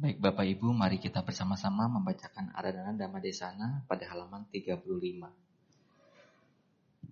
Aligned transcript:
Baik 0.00 0.16
Bapak 0.16 0.48
Ibu, 0.48 0.72
mari 0.72 0.96
kita 0.96 1.20
bersama-sama 1.20 1.84
membacakan 1.84 2.56
Aradana 2.56 2.96
Dhamma 2.96 3.20
Desana 3.20 3.84
pada 3.84 4.08
halaman 4.08 4.48
35. 4.48 4.80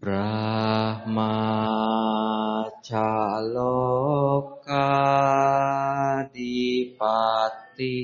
Brahma 0.01 1.37
Dipati 6.33 8.01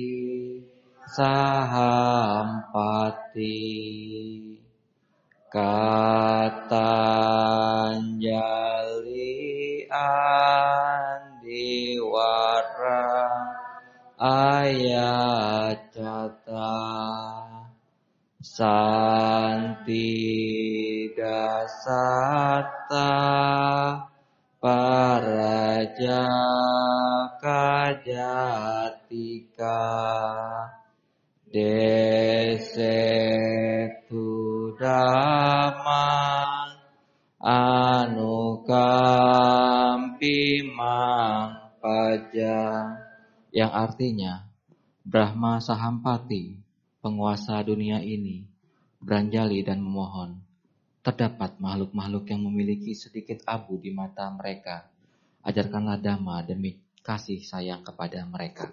Sahampati 1.08 2.12
Katanjali 5.48 6.84
Santi 18.44 20.04
Dasata 21.16 23.08
Paraja 24.60 26.28
Kajatika 27.40 28.20
Desetu 31.48 32.68
Dhamma 34.76 36.04
Anukampi 37.40 38.84
Paja. 41.80 42.60
Yang 43.56 43.72
artinya 43.72 44.52
Brahma 45.00 45.64
Sahampati, 45.64 46.63
penguasa 47.04 47.60
dunia 47.60 48.00
ini, 48.00 48.48
beranjali 48.96 49.60
dan 49.60 49.84
memohon. 49.84 50.40
Terdapat 51.04 51.60
makhluk-makhluk 51.60 52.32
yang 52.32 52.40
memiliki 52.48 52.96
sedikit 52.96 53.44
abu 53.44 53.76
di 53.76 53.92
mata 53.92 54.24
mereka. 54.32 54.88
Ajarkanlah 55.44 56.00
dhamma 56.00 56.40
demi 56.40 56.80
kasih 57.04 57.44
sayang 57.44 57.84
kepada 57.84 58.24
mereka. 58.24 58.72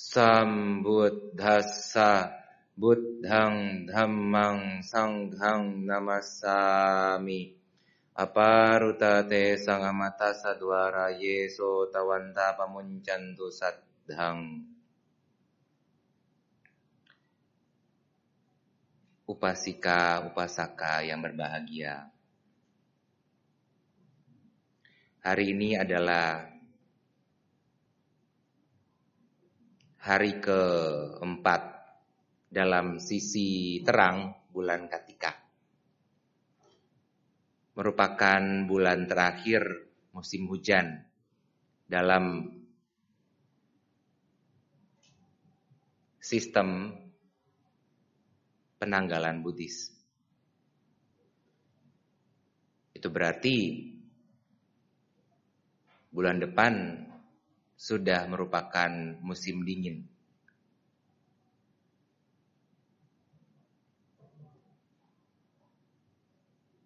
Sambuddhassa 0.00 1.60
Buddhang 2.72 3.84
Dhammang 3.84 4.80
Sanghang 4.80 5.84
Namasami 5.84 7.52
Aparutate 8.16 9.60
Sangamata 9.60 10.32
Sadwara 10.32 11.12
Yeso 11.12 11.92
Tawanta 11.92 12.56
Pamuncantu 12.56 13.52
Sadhang 13.52 14.64
Upasika, 19.30 20.26
upasaka 20.26 21.06
yang 21.06 21.22
berbahagia. 21.22 22.10
Hari 25.22 25.54
ini 25.54 25.78
adalah 25.78 26.49
hari 30.00 30.40
keempat 30.40 31.62
dalam 32.48 32.96
sisi 32.96 33.78
terang 33.84 34.32
bulan 34.48 34.88
Katika. 34.88 35.36
Merupakan 37.76 38.42
bulan 38.64 39.04
terakhir 39.04 39.62
musim 40.16 40.48
hujan 40.48 41.04
dalam 41.84 42.48
sistem 46.18 46.96
penanggalan 48.80 49.44
Buddhis. 49.44 49.92
Itu 52.96 53.08
berarti 53.08 53.86
bulan 56.10 56.42
depan 56.42 57.06
sudah 57.80 58.28
merupakan 58.28 58.92
musim 59.24 59.64
dingin. 59.64 60.04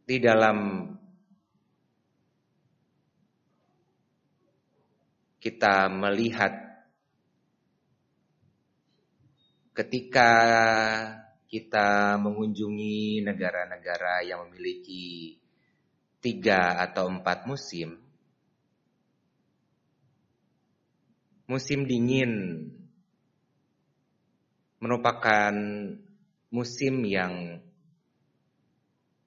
Di 0.06 0.22
dalam 0.22 0.86
kita 5.42 5.90
melihat 5.90 6.54
ketika 9.74 10.30
kita 11.50 12.14
mengunjungi 12.22 13.26
negara-negara 13.26 14.22
yang 14.22 14.46
memiliki 14.46 15.34
tiga 16.22 16.78
atau 16.78 17.10
empat 17.10 17.50
musim, 17.50 18.03
Musim 21.44 21.84
dingin 21.84 22.32
merupakan 24.80 25.52
musim 26.48 27.04
yang 27.04 27.60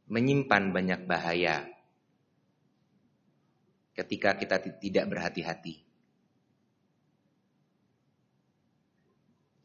menyimpan 0.10 0.74
banyak 0.74 1.02
bahaya 1.06 1.68
ketika 3.98 4.38
kita 4.38 4.58
tidak 4.82 5.06
berhati-hati. 5.10 5.82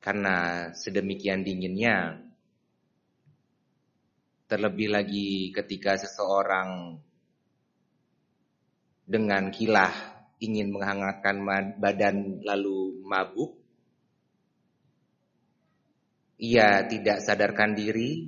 Karena 0.03 0.69
sedemikian 0.75 1.47
dinginnya, 1.47 2.19
terlebih 4.51 4.93
lagi 4.93 5.49
ketika 5.55 5.97
seseorang 5.97 7.01
dengan 9.09 9.49
kilah 9.49 10.12
ingin 10.43 10.75
menghangatkan 10.75 11.39
badan 11.79 12.43
lalu 12.43 12.99
mabuk. 13.07 13.55
Ia 16.43 16.83
tidak 16.91 17.23
sadarkan 17.23 17.79
diri, 17.79 18.27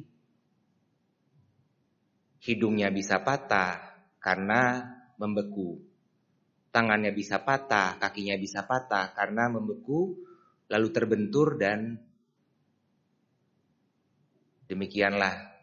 hidungnya 2.46 2.94
bisa 2.94 3.18
patah 3.26 3.98
karena 4.22 4.86
membeku. 5.18 5.82
Tangannya 6.70 7.10
bisa 7.10 7.42
patah, 7.42 7.98
kakinya 7.98 8.38
bisa 8.38 8.62
patah 8.62 9.10
karena 9.18 9.50
membeku, 9.50 10.14
lalu 10.70 10.88
terbentur 10.94 11.58
dan 11.58 11.98
demikianlah 14.70 15.54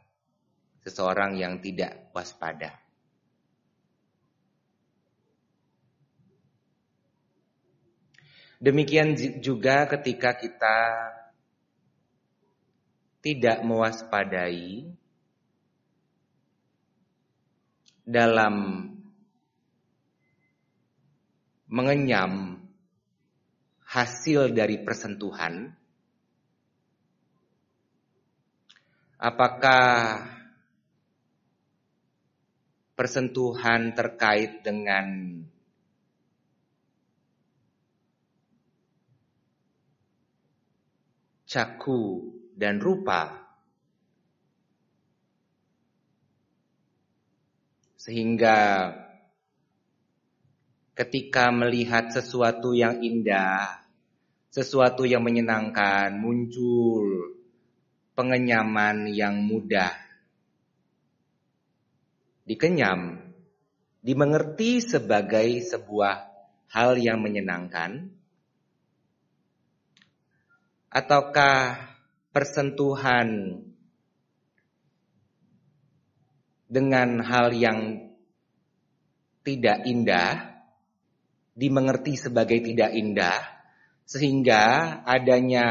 seseorang 0.83 1.39
yang 1.39 1.63
tidak 1.63 2.12
waspada. 2.12 2.81
Demikian 8.62 9.18
juga 9.42 9.90
ketika 9.90 10.38
kita 10.38 10.78
tidak 13.25 13.66
mewaspadai 13.66 14.86
dalam 18.06 18.86
mengenyam 21.66 22.62
hasil 23.86 24.54
dari 24.54 24.78
persentuhan 24.86 25.74
apakah 29.18 30.22
persentuhan 32.98 33.94
terkait 33.98 34.66
dengan 34.66 35.42
caku, 41.51 42.31
dan 42.56 42.80
rupa. 42.80 43.44
Sehingga 48.00 48.88
ketika 50.95 51.51
melihat 51.51 52.07
sesuatu 52.15 52.71
yang 52.71 53.03
indah, 53.03 53.83
sesuatu 54.48 55.03
yang 55.03 55.27
menyenangkan, 55.27 56.15
muncul 56.15 57.36
pengenyaman 58.15 59.12
yang 59.12 59.44
mudah. 59.44 59.92
Dikenyam, 62.48 63.21
dimengerti 64.00 64.81
sebagai 64.81 65.62
sebuah 65.68 66.15
hal 66.71 66.95
yang 66.98 67.21
menyenangkan, 67.21 68.21
ataukah 70.92 71.88
persentuhan 72.36 73.60
dengan 76.68 77.24
hal 77.24 77.56
yang 77.56 78.12
tidak 79.42 79.88
indah 79.88 80.52
dimengerti 81.56 82.20
sebagai 82.20 82.60
tidak 82.60 82.92
indah 82.92 83.40
sehingga 84.04 84.64
adanya 85.08 85.68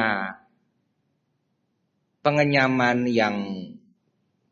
pengenyaman 2.20 3.08
yang 3.08 3.36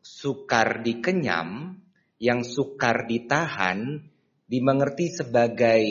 sukar 0.01 0.81
dikenyam, 0.81 1.77
yang 2.17 2.41
sukar 2.41 3.05
ditahan 3.05 4.09
dimengerti 4.49 5.13
sebagai 5.13 5.81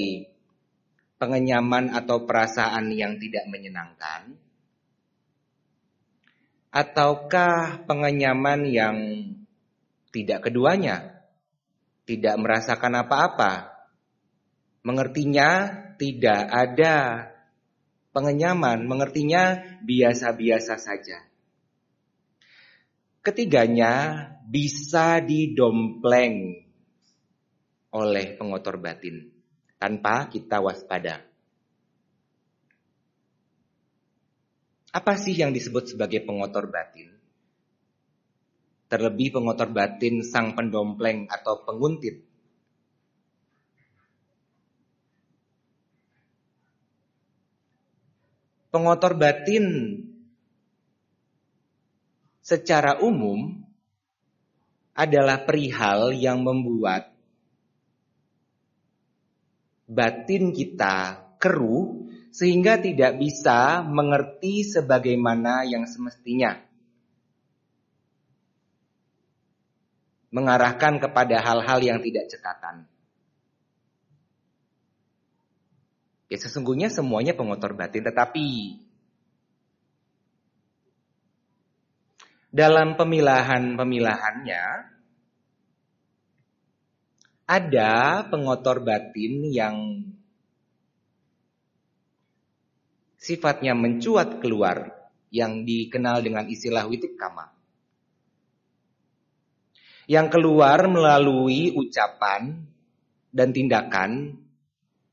pengenyaman 1.19 1.95
atau 1.95 2.27
perasaan 2.27 2.91
yang 2.95 3.19
tidak 3.19 3.47
menyenangkan 3.51 4.39
ataukah 6.69 7.85
pengenyaman 7.85 8.69
yang 8.69 8.97
tidak 10.12 10.49
keduanya, 10.49 11.25
tidak 12.09 12.35
merasakan 12.41 13.05
apa-apa, 13.05 13.73
mengertinya 14.85 15.69
tidak 16.00 16.49
ada 16.49 17.29
pengenyaman, 18.17 18.88
mengertinya 18.88 19.76
biasa-biasa 19.85 20.75
saja. 20.81 21.19
Ketiganya 23.21 24.25
bisa 24.49 25.21
didompleng 25.21 26.64
oleh 27.93 28.26
pengotor 28.41 28.81
batin 28.81 29.29
tanpa 29.76 30.32
kita 30.32 30.64
waspada. 30.64 31.28
Apa 34.88 35.20
sih 35.20 35.37
yang 35.37 35.52
disebut 35.52 35.93
sebagai 35.93 36.25
pengotor 36.25 36.73
batin? 36.73 37.12
Terlebih 38.88 39.37
pengotor 39.37 39.69
batin 39.69 40.25
sang 40.25 40.56
pendompleng 40.56 41.29
atau 41.29 41.61
penguntit. 41.61 42.25
Pengotor 48.73 49.12
batin 49.17 49.64
secara 52.40 53.00
umum 53.05 53.61
adalah 54.96 55.44
perihal 55.44 56.17
yang 56.17 56.40
membuat 56.40 57.12
batin 59.88 60.52
kita 60.52 61.29
keruh 61.40 62.08
sehingga 62.38 62.79
tidak 62.79 63.19
bisa 63.19 63.82
mengerti 63.82 64.62
sebagaimana 64.62 65.67
yang 65.67 65.90
semestinya. 65.90 66.55
Mengarahkan 70.31 71.02
kepada 71.02 71.43
hal-hal 71.43 71.82
yang 71.82 71.99
tidak 71.99 72.31
cekatan. 72.31 72.87
Ya 76.31 76.38
sesungguhnya 76.38 76.94
semuanya 76.94 77.35
pengotor 77.35 77.75
batin 77.75 78.06
tetapi 78.06 78.79
dalam 82.55 82.94
pemilahan-pemilahannya 82.94 84.64
ada 87.49 87.93
pengotor 88.29 88.85
batin 88.85 89.49
yang 89.49 89.76
sifatnya 93.19 93.75
mencuat 93.75 94.38
keluar 94.38 94.94
yang 95.29 95.67
dikenal 95.67 96.23
dengan 96.23 96.47
istilah 96.47 96.87
witik 96.87 97.19
kama. 97.19 97.50
Yang 100.09 100.41
keluar 100.41 100.88
melalui 100.88 101.76
ucapan 101.76 102.65
dan 103.29 103.53
tindakan 103.53 104.41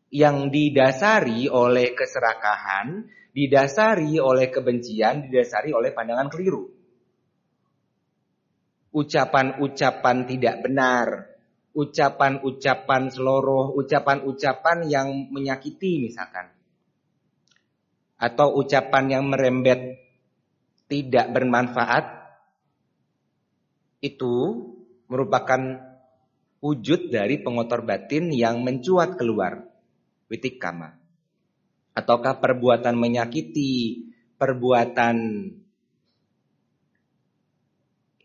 yang 0.08 0.48
didasari 0.48 1.52
oleh 1.52 1.92
keserakahan, 1.92 3.04
didasari 3.36 4.16
oleh 4.16 4.48
kebencian, 4.48 5.28
didasari 5.28 5.76
oleh 5.76 5.92
pandangan 5.92 6.32
keliru. 6.32 6.72
Ucapan-ucapan 8.96 10.18
tidak 10.24 10.64
benar, 10.64 11.28
ucapan-ucapan 11.76 13.12
seloroh, 13.12 13.76
ucapan-ucapan 13.76 14.88
yang 14.88 15.28
menyakiti 15.36 16.08
misalkan 16.08 16.55
atau 18.26 18.58
ucapan 18.58 19.06
yang 19.14 19.30
merembet 19.30 20.02
tidak 20.90 21.30
bermanfaat 21.30 22.06
itu 24.02 24.66
merupakan 25.06 25.62
wujud 26.58 27.14
dari 27.14 27.38
pengotor 27.38 27.86
batin 27.86 28.34
yang 28.34 28.66
mencuat 28.66 29.14
keluar 29.22 29.70
witik 30.26 30.58
kama 30.58 30.98
ataukah 31.94 32.42
perbuatan 32.42 32.98
menyakiti 32.98 34.10
perbuatan 34.42 35.18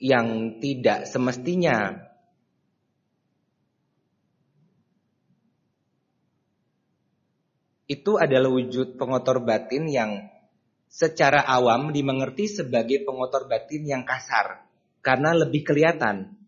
yang 0.01 0.57
tidak 0.65 1.05
semestinya 1.05 2.09
itu 7.91 8.23
adalah 8.23 8.47
wujud 8.47 8.95
pengotor 8.95 9.43
batin 9.43 9.91
yang 9.91 10.31
secara 10.87 11.43
awam 11.43 11.91
dimengerti 11.91 12.47
sebagai 12.47 13.03
pengotor 13.03 13.51
batin 13.51 13.83
yang 13.83 14.03
kasar 14.07 14.63
karena 15.03 15.35
lebih 15.35 15.67
kelihatan. 15.67 16.39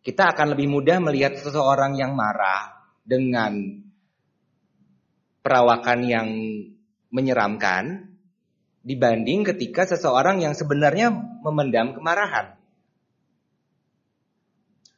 Kita 0.00 0.32
akan 0.32 0.56
lebih 0.56 0.72
mudah 0.72 0.96
melihat 1.04 1.36
seseorang 1.36 2.00
yang 2.00 2.16
marah 2.16 2.80
dengan 3.04 3.84
perawakan 5.44 6.00
yang 6.08 6.28
menyeramkan 7.12 8.08
dibanding 8.80 9.44
ketika 9.52 9.84
seseorang 9.84 10.40
yang 10.40 10.56
sebenarnya 10.56 11.12
memendam 11.44 11.92
kemarahan. 11.92 12.56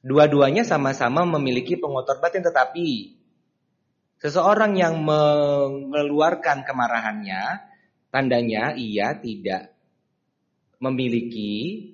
Dua-duanya 0.07 0.63
sama-sama 0.63 1.27
memiliki 1.27 1.75
pengotor 1.75 2.23
batin 2.23 2.47
tetapi 2.47 3.19
Seseorang 4.23 4.79
yang 4.79 5.03
mengeluarkan 5.03 6.63
kemarahannya, 6.63 7.59
tandanya 8.15 8.71
ia 8.79 9.19
tidak 9.19 9.75
memiliki 10.79 11.91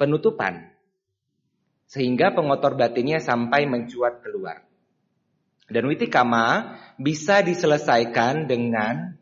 penutupan. 0.00 0.72
Sehingga 1.84 2.32
pengotor 2.32 2.72
batinnya 2.72 3.20
sampai 3.20 3.68
mencuat 3.68 4.24
keluar. 4.24 4.64
Dan 5.68 5.92
witikama 5.92 6.72
bisa 6.96 7.44
diselesaikan 7.44 8.48
dengan 8.48 9.12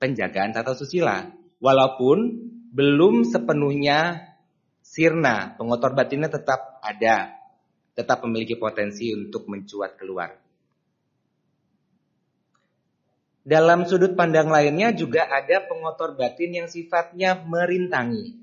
penjagaan 0.00 0.56
tata 0.56 0.72
susila. 0.72 1.28
Walaupun 1.60 2.48
belum 2.72 3.28
sepenuhnya 3.28 4.32
sirna, 4.80 5.60
pengotor 5.60 5.92
batinnya 5.92 6.32
tetap 6.32 6.80
ada 6.80 7.41
tetap 7.92 8.24
memiliki 8.24 8.56
potensi 8.56 9.12
untuk 9.12 9.48
mencuat 9.48 10.00
keluar. 10.00 10.32
Dalam 13.42 13.84
sudut 13.84 14.14
pandang 14.14 14.48
lainnya 14.48 14.94
juga 14.94 15.26
ada 15.26 15.66
pengotor 15.66 16.14
batin 16.14 16.62
yang 16.62 16.68
sifatnya 16.70 17.34
merintangi. 17.42 18.38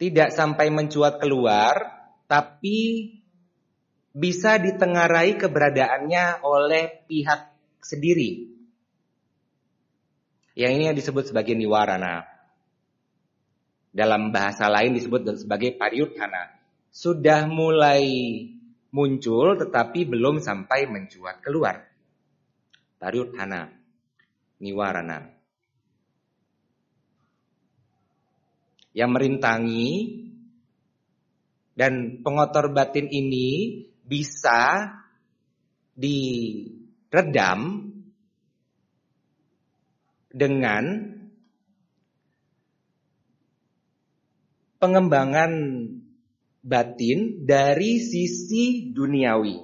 Tidak 0.00 0.32
sampai 0.32 0.72
mencuat 0.72 1.20
keluar, 1.20 2.00
tapi 2.24 3.12
bisa 4.16 4.56
ditengarai 4.56 5.36
keberadaannya 5.36 6.40
oleh 6.40 7.04
pihak 7.04 7.52
sendiri. 7.84 8.48
Yang 10.56 10.72
ini 10.80 10.84
yang 10.88 10.96
disebut 10.96 11.28
sebagai 11.28 11.52
niwarana. 11.52 12.24
Dalam 13.92 14.32
bahasa 14.32 14.64
lain 14.72 14.96
disebut 14.96 15.44
sebagai 15.44 15.76
pariuthana 15.76 16.59
sudah 16.90 17.46
mulai 17.46 18.02
muncul 18.90 19.54
tetapi 19.54 20.10
belum 20.10 20.42
sampai 20.42 20.90
mencuat 20.90 21.38
keluar. 21.38 21.86
Taryuthana, 23.00 23.70
niwarana. 24.60 25.30
Yang 28.90 29.10
merintangi 29.14 29.92
dan 31.78 32.20
pengotor 32.26 32.74
batin 32.74 33.06
ini 33.08 33.80
bisa 34.02 34.90
diredam 35.94 37.60
dengan 40.34 40.84
pengembangan 44.82 45.52
batin 46.60 47.44
dari 47.48 48.00
sisi 48.00 48.92
duniawi. 48.92 49.56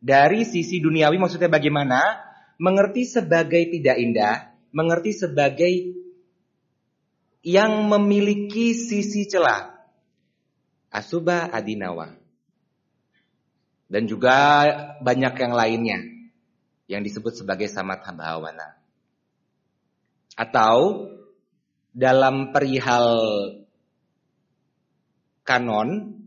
Dari 0.00 0.48
sisi 0.48 0.80
duniawi 0.80 1.20
maksudnya 1.20 1.52
bagaimana? 1.52 2.28
Mengerti 2.60 3.08
sebagai 3.08 3.72
tidak 3.72 3.96
indah, 3.96 4.52
mengerti 4.72 5.16
sebagai 5.16 5.96
yang 7.40 7.88
memiliki 7.88 8.76
sisi 8.76 9.24
celah. 9.24 9.80
Asuba 10.92 11.48
adinawa. 11.48 12.12
Dan 13.90 14.06
juga 14.06 14.36
banyak 15.00 15.34
yang 15.40 15.52
lainnya 15.56 15.98
yang 16.90 17.00
disebut 17.00 17.40
sebagai 17.40 17.66
samat 17.70 18.04
habawana. 18.06 18.76
Atau 20.36 21.08
dalam 21.90 22.54
perihal 22.54 23.08
kanon 25.42 26.19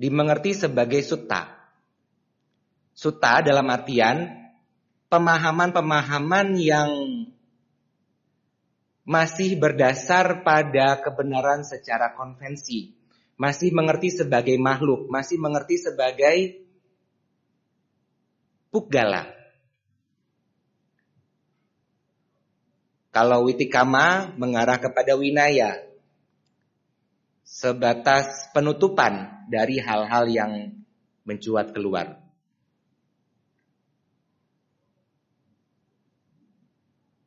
dimengerti 0.00 0.56
sebagai 0.56 1.04
sutta. 1.04 1.60
Sutta 2.96 3.44
dalam 3.44 3.68
artian 3.68 4.32
pemahaman-pemahaman 5.12 6.56
yang 6.56 6.88
masih 9.04 9.60
berdasar 9.60 10.40
pada 10.40 11.04
kebenaran 11.04 11.68
secara 11.68 12.16
konvensi, 12.16 12.96
masih 13.36 13.76
mengerti 13.76 14.08
sebagai 14.08 14.56
makhluk, 14.56 15.12
masih 15.12 15.36
mengerti 15.36 15.76
sebagai 15.76 16.64
pugala. 18.72 19.28
Kalau 23.10 23.50
witikama 23.50 24.32
mengarah 24.38 24.78
kepada 24.78 25.18
winaya, 25.18 25.89
sebatas 27.50 28.46
penutupan 28.54 29.42
dari 29.50 29.82
hal-hal 29.82 30.30
yang 30.30 30.70
mencuat 31.26 31.74
keluar. 31.74 32.22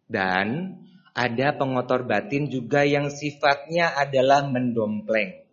Dan 0.08 0.80
ada 1.12 1.48
pengotor 1.60 2.08
batin 2.08 2.48
juga 2.48 2.88
yang 2.88 3.12
sifatnya 3.12 4.00
adalah 4.00 4.48
mendompleng, 4.48 5.44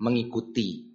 mengikuti. 0.00 0.88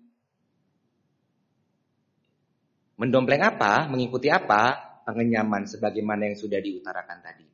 Mendompleng 2.97 3.45
apa? 3.45 3.85
Mengikuti 3.85 4.33
apa? 4.33 4.89
Pengenyaman 5.05 5.69
sebagaimana 5.69 6.33
yang 6.33 6.37
sudah 6.39 6.57
diutarakan 6.57 7.19
tadi. 7.21 7.47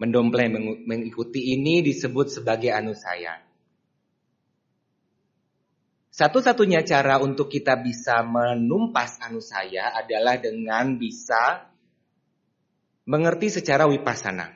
Mendompleng 0.00 0.54
mengikuti 0.86 1.52
ini 1.52 1.84
disebut 1.84 2.32
sebagai 2.32 2.72
anusaya. 2.72 3.49
Satu-satunya 6.20 6.84
cara 6.84 7.16
untuk 7.16 7.48
kita 7.48 7.80
bisa 7.80 8.20
menumpas 8.20 9.16
anusaya 9.24 9.88
adalah 9.96 10.36
dengan 10.36 11.00
bisa 11.00 11.64
mengerti 13.08 13.48
secara 13.48 13.88
wipasana. 13.88 14.52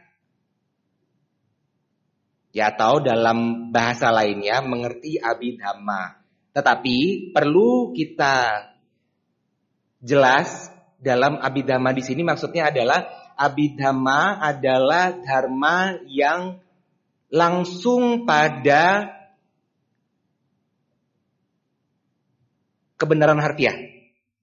Ya 2.52 2.68
atau 2.68 3.00
dalam 3.00 3.72
bahasa 3.72 4.12
lainnya 4.12 4.60
mengerti 4.60 5.16
abidhamma. 5.16 6.20
Tetapi 6.52 7.32
perlu 7.32 7.96
kita 7.96 8.68
jelas 10.04 10.68
dalam 11.00 11.40
abidhamma 11.40 11.96
di 11.96 12.04
sini 12.04 12.28
maksudnya 12.28 12.68
adalah 12.68 13.08
abidhamma 13.40 14.36
adalah 14.36 15.16
dharma 15.16 15.96
yang 16.12 16.60
langsung 17.32 18.28
pada 18.28 19.13
kebenaran 23.04 23.36
harfiah. 23.36 23.76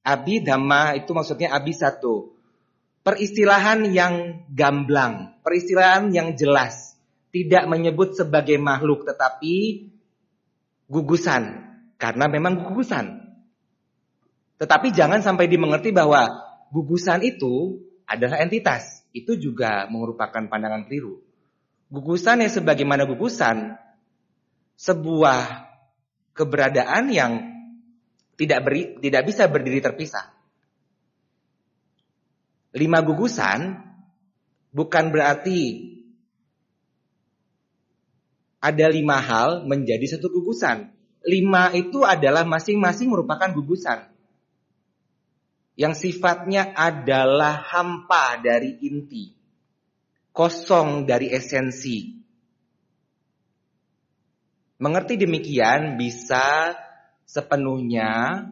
Abidhamma 0.06 0.98
itu 1.02 1.12
maksudnya 1.18 1.58
abi 1.58 1.74
satu. 1.74 2.38
Peristilahan 3.02 3.90
yang 3.90 4.46
gamblang, 4.54 5.42
peristilahan 5.42 6.14
yang 6.14 6.38
jelas 6.38 6.94
tidak 7.34 7.66
menyebut 7.66 8.14
sebagai 8.14 8.62
makhluk 8.62 9.10
tetapi 9.10 9.90
gugusan 10.86 11.66
karena 11.98 12.30
memang 12.30 12.62
gugusan. 12.62 13.26
Tetapi 14.62 14.94
jangan 14.94 15.26
sampai 15.26 15.50
dimengerti 15.50 15.90
bahwa 15.90 16.30
gugusan 16.70 17.26
itu 17.26 17.82
adalah 18.06 18.38
entitas. 18.46 19.02
Itu 19.10 19.34
juga 19.34 19.90
merupakan 19.90 20.46
pandangan 20.46 20.86
keliru. 20.86 21.18
Gugusan 21.90 22.46
yang 22.46 22.54
sebagaimana 22.54 23.10
gugusan 23.10 23.76
sebuah 24.78 25.68
keberadaan 26.38 27.10
yang 27.12 27.51
tidak 28.36 28.60
beri, 28.66 28.82
tidak 29.02 29.24
bisa 29.28 29.48
berdiri 29.48 29.80
terpisah. 29.84 30.32
Lima 32.72 33.04
gugusan 33.04 33.76
bukan 34.72 35.12
berarti 35.12 35.92
ada 38.62 38.88
lima 38.88 39.18
hal 39.20 39.68
menjadi 39.68 40.16
satu 40.16 40.32
gugusan. 40.32 40.94
Lima 41.22 41.74
itu 41.76 42.02
adalah 42.06 42.48
masing-masing 42.48 43.10
merupakan 43.12 43.50
gugusan. 43.52 44.10
Yang 45.76 45.94
sifatnya 46.08 46.72
adalah 46.78 47.58
hampa 47.62 48.38
dari 48.38 48.78
inti. 48.86 49.34
Kosong 50.32 51.04
dari 51.04 51.28
esensi. 51.34 52.22
Mengerti 54.82 55.14
demikian 55.20 56.00
bisa 56.00 56.74
sepenuhnya 57.32 58.44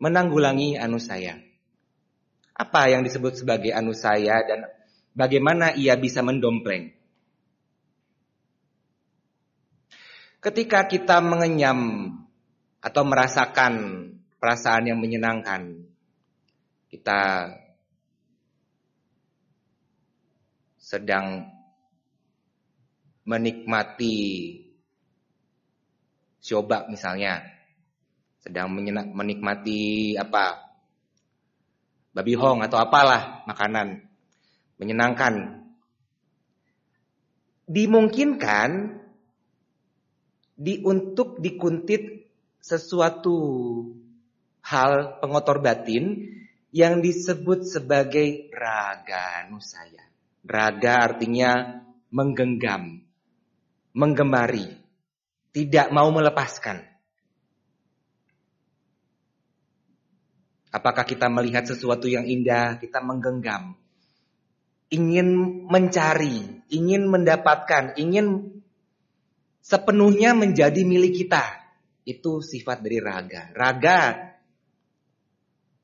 menanggulangi 0.00 0.80
anusaya. 0.80 1.36
Apa 2.56 2.88
yang 2.88 3.04
disebut 3.04 3.44
sebagai 3.44 3.76
anusaya 3.76 4.40
dan 4.48 4.64
bagaimana 5.12 5.76
ia 5.76 5.92
bisa 6.00 6.24
mendompleng? 6.24 6.96
Ketika 10.40 10.88
kita 10.88 11.20
mengenyam 11.20 12.08
atau 12.80 13.02
merasakan 13.04 13.74
perasaan 14.40 14.88
yang 14.88 14.98
menyenangkan, 15.02 15.84
kita 16.88 17.52
sedang 20.80 21.44
menikmati 23.28 24.16
siobak 26.48 26.88
misalnya, 26.88 27.44
sedang 28.40 28.72
menikmati 29.12 30.16
apa 30.16 30.64
babi 32.16 32.32
hong 32.32 32.64
atau 32.64 32.80
apalah 32.80 33.44
makanan 33.44 34.08
menyenangkan. 34.80 35.60
Dimungkinkan 37.68 38.96
di 40.56 40.80
untuk 40.80 41.36
dikuntit 41.36 42.32
sesuatu 42.64 43.36
hal 44.64 45.20
pengotor 45.20 45.60
batin 45.60 46.32
yang 46.72 47.04
disebut 47.04 47.68
sebagai 47.68 48.48
raga 48.56 49.44
nusaya. 49.52 50.08
Raga 50.48 51.12
artinya 51.12 51.84
menggenggam, 52.08 53.04
menggemari, 53.92 54.77
tidak 55.52 55.88
mau 55.90 56.08
melepaskan. 56.12 56.84
Apakah 60.68 61.08
kita 61.08 61.32
melihat 61.32 61.64
sesuatu 61.64 62.04
yang 62.06 62.28
indah, 62.28 62.76
kita 62.76 63.00
menggenggam, 63.00 63.72
ingin 64.92 65.28
mencari, 65.64 66.60
ingin 66.68 67.08
mendapatkan, 67.08 67.96
ingin 67.96 68.60
sepenuhnya 69.64 70.36
menjadi 70.36 70.84
milik 70.84 71.24
kita. 71.24 71.44
Itu 72.04 72.40
sifat 72.40 72.84
dari 72.84 73.00
raga. 73.00 73.52
Raga 73.52 74.00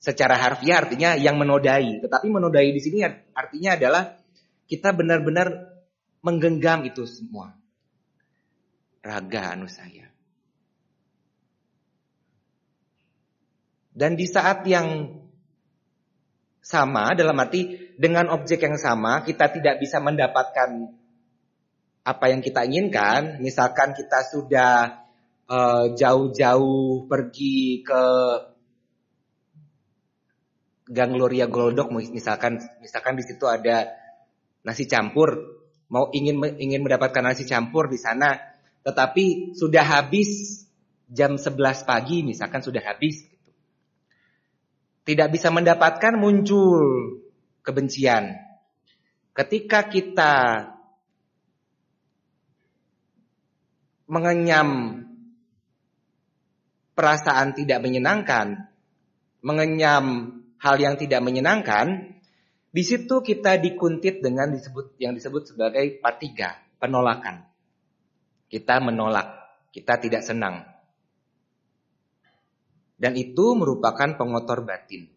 secara 0.04 0.36
harfiah 0.36 0.84
artinya 0.84 1.16
yang 1.16 1.40
menodai. 1.40 2.04
Tetapi 2.04 2.28
menodai 2.28 2.68
di 2.72 2.80
sini 2.80 3.00
artinya 3.32 3.76
adalah 3.76 4.20
kita 4.68 4.92
benar-benar 4.92 5.48
menggenggam 6.20 6.84
itu 6.88 7.08
semua. 7.08 7.63
Raga 9.04 9.52
anu 9.52 9.68
saya. 9.68 10.08
Dan 13.92 14.16
di 14.16 14.24
saat 14.24 14.64
yang 14.64 15.20
sama 16.64 17.12
dalam 17.12 17.36
arti 17.36 17.92
dengan 18.00 18.32
objek 18.32 18.64
yang 18.64 18.80
sama 18.80 19.22
kita 19.22 19.52
tidak 19.52 19.76
bisa 19.78 20.00
mendapatkan 20.00 20.88
apa 22.04 22.24
yang 22.32 22.40
kita 22.40 22.64
inginkan. 22.64 23.44
Misalkan 23.44 23.92
kita 23.92 24.24
sudah 24.24 25.04
eh, 25.52 25.84
jauh-jauh 25.94 27.04
uh, 27.04 27.06
pergi 27.06 27.84
ke 27.84 28.02
Gang 30.84 31.16
Gloria 31.16 31.48
Glodok 31.48 31.88
misalkan 31.96 32.60
misalkan 32.84 33.16
di 33.16 33.24
situ 33.24 33.48
ada 33.48 33.88
nasi 34.68 34.84
campur 34.84 35.32
mau 35.88 36.12
ingin 36.12 36.44
ingin 36.60 36.84
mendapatkan 36.84 37.24
nasi 37.24 37.48
campur 37.48 37.88
di 37.88 37.96
sana 37.96 38.36
tetapi 38.84 39.56
sudah 39.56 39.82
habis 39.82 40.62
jam 41.08 41.40
11 41.40 41.88
pagi 41.88 42.20
misalkan 42.22 42.60
sudah 42.60 42.84
habis 42.84 43.24
gitu. 43.24 43.50
tidak 45.08 45.32
bisa 45.32 45.48
mendapatkan 45.48 46.14
muncul 46.14 46.80
kebencian 47.64 48.36
ketika 49.32 49.88
kita 49.88 50.34
mengenyam 54.04 55.00
perasaan 56.92 57.56
tidak 57.56 57.80
menyenangkan 57.80 58.68
mengenyam 59.44 60.40
hal 60.56 60.76
yang 60.80 60.96
tidak 60.96 61.20
menyenangkan, 61.20 62.16
di 62.72 62.82
situ 62.82 63.20
kita 63.20 63.60
dikuntit 63.60 64.24
dengan 64.24 64.50
disebut 64.50 64.96
yang 64.96 65.12
disebut 65.12 65.52
sebagai 65.52 66.00
patiga, 66.00 66.56
penolakan. 66.80 67.44
Kita 68.48 68.78
menolak, 68.78 69.28
kita 69.74 69.98
tidak 69.98 70.22
senang. 70.22 70.62
Dan 72.94 73.18
itu 73.18 73.58
merupakan 73.58 74.14
pengotor 74.14 74.62
batin. 74.62 75.10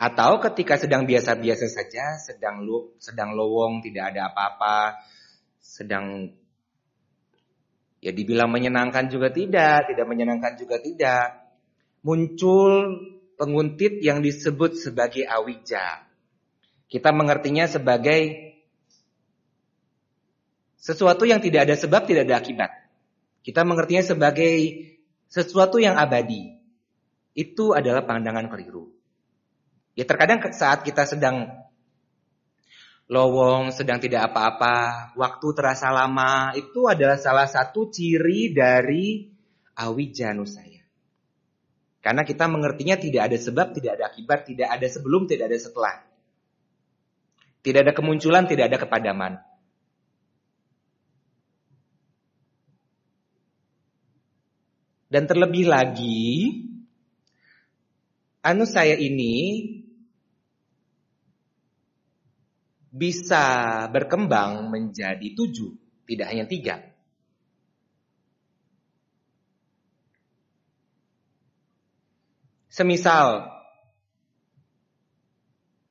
Atau 0.00 0.40
ketika 0.40 0.80
sedang 0.80 1.04
biasa-biasa 1.04 1.66
saja, 1.68 2.16
sedang 2.16 2.64
lu, 2.64 2.96
sedang 2.96 3.36
lowong, 3.36 3.84
tidak 3.84 4.16
ada 4.16 4.32
apa-apa, 4.32 4.96
sedang 5.60 6.32
ya 8.00 8.12
dibilang 8.16 8.48
menyenangkan 8.48 9.12
juga 9.12 9.28
tidak, 9.28 9.92
tidak 9.92 10.06
menyenangkan 10.08 10.56
juga 10.56 10.80
tidak 10.80 11.52
muncul 12.00 12.96
penguntit 13.36 14.00
yang 14.00 14.24
disebut 14.24 14.76
sebagai 14.76 15.28
awija. 15.28 16.08
Kita 16.88 17.12
mengertinya 17.12 17.68
sebagai 17.68 18.49
sesuatu 20.80 21.28
yang 21.28 21.44
tidak 21.44 21.68
ada 21.68 21.76
sebab, 21.76 22.08
tidak 22.08 22.24
ada 22.24 22.40
akibat. 22.40 22.70
Kita 23.44 23.62
mengertinya 23.68 24.04
sebagai 24.04 24.56
sesuatu 25.28 25.76
yang 25.76 26.00
abadi. 26.00 26.56
Itu 27.36 27.76
adalah 27.76 28.02
pandangan 28.08 28.48
keliru. 28.48 28.88
Ya 29.94 30.08
terkadang 30.08 30.40
saat 30.56 30.82
kita 30.82 31.04
sedang 31.04 31.68
lowong, 33.10 33.74
sedang 33.76 34.00
tidak 34.00 34.32
apa-apa, 34.32 35.12
waktu 35.18 35.48
terasa 35.52 35.92
lama, 35.92 36.56
itu 36.56 36.88
adalah 36.88 37.20
salah 37.20 37.44
satu 37.44 37.92
ciri 37.92 38.54
dari 38.54 39.28
awija 39.76 40.32
nusaya. 40.32 40.80
Karena 42.00 42.24
kita 42.24 42.48
mengertinya 42.48 42.96
tidak 42.96 43.28
ada 43.28 43.36
sebab, 43.36 43.76
tidak 43.76 44.00
ada 44.00 44.04
akibat, 44.08 44.48
tidak 44.48 44.72
ada 44.72 44.86
sebelum, 44.88 45.28
tidak 45.28 45.52
ada 45.52 45.58
setelah. 45.60 45.94
Tidak 47.60 47.80
ada 47.84 47.92
kemunculan, 47.92 48.48
tidak 48.48 48.72
ada 48.72 48.78
kepadaman. 48.80 49.49
Dan 55.10 55.26
terlebih 55.26 55.66
lagi, 55.66 56.54
anu 58.46 58.62
saya 58.62 58.94
ini 58.94 59.66
bisa 62.94 63.86
berkembang 63.90 64.70
menjadi 64.70 65.34
tujuh, 65.34 65.74
tidak 66.06 66.26
hanya 66.30 66.46
tiga. 66.46 66.78
Semisal 72.70 73.50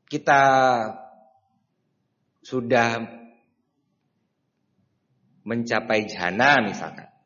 kita 0.07 0.43
sudah 2.39 3.03
mencapai 5.43 6.07
jana 6.07 6.63
misalkan. 6.63 7.18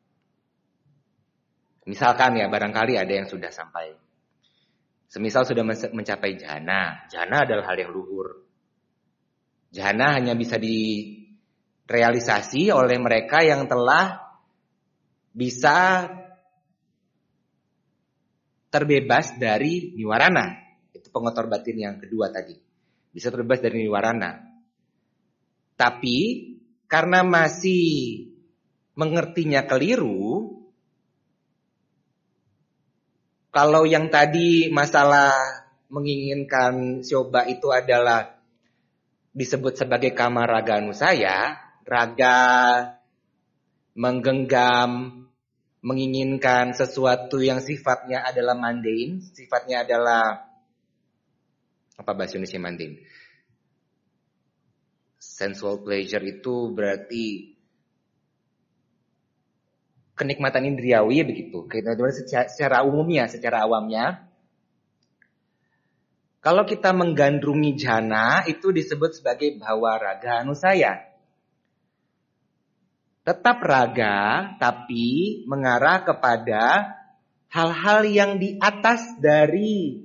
Misalkan 1.84 2.40
ya 2.40 2.48
barangkali 2.48 2.96
ada 2.96 3.12
yang 3.12 3.28
sudah 3.28 3.52
sampai. 3.52 3.92
Semisal 5.08 5.46
sudah 5.46 5.64
mencapai 5.68 6.36
jana. 6.40 7.06
Jana 7.12 7.44
adalah 7.46 7.68
hal 7.70 7.78
yang 7.78 7.92
luhur. 7.94 8.42
Jana 9.70 10.18
hanya 10.18 10.34
bisa 10.34 10.58
direalisasi 10.58 12.74
oleh 12.74 12.98
mereka 12.98 13.46
yang 13.46 13.70
telah 13.70 14.18
bisa 15.34 16.10
terbebas 18.74 19.38
dari 19.38 19.94
niwarana. 19.94 20.58
Itu 20.90 21.14
pengotor 21.14 21.46
batin 21.46 21.78
yang 21.78 22.02
kedua 22.02 22.34
tadi. 22.34 22.58
Bisa 23.14 23.30
terbebas 23.30 23.62
dari 23.62 23.86
niwarana. 23.86 24.42
Tapi 25.78 26.18
karena 26.90 27.22
masih 27.22 27.86
mengertinya 28.98 29.70
keliru, 29.70 30.43
kalau 33.54 33.86
yang 33.86 34.10
tadi 34.10 34.74
masalah 34.74 35.30
menginginkan 35.94 37.06
coba 37.06 37.46
itu 37.46 37.70
adalah 37.70 38.42
disebut 39.30 39.78
sebagai 39.78 40.18
kamar 40.18 40.50
raga 40.50 40.82
saya, 40.98 41.62
raga 41.86 42.42
menggenggam, 43.94 45.22
menginginkan 45.86 46.74
sesuatu 46.74 47.38
yang 47.46 47.62
sifatnya 47.62 48.26
adalah 48.26 48.58
mundane, 48.58 49.22
sifatnya 49.22 49.86
adalah 49.86 50.50
apa 51.94 52.12
bahasa 52.18 52.42
Indonesia 52.42 52.58
mundane? 52.58 52.98
Sensual 55.22 55.86
pleasure 55.86 56.26
itu 56.26 56.74
berarti 56.74 57.53
kenikmatan 60.14 60.70
indriawi 60.70 61.26
begitu. 61.26 61.66
Secara, 61.70 62.50
secara 62.50 62.78
umumnya, 62.86 63.26
secara 63.30 63.66
awamnya. 63.66 64.30
Kalau 66.44 66.68
kita 66.68 66.92
menggandrungi 66.92 67.80
jana 67.80 68.44
itu 68.46 68.76
disebut 68.76 69.16
sebagai 69.16 69.56
bawa 69.58 69.96
raga 69.96 70.44
anusaya 70.44 71.14
tetap 73.24 73.64
raga 73.64 74.52
tapi 74.60 75.42
mengarah 75.48 76.04
kepada 76.04 76.92
hal-hal 77.48 78.04
yang 78.04 78.32
di 78.36 78.60
atas 78.60 79.16
dari 79.24 80.04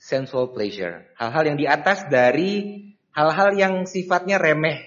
sensual 0.00 0.50
pleasure, 0.56 1.04
hal-hal 1.20 1.52
yang 1.52 1.58
di 1.60 1.68
atas 1.68 2.08
dari 2.08 2.80
hal-hal 3.12 3.54
yang 3.54 3.74
sifatnya 3.84 4.40
remeh 4.40 4.80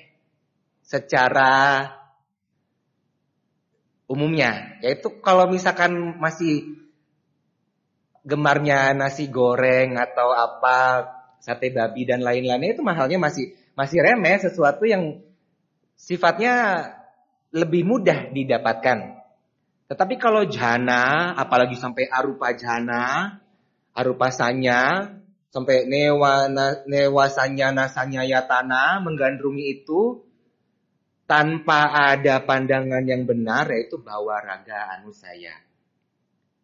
secara 0.81 1.85
umumnya. 4.05 4.79
Yaitu 4.81 5.21
kalau 5.21 5.49
misalkan 5.49 6.17
masih 6.21 6.77
gemarnya 8.25 8.97
nasi 8.97 9.29
goreng 9.29 10.01
atau 10.01 10.33
apa 10.33 11.05
sate 11.37 11.69
babi 11.69 12.09
dan 12.09 12.25
lain-lainnya 12.25 12.73
itu 12.73 12.81
mahalnya 12.81 13.21
masih 13.21 13.53
masih 13.77 14.01
remeh 14.01 14.41
sesuatu 14.41 14.89
yang 14.89 15.21
sifatnya 15.93 16.85
lebih 17.53 17.85
mudah 17.85 18.33
didapatkan. 18.33 19.21
Tetapi 19.85 20.17
kalau 20.17 20.49
jana, 20.49 21.37
apalagi 21.37 21.77
sampai 21.77 22.09
arupa 22.09 22.57
jana, 22.57 23.37
arupa 23.93 24.33
sanya, 24.33 25.13
sampai 25.53 25.85
newa, 25.85 26.49
newa 26.89 27.25
sanya, 27.29 27.69
nasanya 27.69 28.25
yatana, 28.25 28.97
menggandrungi 29.05 29.65
itu, 29.81 30.24
tanpa 31.25 31.89
ada 32.13 32.41
pandangan 32.45 33.01
yang 33.05 33.25
benar, 33.25 33.69
yaitu 33.73 33.97
bawa 33.97 34.41
raga 34.41 34.97
anusaya. 34.97 35.57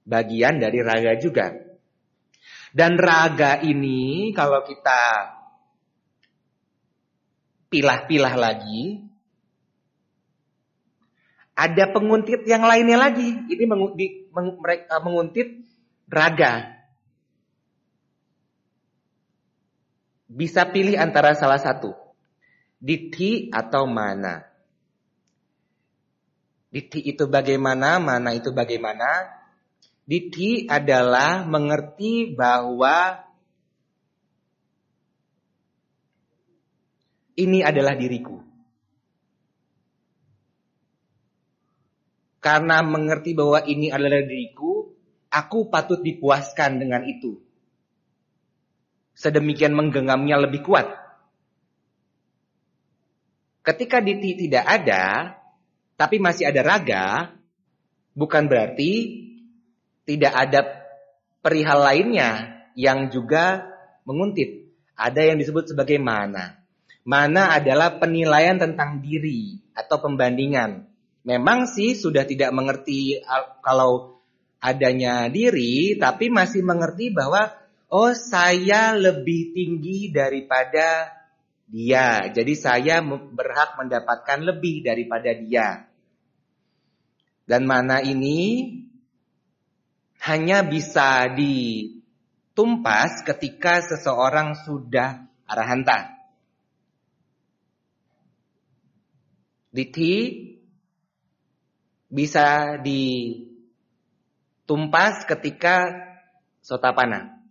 Bagian 0.05 0.61
dari 0.61 0.81
raga 0.81 1.17
juga. 1.17 1.53
Dan 2.71 2.95
raga 2.95 3.59
ini, 3.61 4.31
kalau 4.31 4.63
kita 4.63 5.01
pilah-pilah 7.67 8.35
lagi, 8.37 9.01
ada 11.57 11.85
penguntit 11.93 12.45
yang 12.47 12.65
lainnya 12.65 12.97
lagi. 12.97 13.27
Ini 13.49 13.65
mereka 14.57 15.01
menguntit 15.03 15.61
raga. 16.09 16.79
Bisa 20.31 20.63
pilih 20.69 20.95
antara 20.95 21.35
salah 21.35 21.59
satu. 21.59 21.91
Diti 22.81 23.51
atau 23.51 23.85
mana. 23.85 24.50
Diti 26.71 27.03
itu 27.03 27.27
bagaimana, 27.27 27.99
mana 27.99 28.31
itu 28.31 28.55
bagaimana. 28.55 29.27
Diti 30.07 30.65
adalah 30.71 31.43
mengerti 31.43 32.31
bahwa 32.31 33.27
ini 37.35 37.59
adalah 37.59 37.99
diriku. 37.99 38.39
Karena 42.41 42.81
mengerti 42.81 43.37
bahwa 43.37 43.61
ini 43.67 43.91
adalah 43.91 44.23
diriku, 44.23 44.95
aku 45.29 45.67
patut 45.67 45.99
dipuaskan 46.01 46.81
dengan 46.81 47.03
itu. 47.05 47.37
Sedemikian 49.13 49.75
menggenggamnya 49.75 50.39
lebih 50.39 50.63
kuat. 50.65 50.87
Ketika 53.61 54.01
diti 54.01 54.47
tidak 54.47 54.65
ada, 54.65 55.37
tapi 56.01 56.17
masih 56.17 56.49
ada 56.49 56.65
raga, 56.65 57.05
bukan 58.17 58.49
berarti 58.49 59.21
tidak 60.09 60.33
ada 60.33 60.65
perihal 61.45 61.77
lainnya 61.77 62.57
yang 62.73 63.13
juga 63.13 63.69
menguntit. 64.01 64.73
Ada 64.97 65.29
yang 65.29 65.37
disebut 65.37 65.69
sebagai 65.69 66.01
mana. 66.01 66.57
Mana 67.05 67.53
adalah 67.53 68.01
penilaian 68.01 68.57
tentang 68.57 68.97
diri 68.97 69.61
atau 69.77 70.01
pembandingan. 70.01 70.89
Memang 71.21 71.69
sih 71.69 71.93
sudah 71.93 72.25
tidak 72.25 72.49
mengerti 72.49 73.21
kalau 73.61 74.17
adanya 74.57 75.29
diri, 75.29 76.01
tapi 76.01 76.33
masih 76.33 76.65
mengerti 76.65 77.13
bahwa 77.13 77.45
oh 77.93 78.17
saya 78.17 78.97
lebih 78.97 79.53
tinggi 79.53 80.09
daripada 80.09 81.13
dia. 81.69 82.25
Jadi 82.33 82.57
saya 82.57 83.05
berhak 83.05 83.77
mendapatkan 83.77 84.41
lebih 84.41 84.81
daripada 84.81 85.29
dia. 85.37 85.90
Dan 87.45 87.65
mana 87.65 88.01
ini 88.01 88.69
hanya 90.21 90.61
bisa 90.61 91.33
ditumpas 91.33 93.25
ketika 93.25 93.81
seseorang 93.81 94.53
sudah 94.61 95.25
arahanta. 95.49 96.13
Diti 99.71 100.51
bisa 102.11 102.75
ditumpas 102.83 103.63
ketika 105.25 105.89
sotapana. 106.61 107.41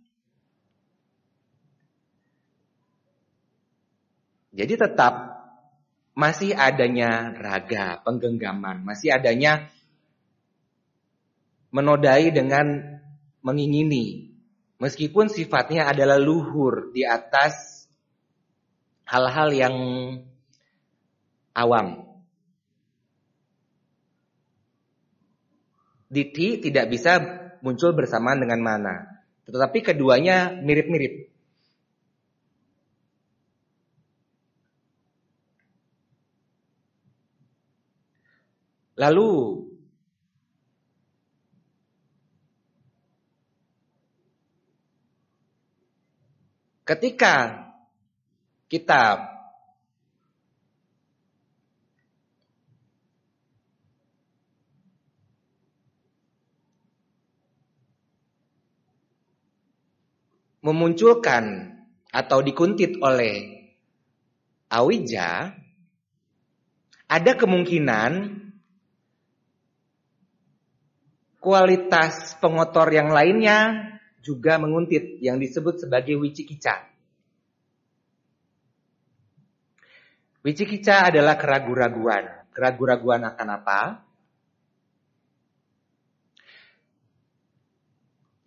Jadi 4.51 4.75
tetap 4.75 5.31
masih 6.13 6.53
adanya 6.53 7.31
raga, 7.33 8.03
penggenggaman, 8.03 8.83
masih 8.83 9.15
adanya 9.15 9.71
menodai 11.71 12.29
dengan 12.29 12.99
mengingini. 13.41 14.29
Meskipun 14.77 15.31
sifatnya 15.31 15.89
adalah 15.89 16.19
luhur 16.19 16.91
di 16.91 17.05
atas 17.07 17.85
hal-hal 19.07 19.49
yang 19.53 19.75
awam. 21.55 22.07
Diti 26.11 26.59
tidak 26.59 26.91
bisa 26.91 27.11
muncul 27.63 27.95
bersamaan 27.95 28.43
dengan 28.43 28.59
mana. 28.59 28.95
Tetapi 29.47 29.79
keduanya 29.79 30.51
mirip-mirip. 30.59 31.31
Lalu 38.99 39.29
ketika 46.91 47.71
kita 48.67 49.31
memunculkan 60.59 61.71
atau 62.11 62.43
dikuntit 62.43 62.99
oleh 62.99 63.63
Awija, 64.67 65.55
ada 67.07 67.31
kemungkinan 67.35 68.39
kualitas 71.39 72.35
pengotor 72.39 72.87
yang 72.91 73.11
lainnya 73.11 73.90
juga 74.21 74.61
menguntit 74.61 75.17
yang 75.19 75.41
disebut 75.41 75.81
sebagai 75.81 76.17
wicikica. 76.21 76.85
Wicikica 80.41 81.13
adalah 81.13 81.37
keraguan-raguan. 81.37 82.49
Keraguan-raguan 82.53 83.21
akan 83.29 83.47
apa? 83.61 83.79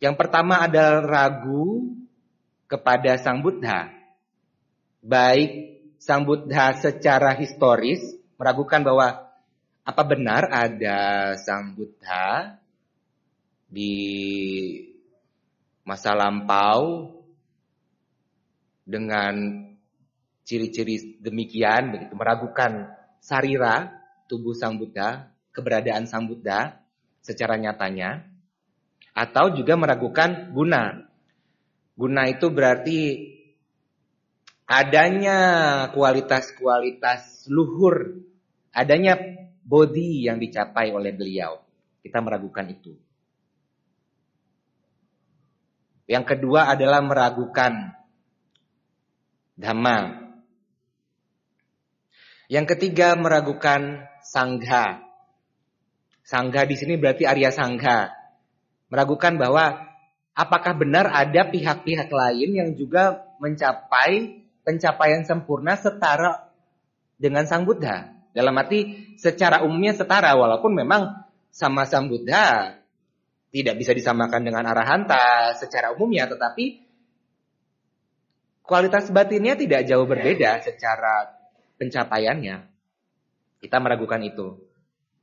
Yang 0.02 0.14
pertama 0.18 0.66
adalah 0.66 1.06
ragu 1.06 1.94
kepada 2.66 3.14
Sang 3.18 3.40
Buddha. 3.40 3.88
Baik 5.00 5.80
Sang 6.02 6.26
Buddha 6.26 6.74
secara 6.76 7.32
historis 7.38 8.02
meragukan 8.36 8.82
bahwa 8.82 9.30
apa 9.86 10.02
benar 10.04 10.50
ada 10.50 11.32
Sang 11.40 11.72
Buddha 11.78 12.58
di 13.70 13.94
masa 15.84 16.16
lampau 16.16 17.12
dengan 18.84 19.64
ciri-ciri 20.44 21.20
demikian 21.20 21.92
begitu 21.92 22.12
meragukan 22.16 22.92
sarira 23.20 23.92
tubuh 24.28 24.52
Sang 24.52 24.76
Buddha, 24.76 25.32
keberadaan 25.52 26.04
Sang 26.08 26.28
Buddha 26.28 26.80
secara 27.24 27.56
nyatanya 27.56 28.24
atau 29.16 29.52
juga 29.56 29.76
meragukan 29.76 30.52
guna 30.52 31.04
Guna 31.94 32.26
itu 32.26 32.50
berarti 32.50 32.98
adanya 34.66 35.38
kualitas-kualitas 35.94 37.46
luhur, 37.46 38.18
adanya 38.74 39.14
body 39.62 40.26
yang 40.26 40.42
dicapai 40.42 40.90
oleh 40.90 41.14
beliau. 41.14 41.62
Kita 42.02 42.18
meragukan 42.18 42.66
itu. 42.66 42.98
Yang 46.04 46.36
kedua 46.36 46.68
adalah 46.68 47.00
meragukan 47.00 47.96
dhamma. 49.56 50.24
Yang 52.52 52.76
ketiga 52.76 53.16
meragukan 53.16 54.04
sangha. 54.20 55.00
Sangha 56.24 56.68
di 56.68 56.76
sini 56.76 57.00
berarti 57.00 57.24
Arya 57.24 57.48
Sangha. 57.48 58.12
Meragukan 58.92 59.40
bahwa 59.40 59.80
apakah 60.36 60.76
benar 60.76 61.08
ada 61.08 61.48
pihak-pihak 61.48 62.12
lain 62.12 62.50
yang 62.52 62.70
juga 62.76 63.24
mencapai 63.40 64.44
pencapaian 64.60 65.24
sempurna 65.24 65.80
setara 65.80 66.52
dengan 67.16 67.48
Sang 67.48 67.64
Buddha? 67.64 68.12
Dalam 68.36 68.52
arti 68.60 69.14
secara 69.16 69.64
umumnya 69.64 69.96
setara 69.96 70.36
walaupun 70.36 70.76
memang 70.76 71.16
sama 71.48 71.88
Sang 71.88 72.12
Buddha 72.12 72.76
tidak 73.54 73.78
bisa 73.78 73.94
disamakan 73.94 74.42
dengan 74.42 74.66
Arahanta 74.66 75.54
secara 75.54 75.94
umumnya 75.94 76.26
tetapi 76.26 76.82
kualitas 78.66 79.14
batinnya 79.14 79.54
tidak 79.54 79.86
jauh 79.86 80.02
berbeda 80.10 80.58
secara 80.66 81.30
pencapaiannya. 81.78 82.66
Kita 83.62 83.76
meragukan 83.78 84.20
itu. 84.26 84.58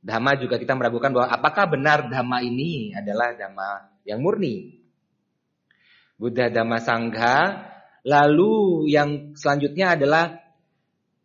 Dhamma 0.02 0.34
juga 0.34 0.58
kita 0.58 0.74
meragukan 0.74 1.14
bahwa 1.14 1.28
apakah 1.30 1.70
benar 1.70 2.10
dhamma 2.10 2.42
ini 2.42 2.90
adalah 2.96 3.36
dhamma 3.36 4.00
yang 4.02 4.18
murni. 4.18 4.82
Buddha 6.18 6.50
Dhamma 6.50 6.78
Sangha. 6.82 7.68
Lalu 8.02 8.90
yang 8.90 9.38
selanjutnya 9.38 9.94
adalah 9.94 10.42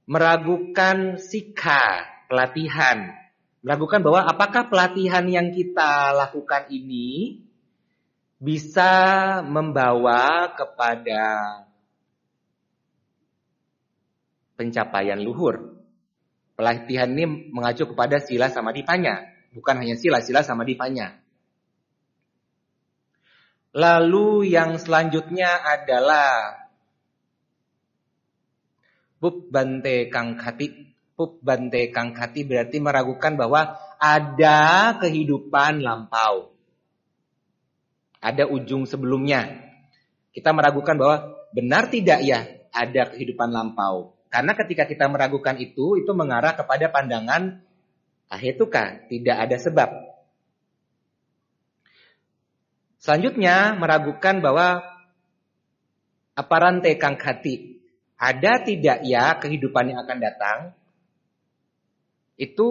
meragukan 0.06 1.18
sikha, 1.18 2.06
pelatihan. 2.30 3.18
Meragukan 3.66 4.00
bahwa 4.06 4.22
apakah 4.30 4.70
pelatihan 4.70 5.26
yang 5.26 5.50
kita 5.50 6.14
lakukan 6.14 6.70
ini 6.70 7.42
bisa 8.38 8.92
membawa 9.42 10.54
kepada 10.54 11.24
pencapaian 14.58 15.18
luhur. 15.22 15.78
Pelatihan 16.58 17.10
ini 17.14 17.54
mengacu 17.54 17.86
kepada 17.90 18.18
sila 18.22 18.50
sama 18.50 18.74
dipanya. 18.74 19.26
Bukan 19.54 19.78
hanya 19.78 19.98
sila, 19.98 20.22
sila 20.22 20.42
sama 20.42 20.66
dipanya. 20.66 21.18
Lalu 23.78 24.54
yang 24.58 24.82
selanjutnya 24.82 25.62
adalah 25.62 26.58
Pup 29.18 29.50
bante 29.50 30.14
kangkati. 30.14 30.87
Pup 31.18 31.42
bante 31.42 31.90
kangkati 31.90 32.46
berarti 32.46 32.78
meragukan 32.78 33.34
bahwa 33.34 33.74
ada 33.98 34.94
kehidupan 35.02 35.82
lampau. 35.82 36.54
Ada 38.22 38.46
ujung 38.46 38.86
sebelumnya. 38.86 39.66
Kita 40.30 40.54
meragukan 40.54 40.94
bahwa 40.94 41.34
benar 41.50 41.90
tidak 41.90 42.22
ya 42.22 42.46
ada 42.70 43.10
kehidupan 43.10 43.50
lampau. 43.50 44.14
Karena 44.30 44.54
ketika 44.54 44.86
kita 44.86 45.10
meragukan 45.10 45.58
itu, 45.58 45.98
itu 45.98 46.12
mengarah 46.14 46.54
kepada 46.54 46.94
pandangan 46.94 47.66
ahetuka, 48.30 49.08
tidak 49.10 49.38
ada 49.42 49.58
sebab. 49.58 49.90
Selanjutnya 53.02 53.74
meragukan 53.80 54.44
bahwa 54.44 54.84
aparante 56.36 56.92
kangkati, 57.00 57.80
ada 58.20 58.62
tidak 58.62 59.00
ya 59.08 59.40
kehidupan 59.40 59.96
yang 59.96 60.04
akan 60.04 60.20
datang, 60.20 60.58
itu 62.38 62.70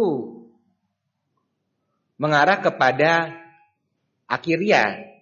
mengarah 2.16 2.62
kepada 2.62 3.34
akhirnya 4.24 5.12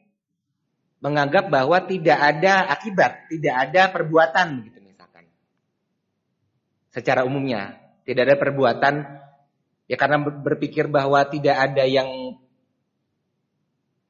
menganggap 1.05 1.53
bahwa 1.53 1.85
tidak 1.85 2.17
ada 2.17 2.65
akibat, 2.73 3.29
tidak 3.29 3.55
ada 3.69 3.83
perbuatan 3.93 4.65
gitu 4.65 4.79
misalkan. 4.81 5.29
Secara 6.89 7.29
umumnya, 7.29 7.77
tidak 8.09 8.33
ada 8.33 8.37
perbuatan. 8.41 8.95
Ya 9.85 10.01
karena 10.01 10.17
berpikir 10.17 10.89
bahwa 10.89 11.21
tidak 11.29 11.61
ada 11.61 11.85
yang 11.85 12.41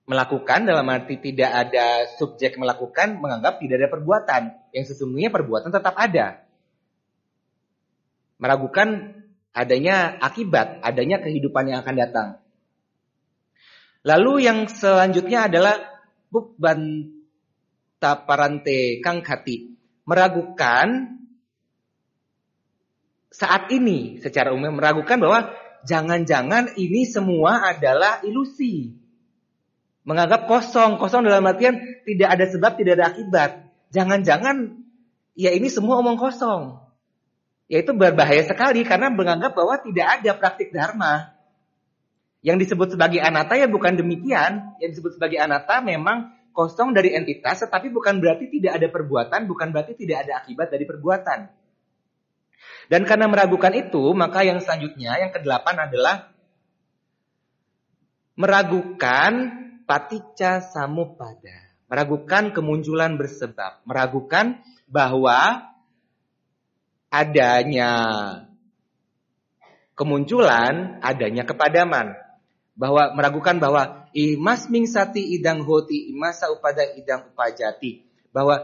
melakukan 0.04 0.68
dalam 0.68 0.86
arti 0.86 1.16
tidak 1.18 1.50
ada 1.50 2.06
subjek 2.20 2.60
melakukan 2.60 3.18
menganggap 3.18 3.58
tidak 3.58 3.82
ada 3.82 3.90
perbuatan. 3.90 4.42
Yang 4.70 4.94
sesungguhnya 4.94 5.34
perbuatan 5.34 5.74
tetap 5.74 5.98
ada. 5.98 6.46
Meragukan 8.38 9.18
adanya 9.54 10.18
akibat 10.18 10.82
adanya 10.82 11.22
kehidupan 11.22 11.70
yang 11.70 11.80
akan 11.86 11.96
datang 11.96 12.28
lalu 14.04 14.44
yang 14.44 14.66
selanjutnya 14.66 15.48
adalah 15.48 15.78
bukban 16.28 17.08
taparante 18.02 18.98
kangkati 19.00 19.72
meragukan 20.04 21.16
saat 23.30 23.70
ini 23.72 24.20
secara 24.20 24.50
umum 24.52 24.74
meragukan 24.74 25.16
bahwa 25.16 25.54
jangan-jangan 25.86 26.74
ini 26.76 27.06
semua 27.06 27.72
adalah 27.72 28.20
ilusi 28.26 29.04
Menganggap 30.04 30.44
kosong. 30.44 31.00
Kosong 31.00 31.24
dalam 31.24 31.44
artian 31.48 31.80
tidak 32.04 32.28
ada 32.36 32.44
sebab, 32.44 32.72
tidak 32.76 32.92
ada 33.00 33.06
akibat. 33.08 33.50
Jangan-jangan 33.88 34.84
ya 35.32 35.50
ini 35.56 35.72
semua 35.72 36.04
omong 36.04 36.20
kosong. 36.20 36.83
Ya 37.64 37.80
itu 37.80 37.96
berbahaya 37.96 38.44
sekali 38.44 38.84
karena 38.84 39.08
menganggap 39.08 39.56
bahwa 39.56 39.80
tidak 39.80 40.20
ada 40.20 40.30
praktik 40.36 40.68
dharma. 40.70 41.32
Yang 42.44 42.68
disebut 42.68 42.92
sebagai 42.92 43.24
anata 43.24 43.56
ya 43.56 43.64
bukan 43.64 43.96
demikian. 43.96 44.76
Yang 44.84 45.00
disebut 45.00 45.16
sebagai 45.16 45.40
anata 45.40 45.80
memang 45.80 46.36
kosong 46.52 46.92
dari 46.92 47.16
entitas 47.16 47.64
tetapi 47.64 47.88
bukan 47.88 48.20
berarti 48.20 48.52
tidak 48.52 48.76
ada 48.76 48.88
perbuatan, 48.92 49.48
bukan 49.48 49.72
berarti 49.72 49.96
tidak 49.96 50.28
ada 50.28 50.44
akibat 50.44 50.68
dari 50.68 50.84
perbuatan. 50.84 51.38
Dan 52.88 53.08
karena 53.08 53.26
meragukan 53.28 53.72
itu, 53.72 54.12
maka 54.12 54.44
yang 54.44 54.60
selanjutnya, 54.60 55.16
yang 55.16 55.32
kedelapan 55.32 55.88
adalah 55.88 56.30
meragukan 58.36 59.32
paticca 59.88 60.60
samupada. 60.60 61.72
Meragukan 61.88 62.52
kemunculan 62.52 63.16
bersebab. 63.16 63.80
Meragukan 63.88 64.60
bahwa 64.88 65.64
adanya 67.14 67.92
kemunculan, 69.94 70.98
adanya 70.98 71.46
kepadaman. 71.46 72.18
Bahwa 72.74 73.14
meragukan 73.14 73.62
bahwa 73.62 74.10
imas 74.10 74.66
mingsati 74.66 75.22
idang 75.38 75.62
hoti 75.62 76.10
imasa 76.10 76.50
upada 76.50 76.82
idang 76.98 77.30
upajati. 77.30 78.02
Bahwa 78.34 78.58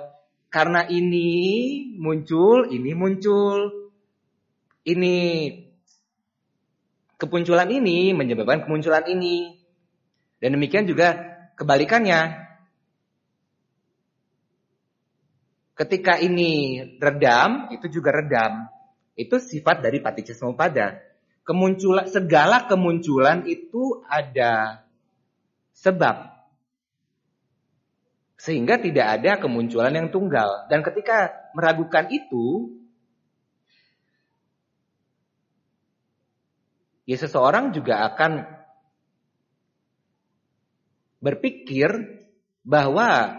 karena 0.51 0.83
ini 0.91 1.31
muncul, 1.95 2.67
ini 2.75 2.91
muncul. 2.91 3.71
Ini 4.83 5.15
kemunculan 7.23 7.71
ini 7.71 8.11
menyebabkan 8.11 8.67
kemunculan 8.67 9.07
ini. 9.07 9.63
Dan 10.43 10.59
demikian 10.59 10.91
juga 10.91 11.15
kebalikannya. 11.55 12.50
Ketika 15.81 16.21
ini 16.21 16.77
redam, 17.01 17.73
itu 17.73 17.89
juga 17.89 18.13
redam. 18.13 18.69
Itu 19.17 19.41
sifat 19.41 19.81
dari 19.81 20.05
paticca. 20.05 20.37
Kemunculan 21.41 22.05
segala 22.05 22.69
kemunculan 22.69 23.49
itu 23.49 24.05
ada 24.05 24.85
sebab. 25.73 26.37
Sehingga 28.37 28.77
tidak 28.77 29.07
ada 29.09 29.41
kemunculan 29.41 29.97
yang 29.97 30.13
tunggal. 30.13 30.69
Dan 30.69 30.85
ketika 30.85 31.33
meragukan 31.57 32.13
itu, 32.13 32.77
ya 37.09 37.17
seseorang 37.17 37.73
juga 37.73 38.05
akan 38.05 38.45
berpikir 41.25 42.21
bahwa 42.69 43.33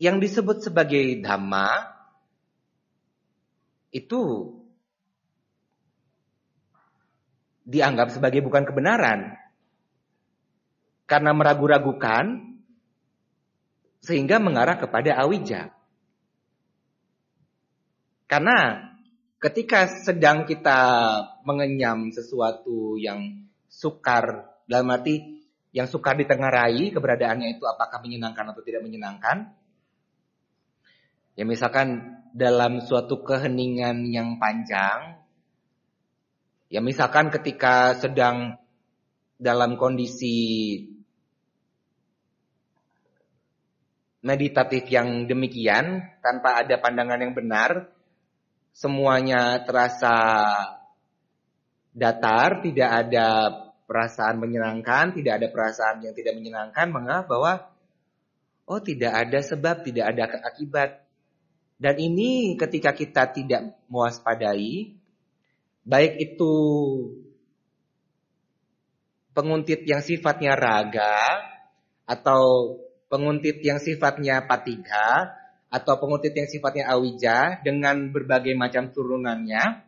yang 0.00 0.16
disebut 0.16 0.64
sebagai 0.64 1.20
dhamma 1.20 1.92
itu 3.92 4.48
dianggap 7.68 8.10
sebagai 8.10 8.40
bukan 8.40 8.64
kebenaran 8.64 9.36
karena 11.04 11.30
meragu-ragukan 11.36 12.56
sehingga 14.00 14.40
mengarah 14.40 14.80
kepada 14.80 15.20
awija. 15.20 15.68
Karena 18.24 18.88
ketika 19.36 19.90
sedang 20.06 20.48
kita 20.48 20.80
mengenyam 21.44 22.08
sesuatu 22.08 22.96
yang 22.96 23.44
sukar 23.68 24.48
dalam 24.64 24.88
arti 24.94 25.44
yang 25.70 25.86
sukar 25.86 26.18
ditengarai 26.18 26.90
keberadaannya 26.90 27.58
itu 27.58 27.66
apakah 27.66 28.00
menyenangkan 28.02 28.54
atau 28.54 28.62
tidak 28.64 28.82
menyenangkan. 28.86 29.59
Ya 31.40 31.48
misalkan 31.48 32.20
dalam 32.36 32.84
suatu 32.84 33.24
keheningan 33.24 34.04
yang 34.12 34.36
panjang, 34.36 35.24
ya 36.68 36.84
misalkan 36.84 37.32
ketika 37.32 37.96
sedang 37.96 38.60
dalam 39.40 39.80
kondisi 39.80 40.76
meditatif 44.20 44.84
yang 44.92 45.24
demikian, 45.24 46.12
tanpa 46.20 46.60
ada 46.60 46.76
pandangan 46.76 47.24
yang 47.24 47.32
benar, 47.32 47.88
semuanya 48.76 49.64
terasa 49.64 50.12
datar, 51.96 52.60
tidak 52.60 52.90
ada 53.08 53.28
perasaan 53.88 54.36
menyenangkan, 54.36 55.16
tidak 55.16 55.40
ada 55.40 55.48
perasaan 55.48 56.04
yang 56.04 56.12
tidak 56.12 56.36
menyenangkan, 56.36 56.92
menganggap 56.92 57.32
bahwa 57.32 57.52
oh 58.68 58.80
tidak 58.84 59.24
ada 59.24 59.40
sebab, 59.40 59.88
tidak 59.88 60.04
ada 60.12 60.36
akibat. 60.44 61.09
Dan 61.80 61.96
ini 61.96 62.60
ketika 62.60 62.92
kita 62.92 63.32
tidak 63.32 63.80
mewaspadai, 63.88 64.92
baik 65.80 66.12
itu 66.20 66.54
penguntit 69.32 69.88
yang 69.88 70.04
sifatnya 70.04 70.60
raga, 70.60 71.40
atau 72.04 72.76
penguntit 73.08 73.64
yang 73.64 73.80
sifatnya 73.80 74.44
patiga, 74.44 75.32
atau 75.72 75.96
penguntit 75.96 76.36
yang 76.36 76.52
sifatnya 76.52 76.92
awija, 76.92 77.64
dengan 77.64 78.12
berbagai 78.12 78.52
macam 78.52 78.92
turunannya, 78.92 79.80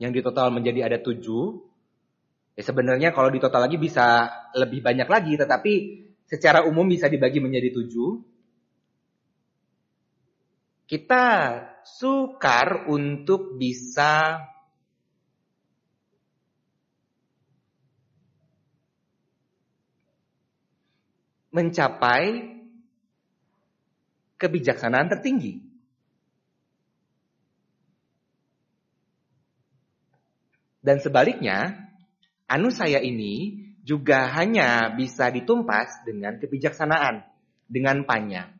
yang 0.00 0.08
di 0.08 0.24
total 0.24 0.48
menjadi 0.48 0.88
ada 0.88 0.98
tujuh, 1.04 1.72
Ya 2.52 2.62
sebenarnya 2.68 3.16
kalau 3.16 3.32
di 3.32 3.40
total 3.40 3.64
lagi 3.64 3.80
bisa 3.80 4.28
lebih 4.52 4.84
banyak 4.84 5.08
lagi, 5.08 5.40
tetapi 5.40 5.72
secara 6.28 6.68
umum 6.68 6.84
bisa 6.84 7.08
dibagi 7.08 7.40
menjadi 7.40 7.72
tujuh. 7.72 8.31
Kita 10.92 11.24
sukar 11.88 12.84
untuk 12.84 13.56
bisa 13.56 14.44
mencapai 21.48 22.44
kebijaksanaan 24.36 25.08
tertinggi. 25.16 25.64
Dan 30.84 31.00
sebaliknya, 31.00 31.88
anu 32.44 32.68
saya 32.68 33.00
ini 33.00 33.64
juga 33.80 34.28
hanya 34.36 34.92
bisa 34.92 35.32
ditumpas 35.32 36.04
dengan 36.04 36.36
kebijaksanaan, 36.36 37.24
dengan 37.64 38.04
panya. 38.04 38.52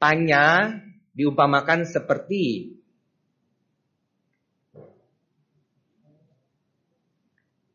Panya 0.00 0.80
diumpamakan 1.14 1.84
seperti 1.86 2.74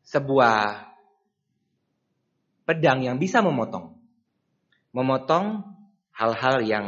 sebuah 0.06 0.86
pedang 2.64 3.04
yang 3.04 3.16
bisa 3.20 3.44
memotong. 3.44 3.94
Memotong 4.96 5.60
hal-hal 6.16 6.56
yang 6.64 6.86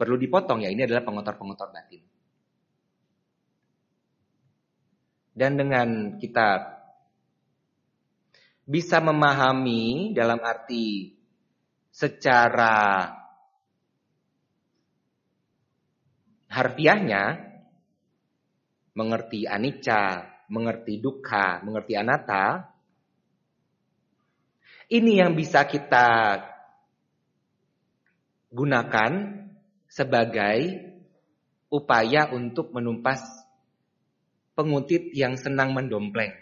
perlu 0.00 0.16
dipotong 0.16 0.64
ya. 0.64 0.72
Ini 0.72 0.88
adalah 0.88 1.04
pengotor-pengotor 1.04 1.68
batin. 1.68 2.02
Dan 5.32 5.56
dengan 5.56 5.88
kita 6.20 6.80
bisa 8.68 9.00
memahami 9.00 10.12
dalam 10.16 10.40
arti 10.40 11.16
secara 11.92 13.08
harfiahnya 16.52 17.40
mengerti 18.92 19.48
anicca, 19.48 20.28
mengerti 20.52 21.00
dukkha, 21.00 21.64
mengerti 21.64 21.96
anatta. 21.96 22.68
Ini 24.92 25.24
yang 25.24 25.32
bisa 25.32 25.64
kita 25.64 26.36
gunakan 28.52 29.12
sebagai 29.88 30.92
upaya 31.72 32.28
untuk 32.28 32.76
menumpas 32.76 33.24
penguntit 34.52 35.16
yang 35.16 35.40
senang 35.40 35.72
mendompleng. 35.72 36.36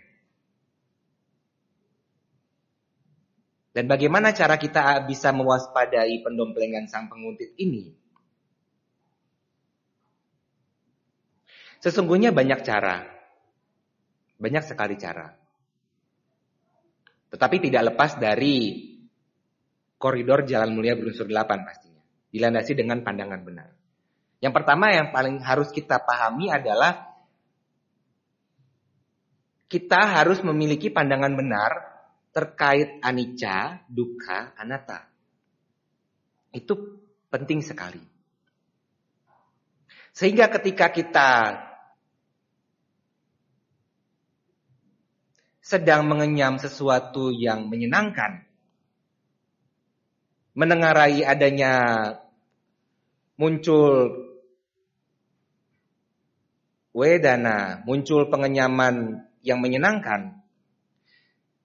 Dan 3.71 3.87
bagaimana 3.87 4.35
cara 4.35 4.59
kita 4.59 5.07
bisa 5.07 5.31
mewaspadai 5.31 6.19
pendomplengan 6.27 6.91
sang 6.91 7.07
penguntit 7.07 7.55
ini? 7.55 8.00
Sesungguhnya 11.81 12.31
banyak 12.31 12.61
cara. 12.61 13.09
Banyak 14.37 14.65
sekali 14.69 15.01
cara. 15.01 15.33
Tetapi 17.33 17.57
tidak 17.63 17.93
lepas 17.93 18.21
dari 18.21 18.89
koridor 19.97 20.45
jalan 20.45 20.77
mulia 20.77 20.97
berunsur 20.97 21.25
delapan 21.25 21.65
pastinya. 21.65 22.05
Dilandasi 22.33 22.73
dengan 22.77 23.01
pandangan 23.01 23.41
benar. 23.41 23.69
Yang 24.41 24.53
pertama 24.57 24.93
yang 24.93 25.13
paling 25.13 25.41
harus 25.45 25.69
kita 25.73 26.01
pahami 26.01 26.49
adalah 26.49 27.13
kita 29.71 30.21
harus 30.21 30.41
memiliki 30.43 30.91
pandangan 30.91 31.33
benar 31.37 31.73
terkait 32.33 32.99
anicca, 33.05 33.85
dukkha, 33.87 34.57
anatta. 34.57 35.07
Itu 36.51 36.99
penting 37.31 37.63
sekali. 37.63 38.03
Sehingga 40.11 40.51
ketika 40.51 40.91
kita 40.91 41.29
sedang 45.71 46.11
mengenyam 46.11 46.59
sesuatu 46.59 47.31
yang 47.31 47.71
menyenangkan. 47.71 48.43
Menengarai 50.59 51.23
adanya 51.23 51.75
muncul 53.39 54.11
wedana, 56.91 57.87
muncul 57.87 58.27
pengenyaman 58.27 59.23
yang 59.47 59.63
menyenangkan. 59.63 60.43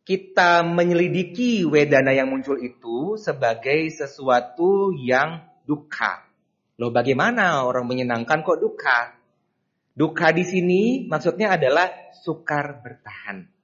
Kita 0.06 0.62
menyelidiki 0.62 1.66
wedana 1.66 2.14
yang 2.14 2.30
muncul 2.30 2.62
itu 2.62 3.18
sebagai 3.18 3.90
sesuatu 3.90 4.94
yang 4.94 5.42
duka. 5.66 6.30
Loh 6.78 6.94
bagaimana 6.94 7.66
orang 7.66 7.90
menyenangkan 7.90 8.46
kok 8.46 8.62
duka? 8.62 9.18
Duka 9.98 10.30
di 10.30 10.46
sini 10.46 10.82
maksudnya 11.10 11.58
adalah 11.58 11.90
sukar 12.22 12.86
bertahan 12.86 13.55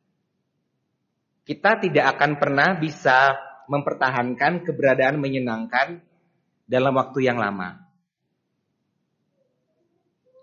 kita 1.45 1.81
tidak 1.81 2.17
akan 2.17 2.37
pernah 2.37 2.77
bisa 2.77 3.35
mempertahankan 3.65 4.67
keberadaan 4.67 5.17
menyenangkan 5.17 6.03
dalam 6.67 6.93
waktu 6.95 7.27
yang 7.27 7.39
lama. 7.39 7.81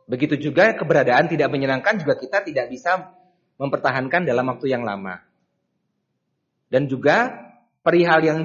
Begitu 0.09 0.41
juga 0.41 0.73
keberadaan 0.73 1.29
tidak 1.29 1.53
menyenangkan 1.53 2.01
juga 2.01 2.17
kita 2.17 2.41
tidak 2.41 2.73
bisa 2.73 3.13
mempertahankan 3.61 4.25
dalam 4.25 4.49
waktu 4.49 4.73
yang 4.73 4.83
lama. 4.83 5.21
Dan 6.73 6.89
juga 6.89 7.29
perihal 7.85 8.21
yang 8.25 8.41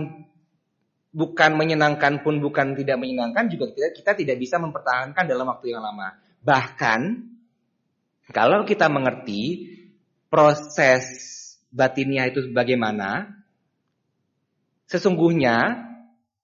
bukan 1.14 1.52
menyenangkan 1.56 2.26
pun 2.26 2.42
bukan 2.44 2.76
tidak 2.76 2.98
menyenangkan 3.00 3.48
juga 3.48 3.72
kita, 3.72 3.96
kita 3.96 4.12
tidak 4.18 4.38
bisa 4.42 4.60
mempertahankan 4.60 5.24
dalam 5.24 5.48
waktu 5.48 5.72
yang 5.72 5.84
lama. 5.86 6.20
Bahkan 6.44 7.02
kalau 8.34 8.68
kita 8.68 8.92
mengerti 8.92 9.72
proses 10.28 11.32
batinnya 11.74 12.30
itu 12.30 12.54
bagaimana, 12.54 13.34
sesungguhnya 14.86 15.90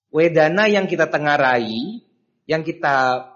wedana 0.10 0.66
yang 0.66 0.90
kita 0.90 1.06
tengarai, 1.06 2.02
yang 2.50 2.66
kita 2.66 3.30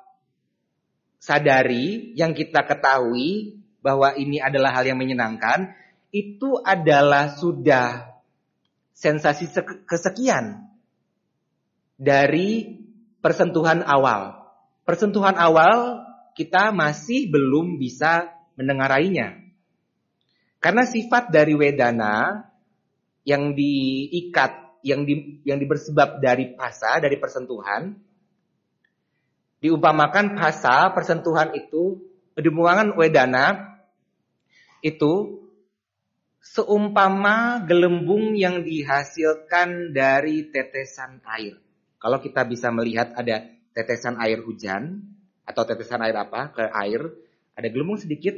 sadari, 1.21 2.17
yang 2.17 2.33
kita 2.33 2.65
ketahui 2.65 3.61
bahwa 3.85 4.17
ini 4.17 4.41
adalah 4.41 4.73
hal 4.73 4.89
yang 4.89 4.97
menyenangkan, 4.97 5.71
itu 6.09 6.57
adalah 6.65 7.37
sudah 7.37 8.09
sensasi 8.97 9.49
kesekian 9.85 10.65
dari 11.95 12.81
persentuhan 13.21 13.85
awal. 13.85 14.41
Persentuhan 14.83 15.37
awal 15.37 16.03
kita 16.33 16.73
masih 16.73 17.29
belum 17.29 17.77
bisa 17.77 18.33
mendengarainya. 18.57 19.42
Karena 20.63 20.87
sifat 20.87 21.27
dari 21.27 21.51
wedana 21.59 22.39
yang 23.27 23.51
diikat, 23.51 24.79
yang 24.79 25.03
di, 25.03 25.43
yang 25.43 25.59
dibersebab 25.59 26.23
dari 26.23 26.55
pasa, 26.55 27.03
dari 27.03 27.19
persentuhan, 27.19 27.91
diumpamakan 29.59 30.39
pasa, 30.39 30.87
persentuhan 30.95 31.51
itu, 31.51 31.99
diumpamakan 32.39 32.95
wedana 32.95 33.75
itu 34.79 35.43
seumpama 36.39 37.67
gelembung 37.67 38.31
yang 38.31 38.63
dihasilkan 38.63 39.91
dari 39.91 40.47
tetesan 40.47 41.19
air. 41.27 41.59
Kalau 41.99 42.23
kita 42.23 42.47
bisa 42.47 42.71
melihat 42.71 43.11
ada 43.19 43.51
tetesan 43.75 44.15
air 44.15 44.39
hujan 44.39 45.11
atau 45.43 45.67
tetesan 45.67 45.99
air 46.07 46.15
apa 46.15 46.55
ke 46.55 46.63
air, 46.71 47.03
ada 47.51 47.67
gelembung 47.67 47.99
sedikit 47.99 48.35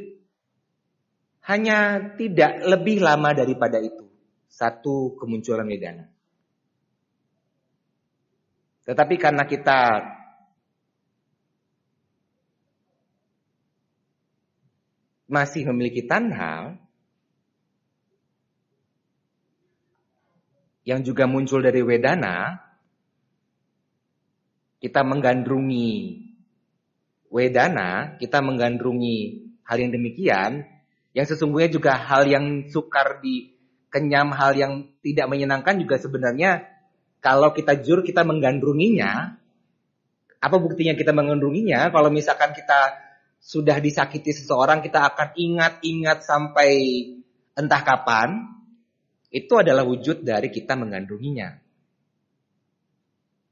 hanya 1.46 2.10
tidak 2.18 2.66
lebih 2.66 2.98
lama 2.98 3.30
daripada 3.30 3.78
itu. 3.78 4.02
Satu 4.50 5.14
kemunculan 5.14 5.66
medana. 5.66 6.10
Tetapi 8.86 9.14
karena 9.18 9.46
kita 9.46 10.02
masih 15.26 15.66
memiliki 15.70 16.06
tanha 16.06 16.78
yang 20.86 21.02
juga 21.02 21.26
muncul 21.26 21.58
dari 21.66 21.82
wedana, 21.82 22.62
kita 24.78 25.02
menggandrungi 25.02 26.22
wedana, 27.26 28.14
kita 28.22 28.38
menggandrungi 28.38 29.18
hal 29.66 29.76
yang 29.82 29.90
demikian, 29.90 30.75
yang 31.16 31.24
sesungguhnya 31.24 31.72
juga 31.72 31.96
hal 31.96 32.28
yang 32.28 32.68
sukar 32.68 33.24
dikenyam, 33.24 34.36
hal 34.36 34.52
yang 34.52 34.92
tidak 35.00 35.32
menyenangkan 35.32 35.80
juga 35.80 35.96
sebenarnya 35.96 36.68
kalau 37.24 37.56
kita 37.56 37.80
jur 37.80 38.04
kita 38.04 38.20
menggandrunginya. 38.20 39.40
Apa 40.36 40.56
buktinya 40.60 40.92
kita 40.92 41.16
menggandrunginya? 41.16 41.88
Kalau 41.88 42.12
misalkan 42.12 42.52
kita 42.52 43.00
sudah 43.40 43.80
disakiti 43.80 44.36
seseorang, 44.36 44.84
kita 44.84 45.08
akan 45.08 45.32
ingat-ingat 45.32 46.20
sampai 46.20 46.70
entah 47.56 47.80
kapan. 47.80 48.44
Itu 49.32 49.56
adalah 49.56 49.88
wujud 49.88 50.20
dari 50.20 50.52
kita 50.52 50.76
menggandrunginya. 50.76 51.56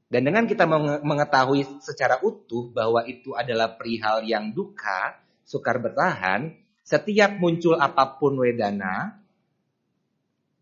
Dan 0.05 0.21
dengan 0.21 0.45
kita 0.45 0.69
mengetahui 1.01 1.81
secara 1.81 2.21
utuh 2.21 2.69
bahwa 2.69 3.01
itu 3.09 3.33
adalah 3.33 3.73
perihal 3.73 4.21
yang 4.21 4.53
duka, 4.53 5.17
sukar 5.41 5.81
bertahan, 5.81 6.64
setiap 6.85 7.41
muncul 7.41 7.73
apa 7.81 8.21
pun 8.21 8.37
wedana, 8.37 9.17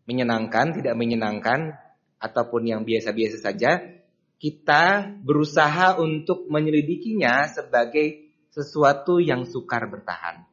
menyenangkan, 0.08 0.72
tidak 0.72 0.96
menyenangkan, 0.96 1.76
ataupun 2.16 2.64
yang 2.64 2.80
biasa-biasa 2.88 3.36
saja, 3.44 3.84
kita 4.40 5.12
berusaha 5.20 6.00
untuk 6.00 6.48
menyelidikinya 6.48 7.52
sebagai 7.52 8.32
sesuatu 8.48 9.20
yang 9.20 9.44
sukar 9.44 9.84
bertahan. 9.84 10.48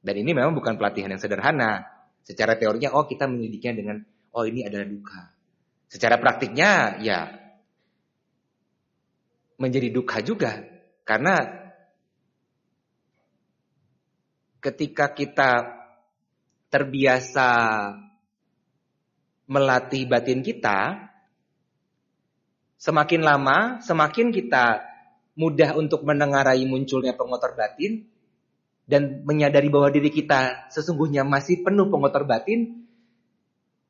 Dan 0.00 0.14
ini 0.14 0.30
memang 0.30 0.54
bukan 0.54 0.78
pelatihan 0.78 1.10
yang 1.10 1.20
sederhana. 1.20 1.84
Secara 2.22 2.54
teorinya, 2.54 2.94
oh 2.94 3.10
kita 3.10 3.26
menyelidiknya 3.26 3.72
dengan, 3.74 3.96
oh 4.30 4.46
ini 4.46 4.62
adalah 4.62 4.86
duka. 4.86 5.34
Secara 5.90 6.22
praktiknya, 6.22 7.02
ya 7.02 7.18
menjadi 9.60 9.92
duka 9.92 10.22
juga. 10.22 10.62
Karena 11.04 11.59
ketika 14.60 15.12
kita 15.16 15.80
terbiasa 16.70 17.48
melatih 19.50 20.06
batin 20.06 20.44
kita, 20.46 21.10
semakin 22.78 23.20
lama, 23.24 23.82
semakin 23.82 24.30
kita 24.30 24.84
mudah 25.34 25.74
untuk 25.74 26.04
menengarai 26.06 26.62
munculnya 26.68 27.16
pengotor 27.16 27.56
batin 27.56 28.06
dan 28.86 29.24
menyadari 29.26 29.72
bahwa 29.72 29.90
diri 29.90 30.12
kita 30.12 30.70
sesungguhnya 30.70 31.26
masih 31.26 31.64
penuh 31.64 31.90
pengotor 31.90 32.28
batin, 32.28 32.86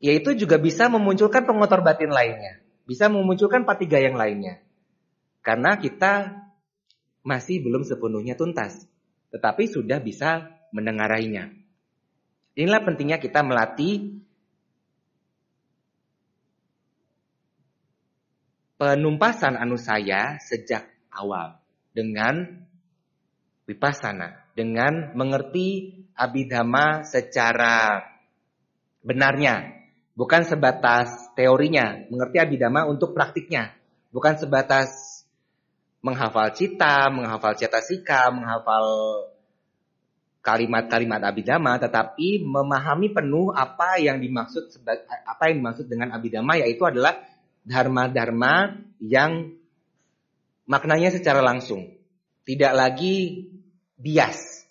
yaitu 0.00 0.32
juga 0.38 0.56
bisa 0.56 0.88
memunculkan 0.88 1.44
pengotor 1.44 1.84
batin 1.84 2.08
lainnya. 2.08 2.62
Bisa 2.88 3.06
memunculkan 3.12 3.68
patiga 3.68 4.00
yang 4.00 4.16
lainnya. 4.16 4.58
Karena 5.44 5.76
kita 5.76 6.40
masih 7.20 7.60
belum 7.60 7.84
sepenuhnya 7.84 8.34
tuntas. 8.36 8.88
Tetapi 9.30 9.68
sudah 9.70 10.00
bisa 10.02 10.59
mendengarainya. 10.70 11.50
Inilah 12.58 12.82
pentingnya 12.82 13.22
kita 13.22 13.46
melatih 13.46 14.20
penumpasan 18.80 19.60
anusaya 19.60 20.40
sejak 20.40 20.88
awal 21.12 21.60
dengan 21.92 22.64
vipassana, 23.68 24.50
dengan 24.56 25.12
mengerti 25.14 26.00
abidama 26.16 27.06
secara 27.06 28.02
benarnya, 29.04 29.84
bukan 30.18 30.42
sebatas 30.42 31.30
teorinya, 31.38 32.08
mengerti 32.08 32.42
abidama 32.42 32.88
untuk 32.88 33.12
praktiknya, 33.12 33.76
bukan 34.10 34.36
sebatas 34.40 35.22
menghafal 36.00 36.50
cita, 36.56 37.12
menghafal 37.12 37.54
cetasika, 37.54 38.32
menghafal 38.32 38.84
kalimat-kalimat 40.40 41.20
abidama, 41.20 41.76
tetapi 41.76 42.40
memahami 42.44 43.12
penuh 43.12 43.52
apa 43.52 44.00
yang 44.00 44.20
dimaksud 44.20 44.72
apa 45.28 45.42
yang 45.52 45.60
dimaksud 45.60 45.86
dengan 45.86 46.16
abidama, 46.16 46.56
yaitu 46.56 46.80
adalah 46.88 47.20
dharma-dharma 47.64 48.80
yang 49.04 49.52
maknanya 50.64 51.12
secara 51.12 51.44
langsung. 51.44 51.92
Tidak 52.48 52.72
lagi 52.72 53.46
bias. 54.00 54.64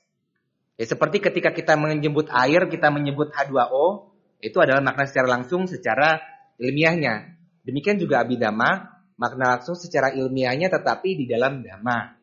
Ya, 0.80 0.86
seperti 0.89 1.22
ketika 1.22 1.53
kita 1.53 1.78
menyebut 1.78 2.34
air, 2.34 2.65
kita 2.65 2.89
menyebut 2.89 3.30
H2O, 3.30 4.09
itu 4.41 4.57
adalah 4.57 4.82
makna 4.82 5.05
secara 5.05 5.28
langsung 5.38 5.70
secara 5.70 6.17
ilmiahnya. 6.57 7.36
Demikian 7.67 8.01
juga 8.01 8.26
abidama, 8.26 9.03
makna 9.20 9.59
langsung 9.59 9.78
secara 9.78 10.15
ilmiahnya 10.15 10.72
tetapi 10.72 11.20
di 11.20 11.26
dalam 11.30 11.61
dhamma. 11.61 12.15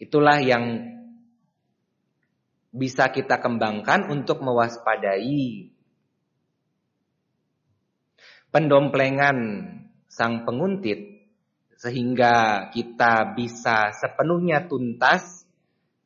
Itulah 0.00 0.40
yang 0.40 0.95
bisa 2.76 3.08
kita 3.08 3.40
kembangkan 3.40 4.12
untuk 4.12 4.44
mewaspadai 4.44 5.72
pendomplengan 8.52 9.38
sang 10.06 10.44
penguntit 10.44 11.28
sehingga 11.76 12.68
kita 12.72 13.36
bisa 13.36 13.92
sepenuhnya 13.92 14.64
tuntas 14.64 15.44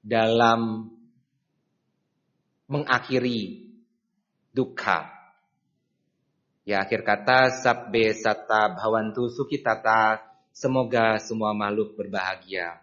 dalam 0.02 0.90
mengakhiri 2.66 3.70
duka. 4.50 5.10
Ya 6.66 6.86
akhir 6.86 7.02
kata 7.02 7.50
sabbe 7.62 8.14
sata 8.14 8.74
bhawantu 8.78 9.30
sukitata 9.30 10.22
semoga 10.54 11.18
semua 11.22 11.54
makhluk 11.54 11.98
berbahagia. 11.98 12.82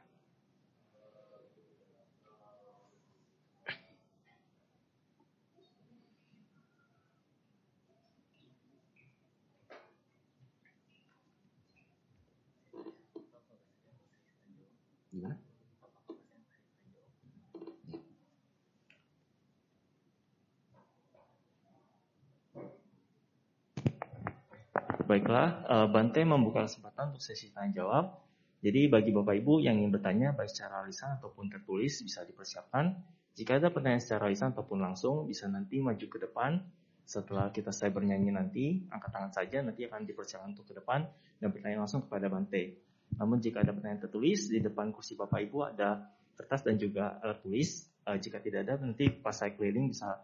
Baiklah, 25.07 25.63
uh, 25.71 25.87
Bante 25.87 26.19
membuka 26.27 26.67
kesempatan 26.67 27.15
untuk 27.15 27.23
sesi 27.23 27.47
tanya 27.55 27.79
jawab. 27.79 28.19
Jadi 28.59 28.91
bagi 28.91 29.15
Bapak 29.15 29.39
Ibu 29.39 29.63
yang 29.63 29.79
ingin 29.79 29.95
bertanya 29.95 30.35
baik 30.35 30.51
secara 30.51 30.83
lisan 30.83 31.15
ataupun 31.15 31.47
tertulis 31.47 32.03
bisa 32.03 32.27
dipersiapkan. 32.27 32.91
Jika 33.31 33.55
ada 33.55 33.71
pertanyaan 33.71 34.03
secara 34.03 34.27
lisan 34.27 34.51
ataupun 34.51 34.83
langsung 34.83 35.23
bisa 35.23 35.47
nanti 35.47 35.79
maju 35.79 36.03
ke 36.03 36.19
depan. 36.19 36.59
Setelah 37.07 37.55
kita 37.55 37.71
saya 37.71 37.87
bernyanyi 37.95 38.35
nanti, 38.35 38.83
angkat 38.91 39.15
tangan 39.15 39.31
saja 39.31 39.63
nanti 39.63 39.87
akan 39.87 40.03
dipersiapkan 40.03 40.51
untuk 40.51 40.67
ke 40.67 40.73
depan 40.75 41.07
dan 41.39 41.55
bertanya 41.55 41.87
langsung 41.87 42.03
kepada 42.03 42.27
Bante. 42.27 42.75
Namun 43.15 43.39
jika 43.39 43.63
ada 43.63 43.71
pertanyaan 43.71 44.03
tertulis 44.03 44.51
di 44.51 44.59
depan 44.59 44.91
kursi 44.91 45.15
Bapak 45.15 45.39
Ibu 45.39 45.71
ada 45.71 46.03
kertas 46.35 46.67
dan 46.67 46.75
juga 46.75 47.15
alat 47.23 47.39
tulis. 47.39 47.87
Uh, 48.03 48.19
jika 48.19 48.43
tidak 48.43 48.67
ada 48.67 48.83
nanti 48.83 49.07
pas 49.07 49.31
saya 49.31 49.55
keliling 49.55 49.87
bisa 49.87 50.19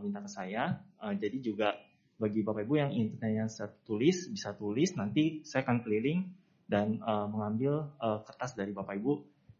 minta 0.00 0.24
ke 0.24 0.30
saya. 0.32 0.80
Jadi 0.96 1.44
juga 1.44 1.76
bagi 2.14 2.46
Bapak 2.46 2.62
Ibu 2.64 2.74
yang 2.78 2.90
ingin 2.94 3.08
pertanyaan 3.18 3.48
secara 3.50 3.74
tulis, 3.82 4.30
bisa 4.30 4.54
tulis. 4.54 4.94
Nanti 4.94 5.42
saya 5.42 5.66
akan 5.66 5.82
keliling 5.82 6.30
dan 6.64 7.02
uh, 7.02 7.26
mengambil 7.28 7.92
uh, 8.00 8.22
kertas 8.24 8.54
dari 8.54 8.70
Bapak 8.72 8.94
Ibu 8.96 9.12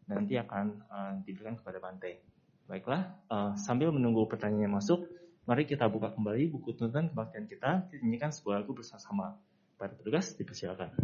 dan 0.07 0.23
nanti 0.23 0.39
akan 0.39 0.65
uh, 0.87 1.13
diberikan 1.25 1.59
kepada 1.59 1.77
Bante. 1.83 2.21
Baiklah, 2.65 3.13
uh, 3.29 3.53
sambil 3.59 3.93
menunggu 3.93 4.25
pertanyaan 4.25 4.71
yang 4.71 4.75
masuk, 4.77 5.05
mari 5.45 5.69
kita 5.69 5.85
buka 5.85 6.09
kembali 6.17 6.49
buku 6.49 6.73
tuntutan 6.73 7.11
kebaktian 7.13 7.45
kita. 7.45 7.85
Kita 7.91 8.01
nyanyikan 8.01 8.33
sebuah 8.33 8.65
lagu 8.65 8.73
bersama-sama. 8.73 9.37
Para 9.75 9.91
petugas 9.93 10.33
dipersilakan. 10.33 10.95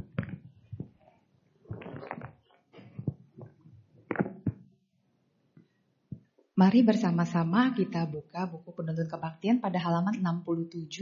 Mari 6.61 6.85
bersama-sama 6.85 7.73
kita 7.73 8.05
buka 8.05 8.45
buku 8.45 8.69
penuntun 8.69 9.09
kebaktian 9.09 9.57
pada 9.57 9.81
halaman 9.81 10.13
67. 10.21 10.93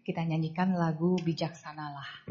Kita 0.00 0.24
nyanyikan 0.24 0.72
lagu 0.72 1.20
Bijaksanalah. 1.20 2.24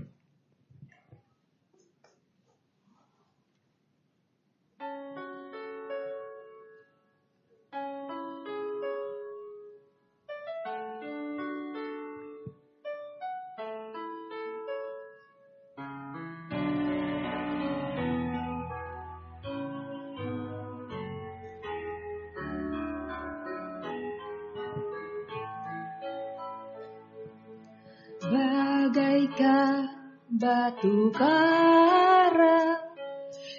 Batu 30.31 31.11
karang 31.15 32.79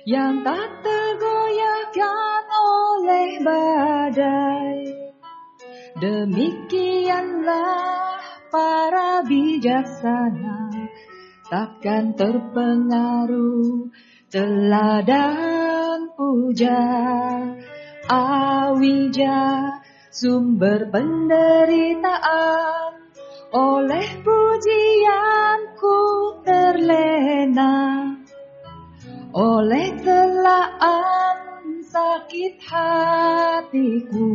yang 0.05 0.45
tak 0.45 0.69
tergoyahkan 0.83 2.45
oleh 2.53 3.41
badai. 3.41 4.77
Demikianlah 6.03 8.19
para 8.51 9.23
bijaksana 9.25 10.75
takkan 11.47 12.19
terpengaruh 12.19 13.87
teladan 14.33 16.11
puja 16.19 16.83
awija 18.11 19.79
sumber 20.11 20.91
penderitaan 20.91 22.93
oleh 23.53 24.09
pujianku 24.63 25.99
terlena 26.47 27.75
oleh 29.35 29.91
telaan 30.07 31.83
sakit 31.83 32.63
hatiku. 32.63 34.31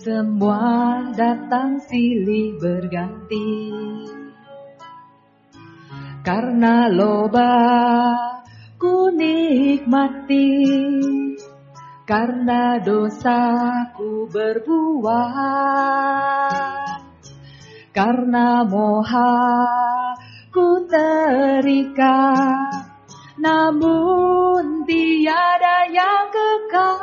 Semua 0.00 1.04
datang 1.12 1.76
silih 1.84 2.56
berganti. 2.56 3.52
Karena 6.24 6.88
loba 6.88 7.52
ku 8.80 9.12
nikmati. 9.12 10.56
Karena 12.08 12.80
dosaku 12.80 14.24
berbuah 14.32 15.36
karena 17.94 18.66
moha 18.66 19.38
ku 20.50 20.82
terikat 20.90 22.74
namun 23.38 24.82
tiada 24.82 25.86
yang 25.94 26.26
kekal. 26.34 26.98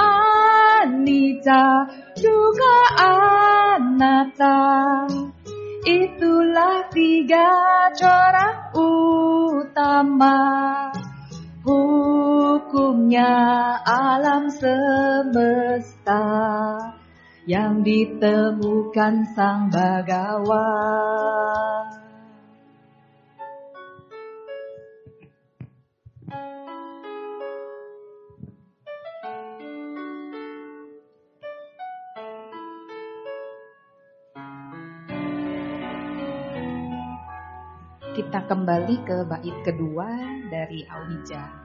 Anita 0.00 1.84
juga 2.16 2.76
anata 3.76 5.04
Itulah 5.84 6.88
tiga 6.96 7.52
corak 7.92 8.72
utama 8.72 10.40
Hukumnya 11.60 13.36
alam 13.84 14.48
semesta 14.48 16.24
Yang 17.44 17.84
ditemukan 17.84 19.36
sang 19.36 19.68
bagawan 19.68 21.04
Kita 38.14 38.46
kembali 38.46 38.96
ke 39.04 39.26
bait 39.28 39.56
kedua 39.66 40.08
dari 40.48 40.86
Awija. 40.86 41.63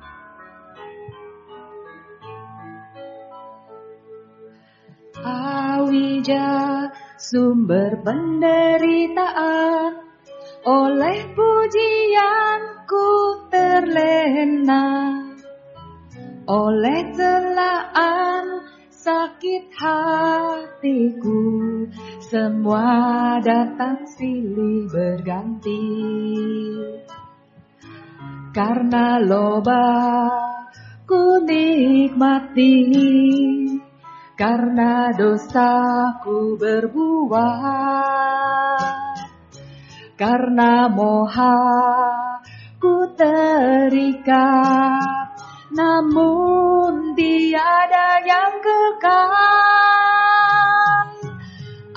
Awija 5.23 6.91
sumber 7.19 7.99
penderitaan. 8.03 9.93
Oleh 10.63 11.19
pujianku 11.35 13.07
terlena. 13.47 14.87
Oleh 16.49 17.01
celaan 17.15 18.65
sakit 18.89 19.71
hatiku 19.77 21.39
semua 22.19 23.39
datang 23.39 24.03
silih 24.05 24.89
berganti. 24.91 25.85
Karena 28.49 29.21
loba 29.21 29.85
ku 31.05 31.39
nikmati 31.45 32.75
Karena 34.39 35.11
dosaku 35.11 36.55
berbuah 36.55 37.59
Karena 40.15 40.87
moha 40.87 41.59
ku 42.79 43.03
terikat 43.19 44.31
Namun 45.75 47.19
tiada 47.19 48.23
yang 48.23 48.63
kekal. 48.63 49.27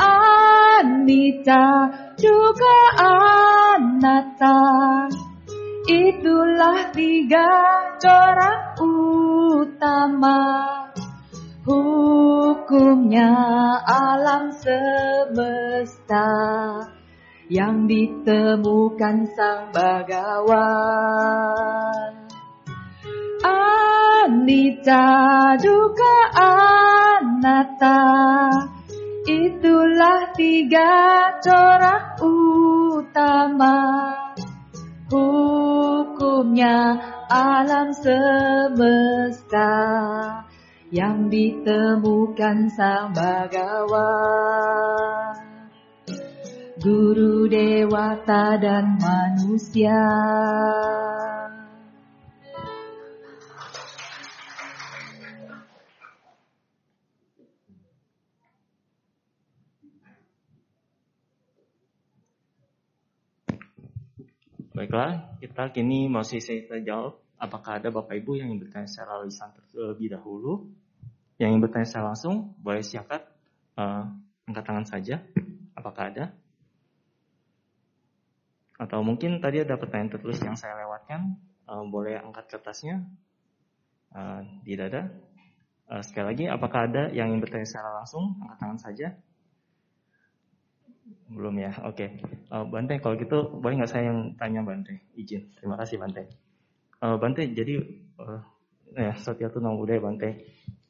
Anita 0.03 1.95
juga 2.19 2.79
Anata 2.99 4.67
Itulah 5.87 6.91
tiga 6.91 7.47
corak 8.03 8.83
utama 8.83 10.82
Hukumnya 11.63 13.31
alam 13.87 14.51
semesta 14.51 16.27
Yang 17.47 17.77
ditemukan 17.87 19.31
sang 19.39 19.71
bagawan 19.71 20.93
Anita 23.47 25.07
duka 25.63 26.17
anata 26.35 28.03
Itulah 29.23 30.35
tiga 30.35 30.91
corak 31.39 32.19
utama. 32.19 33.79
Hukumnya 35.07 36.99
alam 37.31 37.95
semesta 37.95 39.71
Yang 40.93 41.33
ditemukan 41.33 42.69
sang 42.77 43.17
bagawan 43.17 44.05
Guru 46.85 47.49
dewata 47.49 48.61
dan 48.61 49.01
manusia 49.01 49.97
Baiklah, 64.77 65.41
kita 65.41 65.73
kini 65.73 66.13
masih 66.13 66.45
saya 66.45 66.85
jawab. 66.85 67.17
Apakah 67.41 67.81
ada 67.81 67.89
Bapak 67.89 68.13
Ibu 68.21 68.37
yang 68.41 68.53
ingin 68.53 68.69
bertanya 68.69 68.89
secara 68.89 69.25
lisan 69.25 69.57
terlebih 69.73 70.13
dahulu? 70.13 70.82
Yang 71.41 71.49
ingin 71.57 71.63
bertanya 71.65 71.87
secara 71.89 72.05
langsung, 72.13 72.57
boleh 72.61 72.83
silakan 72.85 73.23
uh, 73.79 74.05
angkat 74.49 74.65
tangan 74.65 74.87
saja. 74.87 75.17
Apakah 75.73 76.13
ada? 76.13 76.25
Atau 78.77 79.01
mungkin 79.07 79.39
tadi 79.39 79.63
ada 79.63 79.79
pertanyaan 79.79 80.19
tertulis 80.19 80.43
yang 80.43 80.59
saya 80.59 80.75
lewatkan, 80.83 81.39
uh, 81.71 81.85
boleh 81.87 82.19
angkat 82.19 82.51
kertasnya. 82.51 83.07
Uh, 84.13 84.45
tidak 84.67 84.87
ada. 84.93 85.03
Uh, 85.89 86.03
sekali 86.05 86.27
lagi, 86.37 86.45
apakah 86.51 86.91
ada 86.91 87.03
yang 87.15 87.33
ingin 87.33 87.43
bertanya 87.45 87.67
secara 87.69 87.97
langsung? 87.97 88.37
Angkat 88.43 88.59
tangan 88.61 88.81
saja. 88.81 89.07
Belum 91.33 91.57
ya, 91.57 91.73
oke. 91.81 91.97
Okay. 91.97 92.11
Uh, 92.53 92.69
Bante, 92.69 93.01
kalau 93.01 93.17
gitu 93.17 93.57
boleh 93.57 93.81
nggak 93.81 93.93
saya 93.93 94.13
yang 94.13 94.37
tanya 94.37 94.61
Bante? 94.61 95.01
Izin. 95.17 95.49
Terima 95.57 95.81
kasih 95.81 95.97
Bante. 95.97 96.29
Uh, 97.01 97.17
Bante, 97.17 97.49
jadi 97.49 97.81
uh, 98.21 98.41
ya 98.97 99.49
tuh 99.49 99.61
udah 99.61 99.97
Bante. 100.01 100.31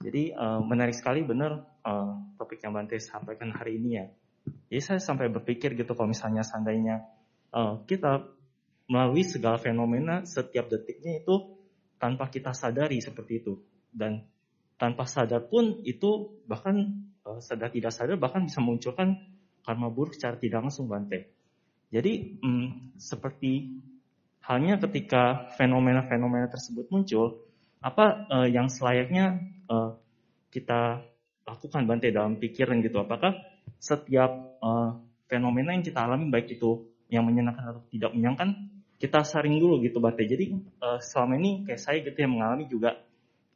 Jadi 0.03 0.35
uh, 0.35 0.59
menarik 0.63 0.99
sekali 0.99 1.23
benar 1.23 1.63
uh, 1.87 2.35
topik 2.39 2.59
yang 2.63 2.75
Bante 2.75 2.99
sampaikan 2.99 3.55
hari 3.55 3.79
ini 3.79 3.91
ya. 3.99 4.07
Jadi 4.71 4.81
saya 4.83 5.01
sampai 5.01 5.31
berpikir 5.31 5.79
gitu 5.79 5.95
kalau 5.95 6.11
misalnya 6.11 6.43
seandainya 6.43 7.07
uh, 7.55 7.87
kita 7.87 8.27
melalui 8.91 9.23
segala 9.23 9.57
fenomena 9.63 10.27
setiap 10.27 10.67
detiknya 10.67 11.23
itu 11.23 11.55
tanpa 12.03 12.27
kita 12.27 12.51
sadari 12.51 12.99
seperti 12.99 13.33
itu 13.39 13.63
dan 13.95 14.27
tanpa 14.75 15.07
sadar 15.07 15.47
pun 15.47 15.79
itu 15.87 16.43
bahkan 16.51 17.07
uh, 17.23 17.39
sadar 17.39 17.71
tidak 17.71 17.95
sadar 17.95 18.19
bahkan 18.19 18.43
bisa 18.43 18.59
munculkan 18.59 19.15
karma 19.63 19.87
buruk 19.87 20.19
secara 20.19 20.35
tidak 20.43 20.67
langsung 20.67 20.91
Bante. 20.91 21.31
Jadi 21.93 22.43
hmm, 22.43 22.99
seperti 22.99 23.79
halnya 24.43 24.81
ketika 24.83 25.53
fenomena-fenomena 25.55 26.51
tersebut 26.51 26.91
muncul, 26.91 27.52
apa 27.83 28.31
uh, 28.31 28.49
yang 28.49 28.71
selayaknya 28.71 29.43
uh, 29.67 29.99
kita 30.55 31.03
lakukan 31.43 31.83
Bante 31.85 32.09
dalam 32.15 32.39
pikiran 32.39 32.79
gitu? 32.81 33.03
Apakah 33.03 33.35
setiap 33.83 34.31
uh, 34.63 35.03
fenomena 35.27 35.75
yang 35.75 35.83
kita 35.83 36.07
alami 36.07 36.31
baik 36.31 36.55
itu 36.55 36.87
yang 37.11 37.27
menyenangkan 37.27 37.77
atau 37.77 37.83
tidak 37.91 38.11
menyenangkan, 38.15 38.49
kita 38.97 39.27
saring 39.27 39.59
dulu 39.59 39.83
gitu 39.83 39.99
Bante. 39.99 40.23
Jadi 40.23 40.55
uh, 40.79 41.03
selama 41.03 41.37
ini 41.43 41.67
kayak 41.67 41.83
saya 41.83 41.99
gitu 42.07 42.17
yang 42.17 42.39
mengalami 42.39 42.71
juga 42.71 43.03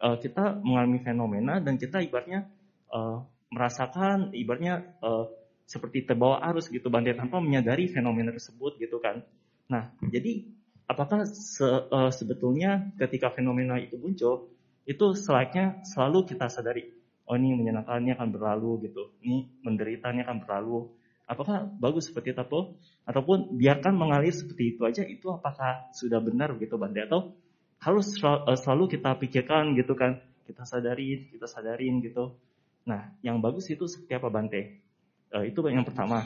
uh, 0.02 0.18
kita 0.18 0.58
mengalami 0.58 0.98
fenomena 1.00 1.62
dan 1.62 1.78
kita 1.78 2.02
ibaratnya 2.02 2.50
uh, 2.90 3.22
merasakan 3.54 4.34
ibaratnya 4.34 4.98
uh, 5.00 5.30
seperti 5.66 6.06
terbawa 6.06 6.42
arus 6.50 6.66
gitu 6.70 6.90
Bante 6.90 7.14
tanpa 7.14 7.38
menyadari 7.38 7.86
fenomena 7.86 8.34
tersebut 8.34 8.78
gitu 8.82 8.98
kan. 8.98 9.22
Nah, 9.66 9.90
jadi 10.02 10.46
apakah 10.86 11.26
se, 11.26 11.66
uh, 11.66 12.10
sebetulnya 12.10 12.94
ketika 12.98 13.30
fenomena 13.30 13.78
itu 13.78 13.98
muncul 13.98 14.50
itu 14.86 15.06
selayaknya 15.18 15.82
selalu 15.82 16.26
kita 16.30 16.46
sadari 16.46 16.94
oh 17.26 17.34
ini 17.34 17.58
menyenangkannya 17.58 18.14
akan 18.14 18.28
berlalu 18.30 18.86
gitu. 18.86 19.10
Ini 19.18 19.66
menderitanya 19.66 20.30
akan 20.30 20.46
berlalu. 20.46 20.94
Apakah 21.26 21.66
bagus 21.82 22.06
seperti 22.06 22.30
itu 22.30 22.38
atau 22.38 22.78
ataupun 23.02 23.58
biarkan 23.58 23.98
mengalir 23.98 24.30
seperti 24.30 24.78
itu 24.78 24.86
aja 24.86 25.02
itu 25.02 25.26
apakah 25.34 25.90
sudah 25.90 26.22
benar 26.22 26.54
gitu 26.54 26.78
Bante 26.78 27.02
atau 27.02 27.34
harus 27.82 28.14
selalu 28.62 28.94
kita 28.94 29.18
pikirkan 29.18 29.74
gitu 29.74 29.98
kan 29.98 30.22
kita 30.46 30.62
sadarin 30.62 31.26
kita 31.28 31.50
sadarin 31.50 31.98
gitu 31.98 32.38
nah 32.86 33.10
yang 33.26 33.42
bagus 33.42 33.66
itu 33.74 33.90
seperti 33.90 34.22
apa 34.22 34.30
Bante 34.30 34.86
Uh, 35.34 35.44
itu 35.46 35.58
yang 35.66 35.82
pertama. 35.82 36.22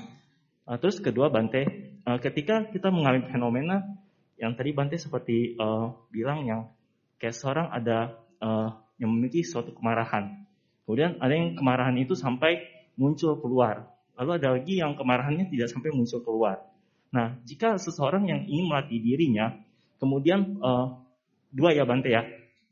Uh, 0.68 0.76
terus 0.76 1.00
kedua 1.00 1.32
Bante, 1.32 1.64
uh, 2.04 2.20
ketika 2.20 2.68
kita 2.68 2.92
mengalami 2.92 3.26
fenomena 3.32 3.76
yang 4.40 4.56
tadi 4.56 4.72
Bante 4.72 4.96
seperti 4.96 5.54
uh, 5.60 5.92
bilang 6.08 6.48
yang 6.48 6.60
kayak 7.20 7.36
seorang 7.36 7.68
ada 7.68 8.16
uh, 8.40 8.72
yang 8.96 9.12
memiliki 9.12 9.44
suatu 9.44 9.76
kemarahan. 9.76 10.48
Kemudian 10.88 11.20
ada 11.20 11.32
yang 11.36 11.52
kemarahan 11.60 11.94
itu 12.00 12.16
sampai 12.16 12.64
muncul 12.96 13.36
keluar. 13.36 13.84
Lalu 14.16 14.30
ada 14.40 14.48
lagi 14.56 14.80
yang 14.80 14.96
kemarahannya 14.96 15.52
tidak 15.52 15.68
sampai 15.68 15.92
muncul 15.92 16.24
keluar. 16.24 16.64
Nah, 17.12 17.36
jika 17.44 17.76
seseorang 17.76 18.32
yang 18.32 18.40
ingin 18.48 18.66
melatih 18.72 18.98
dirinya, 18.98 19.52
kemudian 20.00 20.56
uh, 20.64 20.96
dua 21.52 21.76
ya 21.76 21.84
Bante 21.84 22.08
ya. 22.08 22.24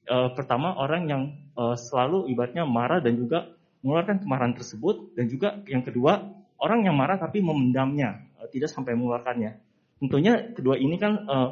Uh, 0.08 0.32
pertama 0.32 0.72
orang 0.72 1.04
yang 1.04 1.22
uh, 1.52 1.76
selalu 1.76 2.32
ibaratnya 2.32 2.64
marah 2.64 3.04
dan 3.04 3.12
juga 3.20 3.52
mengeluarkan 3.84 4.24
kemarahan 4.24 4.56
tersebut 4.56 5.12
dan 5.12 5.28
juga 5.28 5.60
yang 5.68 5.84
kedua 5.84 6.32
orang 6.58 6.88
yang 6.88 6.96
marah 6.96 7.20
tapi 7.20 7.44
memendamnya 7.44 8.24
tidak 8.48 8.72
sampai 8.72 8.96
mengeluarkannya. 8.96 9.67
Tentunya 9.98 10.54
kedua 10.54 10.78
ini 10.78 10.94
kan 10.96 11.26
uh, 11.26 11.50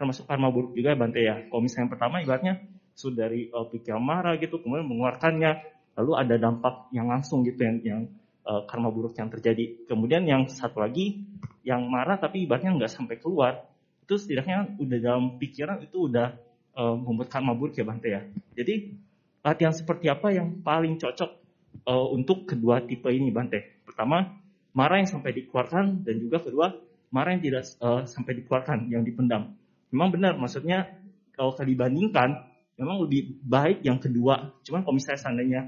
termasuk 0.00 0.24
karma 0.24 0.48
buruk 0.48 0.72
juga 0.72 0.96
Bante 0.96 1.20
ya. 1.20 1.44
Kalau 1.46 1.60
misalnya 1.60 1.86
yang 1.86 1.92
pertama 1.92 2.16
ibaratnya 2.24 2.54
sudah 2.96 3.28
dari 3.28 3.52
uh, 3.52 3.68
pikiran 3.68 4.00
marah 4.00 4.34
gitu, 4.40 4.60
kemudian 4.60 4.88
mengeluarkannya, 4.88 5.52
lalu 6.00 6.12
ada 6.16 6.34
dampak 6.40 6.88
yang 6.90 7.12
langsung 7.12 7.44
gitu 7.44 7.60
yang, 7.60 7.76
yang 7.84 8.02
uh, 8.48 8.64
karma 8.64 8.88
buruk 8.88 9.12
yang 9.16 9.28
terjadi. 9.28 9.84
Kemudian 9.84 10.24
yang 10.24 10.48
satu 10.48 10.80
lagi 10.80 11.20
yang 11.62 11.84
marah 11.86 12.16
tapi 12.16 12.48
ibaratnya 12.48 12.74
nggak 12.74 12.90
sampai 12.90 13.20
keluar, 13.20 13.68
itu 14.02 14.18
setidaknya 14.18 14.74
udah 14.80 14.98
dalam 14.98 15.24
pikiran 15.38 15.78
itu 15.84 16.10
udah 16.10 16.34
uh, 16.74 16.96
membuat 16.96 17.28
karma 17.28 17.52
buruk 17.52 17.76
ya 17.76 17.84
Bante 17.84 18.08
ya. 18.08 18.24
Jadi 18.56 18.96
latihan 19.44 19.74
seperti 19.76 20.08
apa 20.08 20.32
yang 20.32 20.64
paling 20.64 20.96
cocok 20.96 21.30
uh, 21.86 22.06
untuk 22.10 22.48
kedua 22.48 22.80
tipe 22.82 23.12
ini 23.12 23.28
Bante? 23.28 23.84
Pertama, 23.84 24.32
marah 24.72 24.98
yang 24.98 25.10
sampai 25.10 25.36
dikeluarkan 25.36 26.02
dan 26.02 26.16
juga 26.18 26.40
kedua 26.40 26.72
marah 27.12 27.36
yang 27.36 27.44
tidak 27.44 27.64
uh, 27.78 28.08
sampai 28.08 28.40
dikeluarkan, 28.40 28.88
yang 28.88 29.04
dipendam. 29.04 29.54
Memang 29.92 30.08
benar, 30.10 30.34
maksudnya 30.40 30.88
kalau 31.36 31.52
dibandingkan, 31.52 32.48
memang 32.80 33.04
lebih 33.04 33.36
baik 33.44 33.84
yang 33.84 34.00
kedua. 34.00 34.56
Cuman 34.64 34.80
kalau 34.82 34.96
misalnya 34.96 35.20
seandainya 35.20 35.60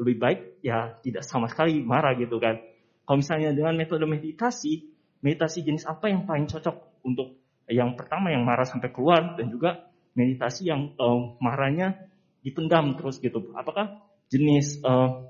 lebih 0.00 0.16
baik, 0.16 0.40
ya 0.64 0.96
tidak 1.04 1.22
sama 1.28 1.52
sekali 1.52 1.84
marah 1.84 2.16
gitu 2.16 2.40
kan. 2.40 2.56
Kalau 3.04 3.20
misalnya 3.20 3.52
dengan 3.52 3.76
metode 3.76 4.08
meditasi, 4.08 4.88
meditasi 5.20 5.62
jenis 5.62 5.84
apa 5.84 6.08
yang 6.08 6.24
paling 6.24 6.48
cocok 6.48 7.04
untuk 7.04 7.38
yang 7.68 7.94
pertama 7.94 8.32
yang 8.32 8.42
marah 8.42 8.66
sampai 8.66 8.90
keluar 8.90 9.36
dan 9.36 9.52
juga 9.52 9.90
meditasi 10.16 10.70
yang 10.70 10.96
uh, 10.96 11.36
marahnya 11.38 12.08
dipendam 12.40 12.96
terus 12.96 13.20
gitu. 13.20 13.52
Apakah 13.52 14.00
jenis 14.32 14.80
uh, 14.82 15.28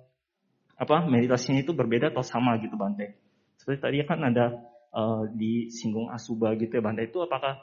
apa 0.77 1.09
meditasinya 1.09 1.65
itu 1.65 1.73
berbeda 1.73 2.13
atau 2.13 2.23
sama 2.23 2.61
gitu 2.61 2.77
Bante? 2.77 3.17
Seperti 3.57 3.79
tadi 3.81 3.97
kan 4.05 4.21
ada 4.21 4.76
uh, 4.97 5.29
disinggung 5.37 6.09
asuba 6.09 6.57
gitu 6.57 6.81
ya 6.81 6.83
Banda 6.83 7.05
itu 7.05 7.21
apakah 7.21 7.61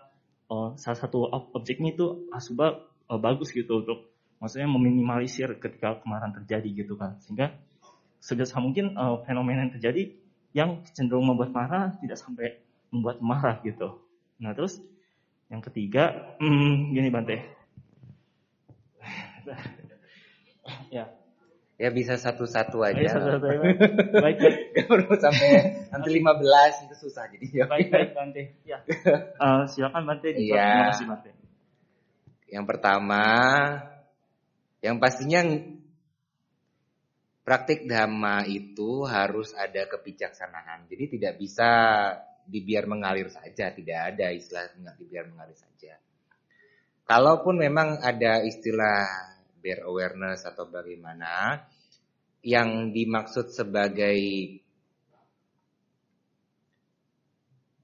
uh, 0.53 0.77
salah 0.77 0.99
satu 1.01 1.25
objeknya 1.57 1.97
itu 1.97 2.29
asuba 2.29 2.85
uh, 3.09 3.17
bagus 3.17 3.49
gitu 3.49 3.81
untuk 3.81 4.05
maksudnya 4.37 4.69
meminimalisir 4.69 5.57
ketika 5.57 5.97
kemarahan 6.05 6.37
terjadi 6.37 6.85
gitu 6.85 6.93
kan 6.93 7.17
sehingga 7.25 7.57
segera 8.21 8.61
mungkin 8.61 8.93
uh, 8.93 9.19
fenomena 9.25 9.65
yang 9.65 9.73
terjadi 9.73 10.03
yang 10.53 10.85
cenderung 10.93 11.25
membuat 11.25 11.49
marah 11.49 11.97
tidak 11.97 12.21
sampai 12.21 12.61
membuat 12.93 13.17
marah 13.25 13.57
gitu. 13.65 13.97
Nah 14.37 14.53
terus 14.53 14.77
yang 15.49 15.65
ketiga, 15.65 16.37
hmm, 16.37 16.93
gini 16.93 17.09
Bante. 17.09 17.37
ya, 20.95 21.09
Ya 21.81 21.89
bisa 21.89 22.15
satu-satu 22.21 22.85
aja. 22.85 23.01
Ayo, 23.01 23.09
satu-satu 23.09 23.45
aja. 23.49 23.61
baik, 24.23 24.37
baik. 24.37 24.57
Gak 24.77 24.85
perlu 24.85 25.13
sampai 25.17 25.49
nanti 25.89 26.09
15 26.21 26.85
itu 26.85 26.95
susah 27.01 27.23
jadi. 27.33 27.45
Ya. 27.49 27.65
Baik, 27.65 27.89
baik 27.89 28.09
Bante. 28.13 28.43
Ya. 28.61 28.77
Uh, 29.41 29.65
silakan 29.71 30.05
Bante. 30.05 30.29
Iya. 30.37 30.69
Terima 30.69 30.85
kasih 30.93 31.05
Bante. 31.09 31.31
Yang 32.53 32.65
pertama, 32.69 33.25
yang 34.85 35.01
pastinya 35.01 35.41
praktik 37.41 37.89
dhamma 37.89 38.45
itu 38.45 39.03
harus 39.09 39.57
ada 39.57 39.89
kebijaksanaan. 39.89 40.85
Jadi 40.85 41.17
tidak 41.17 41.41
bisa 41.41 41.69
dibiar 42.45 42.85
mengalir 42.85 43.33
saja, 43.33 43.73
tidak 43.73 44.13
ada 44.13 44.29
istilah 44.29 44.69
dibiar 44.99 45.25
mengalir 45.31 45.57
saja. 45.57 45.97
Kalaupun 47.03 47.59
memang 47.59 47.99
ada 47.99 48.45
istilah 48.45 49.32
bear 49.63 49.87
awareness 49.87 50.43
atau 50.43 50.67
bagaimana 50.67 51.63
yang 52.43 52.91
dimaksud 52.91 53.55
sebagai 53.55 54.19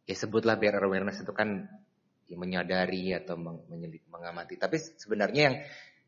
ya 0.03 0.15
sebutlah 0.19 0.59
bear 0.59 0.84
awareness 0.84 1.23
itu 1.23 1.32
kan 1.32 1.63
ya, 2.27 2.36
menyadari 2.36 3.15
atau 3.15 3.39
mengamati. 4.11 4.59
Tapi 4.59 4.75
sebenarnya 4.99 5.41
yang 5.47 5.57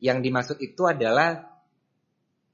yang 0.02 0.18
dimaksud 0.20 0.60
itu 0.60 0.84
adalah 0.84 1.48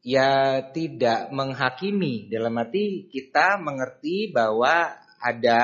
ya 0.06 0.62
tidak 0.70 1.34
menghakimi. 1.34 2.30
Dalam 2.30 2.54
arti 2.62 3.10
kita 3.10 3.58
mengerti 3.58 4.30
bahwa 4.30 4.94
ada 5.18 5.64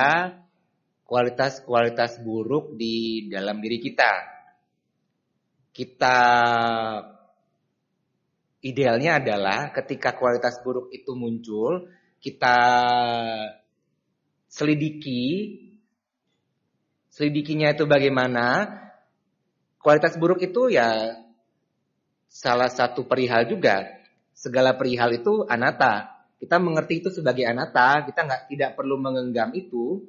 kualitas-kualitas 1.05 2.23
buruk 2.25 2.73
di 2.73 3.27
dalam 3.29 3.61
diri 3.61 3.77
kita. 3.77 4.11
Kita 5.73 6.17
Idealnya 8.63 9.19
adalah 9.19 9.75
ketika 9.75 10.15
kualitas 10.15 10.63
buruk 10.63 10.87
itu 10.95 11.11
muncul, 11.19 11.91
kita 12.23 12.57
selidiki, 14.47 15.59
selidikinya 17.11 17.75
itu 17.75 17.83
bagaimana. 17.83 18.79
Kualitas 19.83 20.15
buruk 20.15 20.39
itu 20.39 20.71
ya 20.71 21.19
salah 22.31 22.71
satu 22.71 23.03
perihal 23.03 23.51
juga. 23.51 23.83
Segala 24.31 24.79
perihal 24.79 25.11
itu 25.19 25.43
anata. 25.43 26.23
Kita 26.39 26.55
mengerti 26.55 27.03
itu 27.03 27.11
sebagai 27.11 27.43
anata, 27.43 28.07
kita 28.07 28.23
nggak 28.23 28.43
tidak 28.47 28.71
perlu 28.79 28.95
mengenggam 28.95 29.51
itu. 29.51 30.07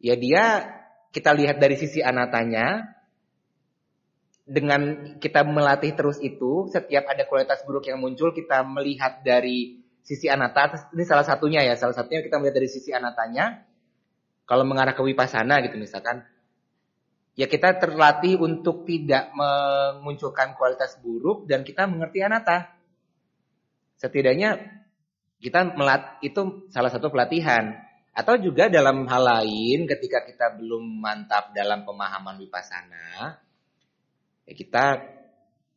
Ya 0.00 0.16
dia 0.16 0.64
kita 1.12 1.36
lihat 1.36 1.60
dari 1.60 1.76
sisi 1.76 2.00
anatanya, 2.00 2.95
dengan 4.46 5.12
kita 5.18 5.42
melatih 5.42 5.98
terus 5.98 6.22
itu, 6.22 6.70
setiap 6.70 7.10
ada 7.10 7.26
kualitas 7.26 7.66
buruk 7.66 7.90
yang 7.90 7.98
muncul, 7.98 8.30
kita 8.30 8.62
melihat 8.62 9.26
dari 9.26 9.82
sisi 10.06 10.30
anata. 10.30 10.86
Ini 10.94 11.02
salah 11.02 11.26
satunya 11.26 11.66
ya, 11.66 11.74
salah 11.74 11.98
satunya 11.98 12.22
kita 12.22 12.38
melihat 12.38 12.62
dari 12.62 12.70
sisi 12.70 12.94
anatanya. 12.94 13.66
Kalau 14.46 14.62
mengarah 14.62 14.94
ke 14.94 15.02
wipasana 15.02 15.58
gitu 15.66 15.74
misalkan, 15.74 16.22
ya 17.34 17.50
kita 17.50 17.82
terlatih 17.82 18.38
untuk 18.38 18.86
tidak 18.86 19.34
memunculkan 19.34 20.54
kualitas 20.54 20.94
buruk 21.02 21.50
dan 21.50 21.66
kita 21.66 21.90
mengerti 21.90 22.22
anata. 22.22 22.70
Setidaknya 23.98 24.62
kita 25.42 25.74
melat 25.74 26.22
itu 26.22 26.70
salah 26.70 26.94
satu 26.94 27.10
pelatihan. 27.10 27.82
Atau 28.16 28.40
juga 28.40 28.72
dalam 28.72 29.04
hal 29.10 29.22
lain 29.26 29.84
ketika 29.84 30.24
kita 30.24 30.56
belum 30.56 31.04
mantap 31.04 31.52
dalam 31.52 31.84
pemahaman 31.84 32.40
wipasana, 32.40 33.36
Ya, 34.46 34.54
kita 34.54 34.84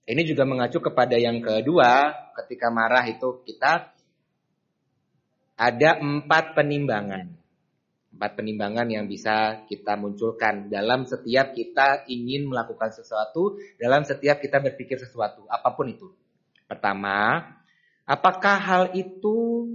ini 0.09 0.21
juga 0.25 0.45
mengacu 0.45 0.81
kepada 0.81 1.17
yang 1.17 1.41
kedua, 1.41 2.13
ketika 2.41 2.69
marah 2.73 3.05
itu 3.05 3.41
kita 3.45 3.93
ada 5.57 5.89
empat 6.01 6.57
penimbangan. 6.57 7.29
Empat 8.09 8.31
penimbangan 8.41 8.89
yang 8.89 9.05
bisa 9.05 9.65
kita 9.69 9.93
munculkan 9.93 10.65
dalam 10.65 11.05
setiap 11.05 11.53
kita 11.53 12.09
ingin 12.09 12.49
melakukan 12.49 12.89
sesuatu, 12.89 13.61
dalam 13.77 14.01
setiap 14.01 14.41
kita 14.41 14.57
berpikir 14.57 14.97
sesuatu, 14.97 15.45
apa 15.45 15.69
pun 15.77 15.93
itu. 15.93 16.09
Pertama, 16.65 17.45
apakah 18.09 18.57
hal 18.57 18.83
itu 18.97 19.69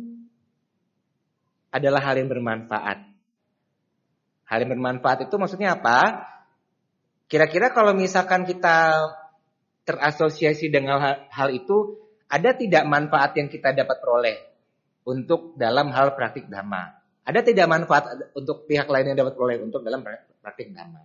adalah 1.70 2.02
hal 2.02 2.18
yang 2.18 2.26
bermanfaat? 2.26 3.06
Hal 4.50 4.58
yang 4.66 4.70
bermanfaat 4.78 5.30
itu 5.30 5.34
maksudnya 5.38 5.78
apa? 5.78 6.33
Kira-kira 7.28 7.72
kalau 7.72 7.96
misalkan 7.96 8.44
kita 8.44 9.00
terasosiasi 9.84 10.68
dengan 10.68 11.00
hal, 11.00 11.16
hal 11.32 11.48
itu, 11.52 12.00
ada 12.28 12.52
tidak 12.56 12.84
manfaat 12.88 13.36
yang 13.36 13.48
kita 13.48 13.72
dapat 13.72 14.00
peroleh 14.00 14.36
untuk 15.04 15.56
dalam 15.56 15.92
hal 15.92 16.16
praktik 16.16 16.48
dhamma? 16.48 17.00
Ada 17.24 17.40
tidak 17.40 17.66
manfaat 17.68 18.04
untuk 18.36 18.68
pihak 18.68 18.84
lain 18.88 19.12
yang 19.12 19.18
dapat 19.24 19.32
peroleh 19.36 19.56
untuk 19.60 19.80
dalam 19.80 20.04
praktik 20.40 20.72
dhamma? 20.72 21.00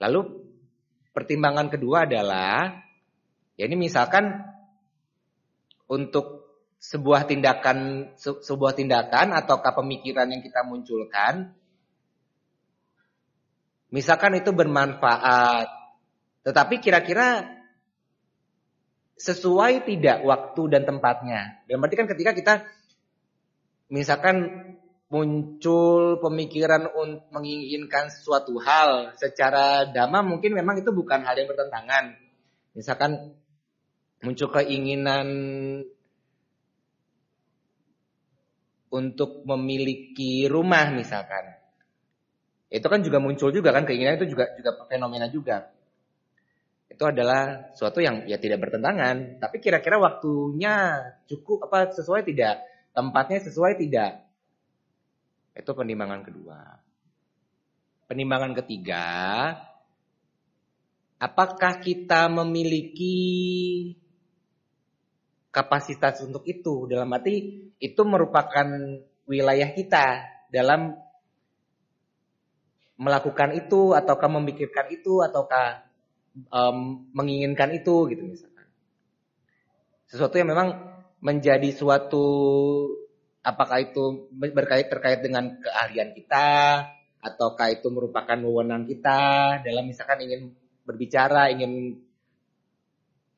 Lalu 0.00 0.20
pertimbangan 1.12 1.68
kedua 1.72 2.08
adalah, 2.08 2.80
ya 3.56 3.64
ini 3.68 3.76
misalkan 3.76 4.44
untuk 5.88 6.44
sebuah 6.84 7.24
tindakan 7.24 8.12
sebuah 8.20 8.76
tindakan 8.76 9.32
ataukah 9.32 9.72
pemikiran 9.72 10.28
yang 10.28 10.44
kita 10.44 10.60
munculkan 10.68 11.56
Misalkan 13.94 14.34
itu 14.34 14.50
bermanfaat. 14.50 15.70
Tetapi 16.42 16.82
kira-kira 16.82 17.46
sesuai 19.14 19.86
tidak 19.86 20.26
waktu 20.26 20.62
dan 20.66 20.82
tempatnya. 20.82 21.62
Dan 21.70 21.78
berarti 21.78 21.96
kan 22.02 22.10
ketika 22.10 22.34
kita 22.34 22.54
misalkan 23.94 24.36
muncul 25.06 26.18
pemikiran 26.18 26.90
untuk 26.90 27.30
menginginkan 27.30 28.10
sesuatu 28.10 28.58
hal 28.58 29.14
secara 29.14 29.86
dhamma 29.86 30.26
mungkin 30.26 30.58
memang 30.58 30.82
itu 30.82 30.90
bukan 30.90 31.22
hal 31.22 31.38
yang 31.38 31.46
bertentangan. 31.46 32.18
Misalkan 32.74 33.38
muncul 34.26 34.50
keinginan 34.50 35.28
untuk 38.90 39.46
memiliki 39.46 40.50
rumah 40.50 40.90
misalkan. 40.90 41.63
Itu 42.74 42.90
kan 42.90 43.06
juga 43.06 43.22
muncul 43.22 43.54
juga 43.54 43.70
kan 43.70 43.86
keinginan 43.86 44.18
itu 44.18 44.34
juga 44.34 44.50
juga 44.58 44.74
fenomena 44.90 45.30
juga. 45.30 45.70
Itu 46.90 47.06
adalah 47.06 47.70
suatu 47.78 48.02
yang 48.02 48.26
ya 48.26 48.34
tidak 48.42 48.66
bertentangan, 48.66 49.38
tapi 49.38 49.62
kira-kira 49.62 49.94
waktunya 50.02 51.06
cukup 51.30 51.70
apa 51.70 51.94
sesuai 51.94 52.26
tidak? 52.26 52.66
Tempatnya 52.90 53.46
sesuai 53.46 53.78
tidak? 53.78 54.26
Itu 55.54 55.70
penimbangan 55.70 56.26
kedua. 56.26 56.58
Penimbangan 58.10 58.58
ketiga, 58.58 59.06
apakah 61.22 61.78
kita 61.78 62.26
memiliki 62.26 63.14
kapasitas 65.54 66.26
untuk 66.26 66.42
itu? 66.50 66.90
Dalam 66.90 67.10
arti 67.14 67.70
itu 67.78 68.02
merupakan 68.02 68.66
wilayah 69.30 69.70
kita 69.70 70.06
dalam 70.50 71.03
melakukan 72.94 73.54
itu 73.58 73.92
ataukah 73.92 74.30
memikirkan 74.30 74.86
itu 74.90 75.22
ataukah 75.22 75.82
um, 76.50 77.06
menginginkan 77.10 77.74
itu 77.74 78.06
gitu 78.10 78.22
misalkan. 78.26 78.66
Sesuatu 80.06 80.38
yang 80.38 80.50
memang 80.50 80.78
menjadi 81.18 81.70
suatu 81.74 82.26
apakah 83.42 83.82
itu 83.82 84.30
berkait 84.32 84.86
terkait 84.88 85.20
dengan 85.20 85.58
keahlian 85.58 86.14
kita 86.14 86.46
ataukah 87.24 87.72
itu 87.72 87.88
merupakan 87.88 88.36
wewenang 88.36 88.84
kita 88.84 89.60
dalam 89.64 89.84
misalkan 89.88 90.20
ingin 90.22 90.52
berbicara, 90.84 91.48
ingin 91.48 91.96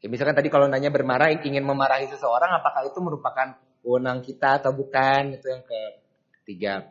ya 0.02 0.08
misalkan 0.10 0.36
tadi 0.36 0.50
kalau 0.50 0.66
nanya 0.66 0.90
bermarah 0.90 1.30
ingin 1.30 1.62
memarahi 1.62 2.10
seseorang 2.10 2.50
apakah 2.58 2.84
itu 2.84 2.98
merupakan 2.98 3.56
wewenang 3.86 4.20
kita 4.26 4.58
atau 4.58 4.74
bukan? 4.74 5.38
Itu 5.38 5.46
yang 5.46 5.62
ketiga. 6.42 6.90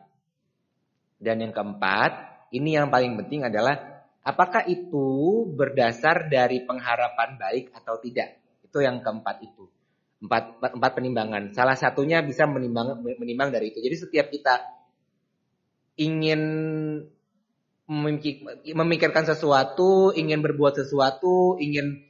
Dan 1.20 1.44
yang 1.44 1.52
keempat, 1.52 2.35
ini 2.54 2.78
yang 2.78 2.92
paling 2.92 3.18
penting 3.18 3.46
adalah 3.46 4.06
apakah 4.22 4.66
itu 4.66 5.06
berdasar 5.54 6.30
dari 6.30 6.62
pengharapan 6.62 7.38
baik 7.38 7.74
atau 7.74 7.98
tidak? 8.02 8.42
Itu 8.62 8.82
yang 8.82 9.02
keempat 9.02 9.42
itu. 9.42 9.66
Empat, 10.22 10.58
empat 10.58 10.92
penimbangan. 10.96 11.54
Salah 11.54 11.78
satunya 11.78 12.24
bisa 12.24 12.48
menimbang, 12.48 12.98
menimbang 13.02 13.54
dari 13.54 13.70
itu. 13.70 13.78
Jadi 13.78 13.96
setiap 13.96 14.26
kita 14.32 14.54
ingin 15.96 16.40
memikirkan 18.74 19.24
sesuatu, 19.24 20.10
ingin 20.10 20.42
berbuat 20.42 20.74
sesuatu, 20.82 21.54
ingin 21.62 22.02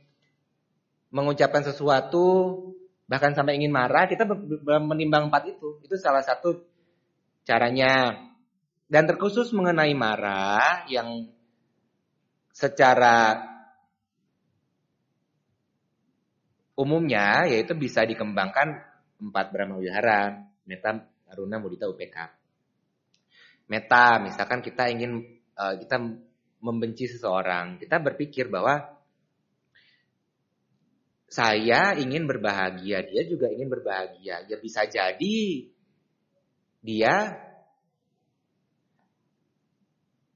mengucapkan 1.12 1.62
sesuatu, 1.62 2.57
bahkan 3.05 3.37
sampai 3.37 3.61
ingin 3.61 3.70
marah, 3.70 4.09
kita 4.09 4.24
menimbang 4.80 5.28
empat 5.28 5.53
itu. 5.53 5.80
Itu 5.84 6.01
salah 6.01 6.24
satu 6.24 6.64
caranya. 7.45 8.24
Dan 8.87 9.11
terkhusus 9.11 9.51
mengenai 9.51 9.93
marah 9.99 10.87
yang 10.87 11.26
secara 12.55 13.43
umumnya 16.78 17.51
yaitu 17.51 17.74
bisa 17.74 18.07
dikembangkan 18.07 18.78
empat 19.18 19.47
Brahma 19.51 19.80
Wihara, 19.80 20.45
Meta, 20.68 21.03
Aruna, 21.32 21.57
Mudita, 21.59 21.89
UPK. 21.91 22.16
Meta, 23.66 24.22
misalkan 24.22 24.62
kita 24.62 24.87
ingin 24.87 25.24
uh, 25.59 25.74
kita 25.74 25.99
membenci 26.62 27.11
seseorang, 27.11 27.82
kita 27.82 27.99
berpikir 27.99 28.47
bahwa 28.47 28.97
saya 31.26 31.99
ingin 31.99 32.30
berbahagia, 32.30 33.03
dia 33.03 33.22
juga 33.26 33.51
ingin 33.51 33.66
berbahagia. 33.66 34.47
Ya 34.47 34.57
bisa 34.62 34.87
jadi 34.87 35.39
dia 36.87 37.14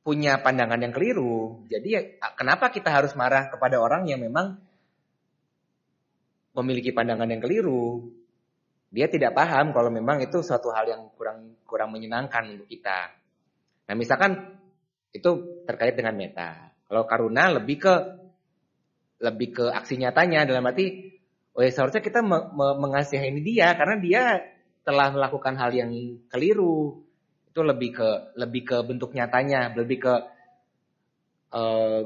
punya 0.00 0.40
pandangan 0.40 0.80
yang 0.80 0.92
keliru. 0.92 1.64
Jadi 1.68 1.88
ya, 1.92 2.00
kenapa 2.34 2.72
kita 2.72 2.88
harus 2.88 3.12
marah 3.12 3.52
kepada 3.52 3.76
orang 3.76 4.08
yang 4.08 4.20
memang 4.20 4.56
memiliki 6.56 6.90
pandangan 6.90 7.28
yang 7.28 7.40
keliru? 7.40 8.10
Dia 8.90 9.06
tidak 9.06 9.38
paham 9.38 9.70
kalau 9.70 9.92
memang 9.92 10.18
itu 10.18 10.42
suatu 10.42 10.74
hal 10.74 10.88
yang 10.90 11.02
kurang 11.14 11.62
kurang 11.62 11.94
menyenangkan 11.94 12.58
untuk 12.58 12.66
kita. 12.66 13.14
Nah, 13.86 13.94
misalkan 13.94 14.58
itu 15.14 15.62
terkait 15.66 15.94
dengan 15.94 16.16
meta. 16.18 16.74
Kalau 16.90 17.06
karuna 17.06 17.54
lebih 17.54 17.78
ke 17.78 17.94
lebih 19.20 19.48
ke 19.52 19.64
aksi 19.68 20.00
nyatanya 20.00 20.48
dalam 20.48 20.64
arti 20.64 21.12
oh 21.52 21.60
ya 21.60 21.70
seharusnya 21.70 22.00
kita 22.00 22.24
me 22.24 22.38
me 22.56 23.40
dia 23.44 23.76
karena 23.76 23.96
dia 24.00 24.22
telah 24.80 25.12
melakukan 25.12 25.60
hal 25.60 25.70
yang 25.76 25.92
keliru 26.32 27.04
itu 27.50 27.60
lebih 27.66 27.90
ke 27.90 28.08
lebih 28.38 28.62
ke 28.62 28.76
bentuk 28.86 29.10
nyatanya 29.10 29.74
lebih 29.74 29.98
ke 29.98 30.14
uh, 31.50 32.00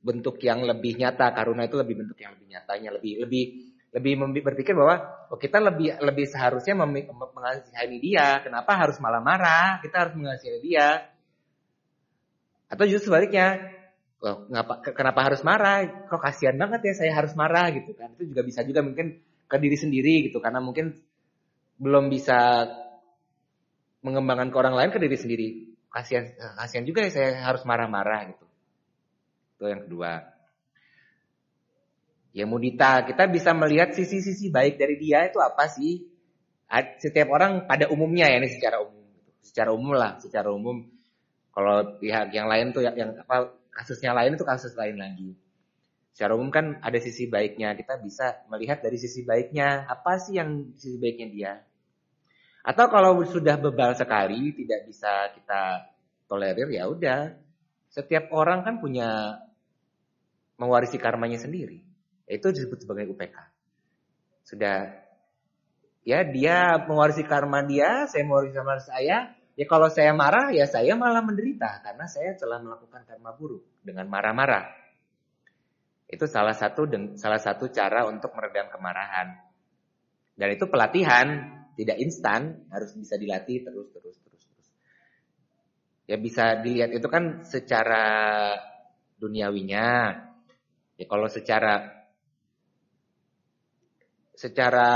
bentuk 0.00 0.40
yang 0.40 0.64
lebih 0.64 0.96
nyata 0.96 1.36
karuna 1.36 1.68
itu 1.68 1.76
lebih 1.76 2.00
bentuk 2.00 2.16
yang 2.16 2.32
lebih 2.34 2.48
nyatanya 2.56 2.88
lebih 2.96 3.12
lebih 3.28 3.44
lebih 3.92 4.42
berpikir 4.44 4.72
bahwa 4.72 5.28
oh, 5.28 5.36
kita 5.36 5.60
lebih 5.60 6.00
lebih 6.00 6.26
seharusnya 6.28 6.76
mengasihi 6.76 7.96
dia 8.00 8.40
kenapa 8.40 8.76
harus 8.76 8.96
malah 9.00 9.20
marah 9.20 9.80
kita 9.84 10.08
harus 10.08 10.14
mengasihi 10.16 10.60
dia 10.64 11.08
atau 12.68 12.84
justru 12.84 13.12
sebaliknya 13.12 13.78
Loh, 14.18 14.50
ngapa, 14.50 14.82
kenapa 14.82 15.30
harus 15.30 15.46
marah? 15.46 15.86
Kok 16.10 16.18
kasihan 16.18 16.58
banget 16.58 16.90
ya 16.90 16.94
saya 17.06 17.12
harus 17.14 17.38
marah 17.38 17.70
gitu 17.70 17.94
kan. 17.94 18.10
Itu 18.18 18.34
juga 18.34 18.42
bisa 18.42 18.66
juga 18.66 18.82
mungkin 18.82 19.22
ke 19.46 19.56
diri 19.62 19.78
sendiri 19.78 20.26
gitu. 20.26 20.42
Karena 20.42 20.58
mungkin 20.58 20.90
belum 21.78 22.10
bisa 22.10 22.66
mengembangkan 24.04 24.52
ke 24.52 24.56
orang 24.56 24.74
lain 24.78 24.90
ke 24.94 24.98
diri 25.02 25.16
sendiri. 25.18 25.48
Kasihan, 25.88 26.28
kasihan 26.60 26.84
juga 26.84 27.06
ya 27.06 27.10
saya 27.10 27.30
harus 27.42 27.62
marah-marah 27.64 28.34
gitu. 28.34 28.46
Itu 29.56 29.64
yang 29.66 29.82
kedua. 29.88 30.12
Ya 32.36 32.44
mudita, 32.44 33.02
kita 33.08 33.26
bisa 33.26 33.56
melihat 33.56 33.96
sisi-sisi 33.96 34.52
baik 34.52 34.78
dari 34.78 35.00
dia 35.00 35.26
itu 35.26 35.40
apa 35.40 35.66
sih? 35.66 36.06
Setiap 37.00 37.32
orang 37.32 37.64
pada 37.64 37.88
umumnya 37.88 38.28
ya 38.28 38.38
ini 38.38 38.52
secara 38.52 38.84
umum. 38.84 39.08
Secara 39.40 39.70
umum 39.72 39.92
lah, 39.96 40.20
secara 40.20 40.52
umum. 40.52 40.84
Kalau 41.50 41.98
pihak 41.98 42.30
yang 42.30 42.46
lain 42.46 42.70
tuh 42.70 42.84
yang 42.84 43.18
apa 43.18 43.58
Kasusnya 43.78 44.10
lain 44.10 44.34
itu 44.34 44.42
kasus 44.42 44.74
lain 44.74 44.98
lagi. 44.98 45.38
Secara 46.10 46.34
umum 46.34 46.50
kan 46.50 46.82
ada 46.82 46.98
sisi 46.98 47.30
baiknya. 47.30 47.78
Kita 47.78 48.02
bisa 48.02 48.42
melihat 48.50 48.82
dari 48.82 48.98
sisi 48.98 49.22
baiknya. 49.22 49.86
Apa 49.86 50.18
sih 50.18 50.34
yang 50.34 50.74
sisi 50.74 50.98
baiknya 50.98 51.26
dia? 51.30 51.52
Atau 52.68 52.92
kalau 52.92 53.16
sudah 53.24 53.56
bebal 53.56 53.96
sekali, 53.96 54.52
tidak 54.52 54.84
bisa 54.84 55.32
kita 55.32 55.88
tolerir, 56.28 56.68
ya 56.68 56.84
udah. 56.84 57.32
Setiap 57.88 58.28
orang 58.36 58.60
kan 58.60 58.76
punya 58.76 59.40
mewarisi 60.60 61.00
karmanya 61.00 61.40
sendiri. 61.40 61.80
Itu 62.28 62.52
disebut 62.52 62.84
sebagai 62.84 63.08
UPK. 63.08 63.36
Sudah 64.44 64.92
ya 66.04 66.20
dia 66.28 66.84
mewarisi 66.84 67.24
karma 67.24 67.64
dia, 67.64 68.04
saya 68.04 68.28
mewarisi 68.28 68.52
karma 68.52 68.76
saya, 68.84 69.32
Ya 69.58 69.66
kalau 69.66 69.90
saya 69.90 70.14
marah, 70.14 70.54
ya 70.54 70.70
saya 70.70 70.94
malah 70.94 71.18
menderita 71.18 71.82
karena 71.82 72.06
saya 72.06 72.38
telah 72.38 72.62
melakukan 72.62 73.02
karma 73.02 73.34
buruk 73.34 73.66
dengan 73.82 74.06
marah-marah. 74.06 74.70
Itu 76.06 76.30
salah 76.30 76.54
satu 76.54 76.86
salah 77.18 77.42
satu 77.42 77.66
cara 77.74 78.06
untuk 78.06 78.30
meredam 78.38 78.70
kemarahan. 78.70 79.34
Dan 80.38 80.54
itu 80.54 80.70
pelatihan, 80.70 81.58
tidak 81.78 82.02
instan, 82.02 82.66
harus 82.74 82.90
bisa 82.98 83.14
dilatih 83.14 83.62
terus 83.62 83.86
terus 83.94 84.18
terus 84.18 84.42
terus. 84.50 84.68
Ya 86.10 86.18
bisa 86.18 86.58
dilihat 86.58 86.90
itu 86.90 87.06
kan 87.06 87.46
secara 87.46 88.04
duniawinya. 89.22 90.18
Ya 90.98 91.06
kalau 91.06 91.30
secara 91.30 92.02
secara 94.34 94.90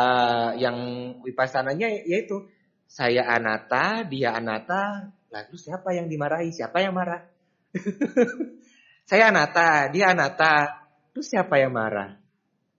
yang 0.58 0.78
wipassananya 1.22 2.02
yaitu 2.02 2.50
saya 2.90 3.30
anata, 3.30 4.02
dia 4.02 4.34
anata, 4.34 5.14
lalu 5.30 5.54
siapa 5.54 5.94
yang 5.94 6.10
dimarahi, 6.10 6.50
siapa 6.50 6.82
yang 6.82 6.98
marah? 6.98 7.24
saya 9.10 9.30
anata, 9.30 9.86
dia 9.94 10.10
anata, 10.12 10.82
terus 11.14 11.30
siapa 11.30 11.62
yang 11.62 11.72
marah? 11.72 12.18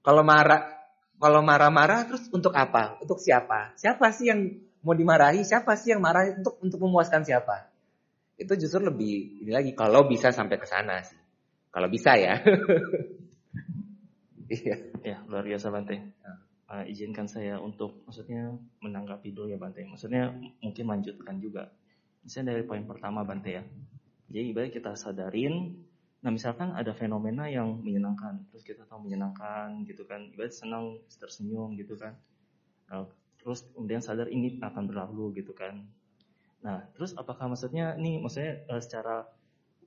Kalau 0.04 0.22
marah, 0.22 0.73
kalau 1.24 1.40
marah-marah 1.40 2.04
terus 2.04 2.28
untuk 2.36 2.52
apa? 2.52 3.00
Untuk 3.00 3.16
siapa? 3.16 3.72
Siapa 3.80 4.12
sih 4.12 4.28
yang 4.28 4.44
mau 4.84 4.92
dimarahi? 4.92 5.48
Siapa 5.48 5.80
sih 5.80 5.96
yang 5.96 6.04
marah 6.04 6.36
untuk 6.36 6.60
untuk 6.60 6.84
memuaskan 6.84 7.24
siapa? 7.24 7.72
Itu 8.36 8.60
justru 8.60 8.84
lebih 8.84 9.40
ini 9.40 9.52
lagi 9.56 9.72
kalau 9.72 10.04
bisa 10.04 10.36
sampai 10.36 10.60
ke 10.60 10.68
sana 10.68 11.00
sih. 11.00 11.16
Kalau 11.72 11.88
bisa 11.88 12.20
ya. 12.20 12.36
Iya. 14.54 14.78
ya, 15.02 15.18
luar 15.26 15.50
biasa 15.50 15.74
Bante. 15.74 15.98
Uh, 16.70 16.86
izinkan 16.86 17.26
saya 17.26 17.58
untuk 17.58 18.06
maksudnya 18.06 18.54
menanggapi 18.86 19.34
dulu 19.34 19.50
ya 19.50 19.58
Bante. 19.58 19.82
Maksudnya 19.82 20.30
mungkin 20.62 20.86
lanjutkan 20.86 21.42
juga. 21.42 21.74
Misalnya 22.22 22.54
dari 22.54 22.62
poin 22.62 22.86
pertama 22.86 23.26
Bante 23.26 23.50
ya. 23.50 23.66
Jadi 24.30 24.46
ibarat 24.54 24.70
kita 24.70 24.94
sadarin, 24.94 25.74
nah 26.24 26.32
misalkan 26.32 26.72
ada 26.72 26.96
fenomena 26.96 27.52
yang 27.52 27.84
menyenangkan, 27.84 28.48
terus 28.50 28.64
kita 28.64 28.88
tahu 28.88 29.12
menyenangkan 29.12 29.84
gitu 29.84 30.08
kan, 30.08 30.32
ibarat 30.32 30.56
senang 30.56 31.04
tersenyum 31.20 31.76
gitu 31.76 32.00
kan. 32.00 32.16
Nah, 32.88 33.04
terus 33.44 33.68
kemudian 33.76 34.00
sadar 34.00 34.32
ini 34.32 34.56
akan 34.64 34.88
berlalu 34.88 35.44
gitu 35.44 35.52
kan. 35.52 35.84
Nah, 36.64 36.88
terus 36.96 37.12
apakah 37.20 37.52
maksudnya 37.52 38.00
nih 38.00 38.24
maksudnya 38.24 38.64
uh, 38.72 38.80
secara 38.80 39.28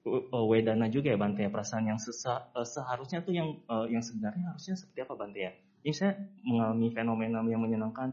uh, 0.04 0.44
wedana 0.44 0.92
juga 0.92 1.08
ya 1.08 1.16
Bante 1.16 1.48
perasaan 1.48 1.88
yang 1.88 1.96
sesa, 1.96 2.52
uh, 2.52 2.68
seharusnya 2.68 3.24
tuh 3.24 3.32
yang 3.32 3.56
uh, 3.72 3.88
yang 3.88 4.04
sebenarnya 4.04 4.52
harusnya 4.52 4.76
seperti 4.76 5.08
apa 5.08 5.16
Bante 5.16 5.40
ya? 5.40 5.56
ini 5.86 5.94
saya 5.94 6.18
mengalami 6.42 6.90
fenomena 6.90 7.38
yang 7.46 7.62
menyenangkan 7.62 8.10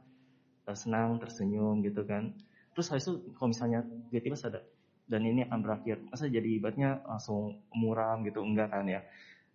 senang 0.78 1.18
tersenyum 1.18 1.82
gitu 1.82 2.06
kan 2.06 2.38
terus 2.78 2.94
habis 2.94 3.10
itu 3.10 3.34
kalau 3.34 3.50
misalnya 3.50 3.82
tiba-tiba 4.14 4.38
sadar 4.38 4.62
dan 5.08 5.22
ini 5.24 5.43
akan 5.47 5.60
berakhir. 5.62 6.01
Masa 6.08 6.32
jadi 6.32 6.60
ibaratnya 6.60 7.04
langsung 7.06 7.64
muram 7.76 8.24
gitu? 8.24 8.41
Enggak 8.41 8.72
kan 8.72 8.88
ya? 8.88 9.01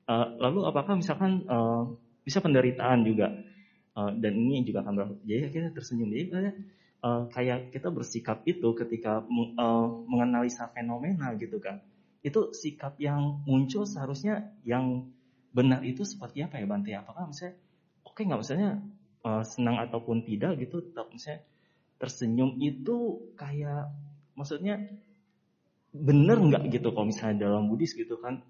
Uh, 0.09 0.37
lalu 0.41 0.65
apakah 0.65 0.97
misalkan 0.97 1.45
uh, 1.49 1.89
bisa 2.25 2.41
penderitaan 2.41 3.05
juga? 3.05 3.33
Uh, 3.99 4.15
dan 4.15 4.37
ini 4.37 4.63
juga 4.63 4.87
akan 4.87 4.95
berakhir. 4.95 5.19
Jadi 5.27 5.41
kita 5.53 5.69
tersenyum. 5.75 6.09
Jadi 6.13 6.27
uh, 7.03 7.27
kayak 7.31 7.75
kita 7.75 7.89
bersikap 7.91 8.43
itu 8.47 8.69
ketika 8.75 9.23
uh, 9.27 9.87
menganalisa 10.07 10.71
fenomena 10.71 11.35
gitu 11.39 11.59
kan 11.63 11.83
itu 12.23 12.51
sikap 12.51 12.99
yang 12.99 13.43
muncul 13.47 13.87
seharusnya 13.87 14.51
yang 14.67 15.07
benar 15.55 15.87
itu 15.87 16.03
seperti 16.03 16.43
apa 16.43 16.59
ya 16.59 16.67
Bante? 16.67 16.91
Apakah 16.93 17.31
misalnya 17.31 17.55
oke 18.03 18.19
okay, 18.19 18.23
nggak? 18.27 18.41
Misalnya 18.43 18.71
uh, 19.23 19.43
senang 19.47 19.79
ataupun 19.79 20.27
tidak 20.27 20.59
gitu 20.59 20.83
tetap 20.83 21.09
misalnya 21.15 21.47
tersenyum 21.99 22.59
itu 22.59 23.23
kayak 23.39 23.91
maksudnya 24.35 24.83
bener 25.99 26.39
nggak 26.39 26.63
gitu 26.71 26.95
kalau 26.95 27.07
misalnya 27.11 27.51
dalam 27.51 27.67
Buddhis 27.67 27.93
gitu 27.95 28.19
kan? 28.23 28.43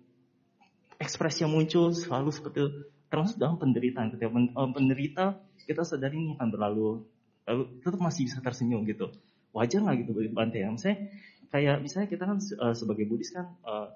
Ekspresi 0.99 1.47
yang 1.47 1.55
muncul 1.55 1.95
selalu 1.95 2.31
seperti 2.35 2.61
termasuk 3.09 3.41
dalam 3.41 3.57
penderitaan 3.57 4.13
ketika 4.13 4.29
eh, 4.29 4.71
penderita 4.75 5.25
kita 5.65 5.83
sadar 5.85 6.13
ini 6.13 6.37
akan 6.37 6.49
berlalu 6.53 7.09
lalu 7.49 7.63
tetap 7.81 8.01
masih 8.01 8.29
bisa 8.29 8.39
tersenyum 8.45 8.85
gitu. 8.85 9.09
Wajar 9.57 9.81
nggak 9.81 10.05
gitu 10.05 10.13
bagi 10.13 10.31
Bante 10.31 10.59
ya 10.61 10.69
misalnya 10.69 11.09
kayak 11.49 11.81
misalnya 11.81 12.09
kita 12.13 12.25
kan 12.29 12.39
uh, 12.61 12.75
sebagai 12.77 13.09
Buddhis 13.09 13.33
kan 13.33 13.57
uh, 13.65 13.89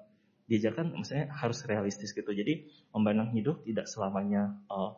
diajarkan 0.49 0.97
misalnya 0.97 1.29
harus 1.29 1.61
realistis 1.69 2.11
gitu. 2.11 2.33
Jadi 2.33 2.65
memandang 2.91 3.29
hidup 3.37 3.61
tidak 3.61 3.85
selamanya 3.85 4.57
uh, 4.73 4.97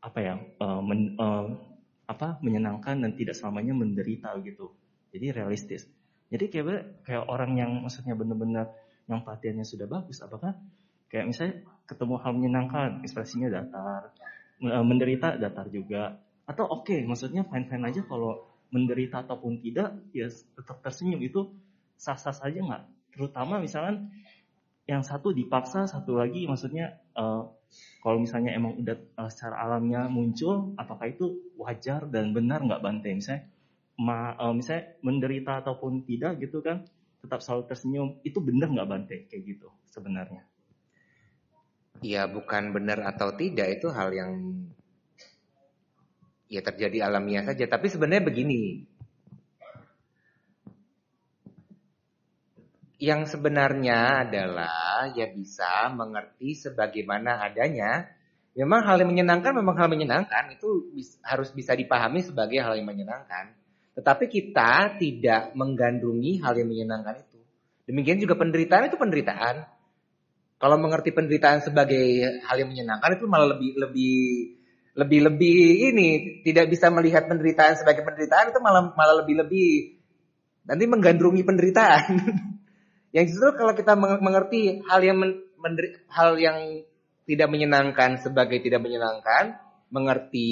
apa 0.00 0.18
ya 0.22 0.34
uh, 0.62 0.80
men, 0.80 1.18
uh, 1.18 1.50
apa 2.06 2.38
menyenangkan 2.42 3.02
dan 3.02 3.18
tidak 3.18 3.34
selamanya 3.34 3.74
menderita 3.74 4.30
gitu. 4.46 4.70
Jadi 5.10 5.34
realistis 5.34 5.90
jadi 6.30 6.46
kayak 6.46 7.02
kayak 7.02 7.24
orang 7.26 7.58
yang 7.58 7.70
maksudnya 7.82 8.14
benar-benar 8.14 8.70
yang 9.10 9.26
pelatihannya 9.26 9.66
sudah 9.66 9.90
bagus, 9.90 10.22
apakah 10.22 10.54
kayak 11.10 11.26
misalnya 11.26 11.66
ketemu 11.90 12.14
hal 12.22 12.32
menyenangkan, 12.38 12.90
ekspresinya 13.02 13.50
datar, 13.50 14.14
e, 14.62 14.78
menderita 14.86 15.34
datar 15.34 15.66
juga, 15.74 16.22
atau 16.46 16.70
oke, 16.70 16.86
okay, 16.86 17.02
maksudnya 17.02 17.42
fine-fine 17.42 17.82
aja 17.82 18.06
kalau 18.06 18.46
menderita 18.70 19.26
ataupun 19.26 19.58
tidak, 19.58 19.98
ya 20.14 20.30
tetap 20.30 20.78
tersenyum 20.86 21.18
itu 21.18 21.50
sah-sah 21.98 22.30
saja 22.30 22.62
nggak? 22.62 22.82
Terutama 23.10 23.58
misalkan 23.58 24.14
yang 24.86 25.02
satu 25.02 25.34
dipaksa, 25.34 25.90
satu 25.90 26.14
lagi 26.14 26.46
maksudnya 26.46 27.02
uh, 27.18 27.50
kalau 28.02 28.18
misalnya 28.22 28.54
emang 28.54 28.78
udah 28.78 28.98
uh, 29.18 29.30
secara 29.30 29.66
alamnya 29.66 30.06
muncul, 30.06 30.74
apakah 30.78 31.10
itu 31.10 31.42
wajar 31.58 32.06
dan 32.06 32.30
benar 32.30 32.62
nggak 32.62 32.82
Bante? 32.82 33.10
Misalnya 33.10 33.50
ma, 34.00 34.32
uh, 34.40 34.56
misalnya 34.56 34.96
menderita 35.04 35.60
ataupun 35.60 36.08
tidak 36.08 36.40
gitu 36.40 36.64
kan 36.64 36.88
tetap 37.20 37.44
selalu 37.44 37.68
tersenyum 37.68 38.08
itu 38.24 38.40
benar 38.40 38.72
nggak 38.72 38.88
Bante? 38.88 39.16
Kayak 39.28 39.42
gitu 39.44 39.68
sebenarnya. 39.92 40.48
Ya 42.00 42.24
bukan 42.24 42.72
benar 42.72 43.04
atau 43.04 43.36
tidak 43.36 43.76
itu 43.76 43.92
hal 43.92 44.08
yang 44.16 44.32
ya 46.48 46.64
terjadi 46.64 47.12
alamiah 47.12 47.44
saja. 47.44 47.68
Tapi 47.68 47.92
sebenarnya 47.92 48.24
begini. 48.24 48.88
Yang 53.00 53.36
sebenarnya 53.36 54.28
adalah 54.28 55.12
ya 55.12 55.28
bisa 55.28 55.92
mengerti 55.92 56.56
sebagaimana 56.56 57.44
adanya. 57.44 58.08
Memang 58.56 58.80
hal 58.84 58.96
yang 59.00 59.12
menyenangkan 59.12 59.56
memang 59.56 59.76
hal 59.76 59.88
menyenangkan 59.88 60.56
itu 60.56 60.88
harus 61.24 61.52
bisa 61.52 61.72
dipahami 61.76 62.24
sebagai 62.24 62.60
hal 62.60 62.76
yang 62.76 62.88
menyenangkan 62.88 63.59
tetapi 63.94 64.30
kita 64.30 64.96
tidak 64.96 65.52
menggandrungi 65.58 66.40
hal 66.40 66.54
yang 66.54 66.70
menyenangkan 66.70 67.20
itu. 67.20 67.38
Demikian 67.90 68.22
juga 68.22 68.38
penderitaan 68.38 68.86
itu 68.86 68.94
penderitaan. 68.94 69.66
Kalau 70.60 70.76
mengerti 70.76 71.10
penderitaan 71.10 71.64
sebagai 71.64 72.22
hal 72.44 72.56
yang 72.60 72.70
menyenangkan 72.70 73.16
itu 73.16 73.24
malah 73.26 73.56
lebih 73.56 73.74
lebih 73.80 74.18
lebih 74.94 75.20
lebih 75.32 75.58
ini 75.94 76.08
tidak 76.44 76.68
bisa 76.68 76.92
melihat 76.92 77.24
penderitaan 77.24 77.78
sebagai 77.78 78.04
penderitaan 78.04 78.52
itu 78.52 78.60
malah 78.60 78.92
malah 78.92 79.24
lebih 79.24 79.40
lebih 79.40 79.70
nanti 80.68 80.84
menggandrungi 80.86 81.42
penderitaan. 81.42 82.02
yang 83.16 83.24
justru 83.26 83.56
kalau 83.56 83.72
kita 83.74 83.96
mengerti 83.96 84.84
hal 84.86 85.00
yang 85.02 85.18
men, 85.18 85.32
hal 86.12 86.36
yang 86.38 86.84
tidak 87.24 87.48
menyenangkan 87.48 88.18
sebagai 88.22 88.60
tidak 88.62 88.82
menyenangkan, 88.82 89.58
mengerti 89.90 90.50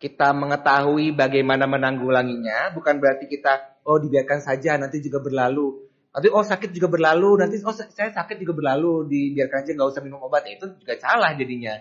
kita 0.00 0.32
mengetahui 0.32 1.12
bagaimana 1.12 1.68
menanggulanginya, 1.68 2.72
bukan 2.72 2.96
berarti 2.96 3.28
kita 3.28 3.84
oh 3.84 4.00
dibiarkan 4.00 4.40
saja 4.40 4.80
nanti 4.80 5.04
juga 5.04 5.20
berlalu. 5.20 5.76
Nanti 6.10 6.26
oh 6.32 6.40
sakit 6.40 6.72
juga 6.72 6.88
berlalu, 6.88 7.36
nanti 7.36 7.60
oh 7.60 7.76
saya 7.76 8.08
sakit 8.08 8.40
juga 8.40 8.56
berlalu, 8.56 9.04
dibiarkan 9.06 9.60
aja 9.60 9.70
nggak 9.76 9.90
usah 9.92 10.02
minum 10.02 10.24
obat. 10.24 10.48
Ya, 10.48 10.56
itu 10.56 10.72
juga 10.80 10.96
salah 10.96 11.36
jadinya. 11.36 11.76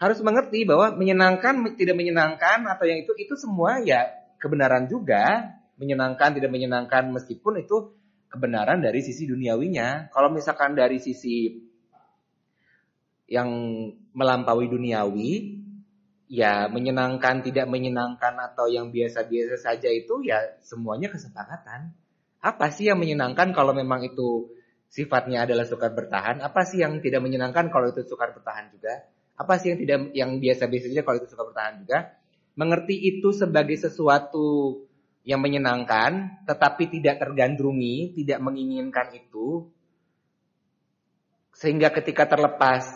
Harus 0.00 0.24
mengerti 0.24 0.64
bahwa 0.64 0.96
menyenangkan 0.96 1.76
tidak 1.76 2.00
menyenangkan 2.00 2.64
atau 2.64 2.88
yang 2.88 3.04
itu 3.04 3.12
itu 3.20 3.36
semua 3.36 3.84
ya 3.84 4.08
kebenaran 4.40 4.88
juga, 4.88 5.52
menyenangkan 5.76 6.40
tidak 6.40 6.48
menyenangkan 6.48 7.12
meskipun 7.12 7.60
itu 7.60 7.92
kebenaran 8.32 8.80
dari 8.80 9.04
sisi 9.04 9.28
duniawinya. 9.28 10.08
Kalau 10.08 10.32
misalkan 10.32 10.72
dari 10.72 10.96
sisi 10.96 11.60
yang 13.28 13.52
melampaui 14.16 14.64
duniawi, 14.66 15.59
ya 16.30 16.70
menyenangkan 16.70 17.42
tidak 17.42 17.66
menyenangkan 17.66 18.38
atau 18.38 18.70
yang 18.70 18.94
biasa-biasa 18.94 19.58
saja 19.58 19.90
itu 19.90 20.22
ya 20.22 20.38
semuanya 20.62 21.10
kesepakatan. 21.10 21.90
Apa 22.38 22.70
sih 22.70 22.86
yang 22.86 23.02
menyenangkan 23.02 23.50
kalau 23.50 23.74
memang 23.74 24.06
itu 24.06 24.54
sifatnya 24.86 25.42
adalah 25.42 25.66
sukar 25.66 25.90
bertahan? 25.90 26.38
Apa 26.38 26.62
sih 26.62 26.86
yang 26.86 27.02
tidak 27.02 27.26
menyenangkan 27.26 27.68
kalau 27.74 27.90
itu 27.90 28.06
sukar 28.06 28.30
bertahan 28.30 28.70
juga? 28.70 29.10
Apa 29.34 29.58
sih 29.58 29.74
yang 29.74 29.78
tidak 29.82 29.98
yang 30.14 30.30
biasa-biasa 30.38 30.86
saja 30.86 31.02
kalau 31.02 31.18
itu 31.18 31.28
sukar 31.34 31.50
bertahan 31.50 31.74
juga? 31.82 31.98
Mengerti 32.54 32.94
itu 32.94 33.34
sebagai 33.34 33.74
sesuatu 33.74 34.78
yang 35.26 35.42
menyenangkan 35.42 36.46
tetapi 36.46 36.94
tidak 36.94 37.26
tergandrungi, 37.26 38.14
tidak 38.22 38.38
menginginkan 38.38 39.18
itu 39.18 39.66
sehingga 41.58 41.90
ketika 41.92 42.24
terlepas 42.24 42.88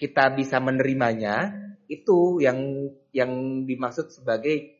kita 0.00 0.32
bisa 0.32 0.56
menerimanya, 0.60 1.65
itu 1.86 2.42
yang 2.42 2.90
yang 3.14 3.62
dimaksud 3.66 4.10
sebagai 4.10 4.76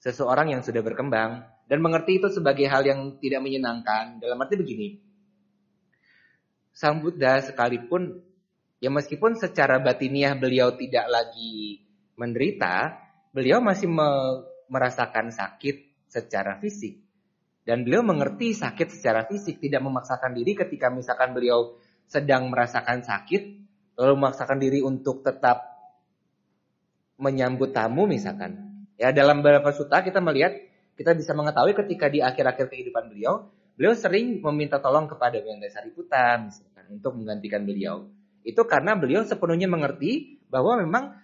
seseorang 0.00 0.50
yang 0.52 0.62
sudah 0.64 0.82
berkembang 0.82 1.46
dan 1.68 1.78
mengerti 1.78 2.18
itu 2.18 2.28
sebagai 2.28 2.66
hal 2.68 2.82
yang 2.84 3.16
tidak 3.22 3.40
menyenangkan. 3.40 4.18
Dalam 4.18 4.40
arti 4.42 4.58
begini, 4.58 4.98
Sang 6.72 7.00
Buddha 7.04 7.40
sekalipun 7.40 8.20
ya 8.82 8.90
meskipun 8.90 9.38
secara 9.38 9.78
batiniah 9.78 10.34
beliau 10.34 10.74
tidak 10.74 11.06
lagi 11.06 11.84
menderita, 12.18 12.98
beliau 13.30 13.62
masih 13.62 13.88
me 13.88 14.08
merasakan 14.72 15.28
sakit 15.28 16.08
secara 16.08 16.56
fisik. 16.56 17.00
Dan 17.62 17.86
beliau 17.86 18.02
mengerti 18.02 18.58
sakit 18.58 18.90
secara 18.90 19.22
fisik, 19.28 19.62
tidak 19.62 19.84
memaksakan 19.86 20.34
diri 20.34 20.58
ketika 20.58 20.90
misalkan 20.90 21.30
beliau 21.30 21.78
sedang 22.10 22.50
merasakan 22.50 23.06
sakit, 23.06 23.42
lalu 24.00 24.12
memaksakan 24.18 24.58
diri 24.58 24.82
untuk 24.82 25.22
tetap 25.22 25.71
menyambut 27.22 27.70
tamu 27.70 28.10
misalkan. 28.10 28.82
Ya 28.98 29.14
dalam 29.14 29.40
beberapa 29.40 29.70
suta 29.70 30.02
kita 30.02 30.18
melihat 30.18 30.58
kita 30.98 31.14
bisa 31.14 31.32
mengetahui 31.32 31.72
ketika 31.78 32.10
di 32.10 32.18
akhir-akhir 32.20 32.68
kehidupan 32.68 33.08
beliau, 33.14 33.48
beliau 33.78 33.94
sering 33.94 34.42
meminta 34.42 34.82
tolong 34.82 35.06
kepada 35.06 35.38
Hyundai 35.38 35.70
Sariputta 35.70 36.42
misalkan 36.42 36.84
untuk 36.90 37.14
menggantikan 37.16 37.62
beliau. 37.62 38.10
Itu 38.42 38.66
karena 38.66 38.98
beliau 38.98 39.22
sepenuhnya 39.22 39.70
mengerti 39.70 40.42
bahwa 40.50 40.82
memang 40.82 41.14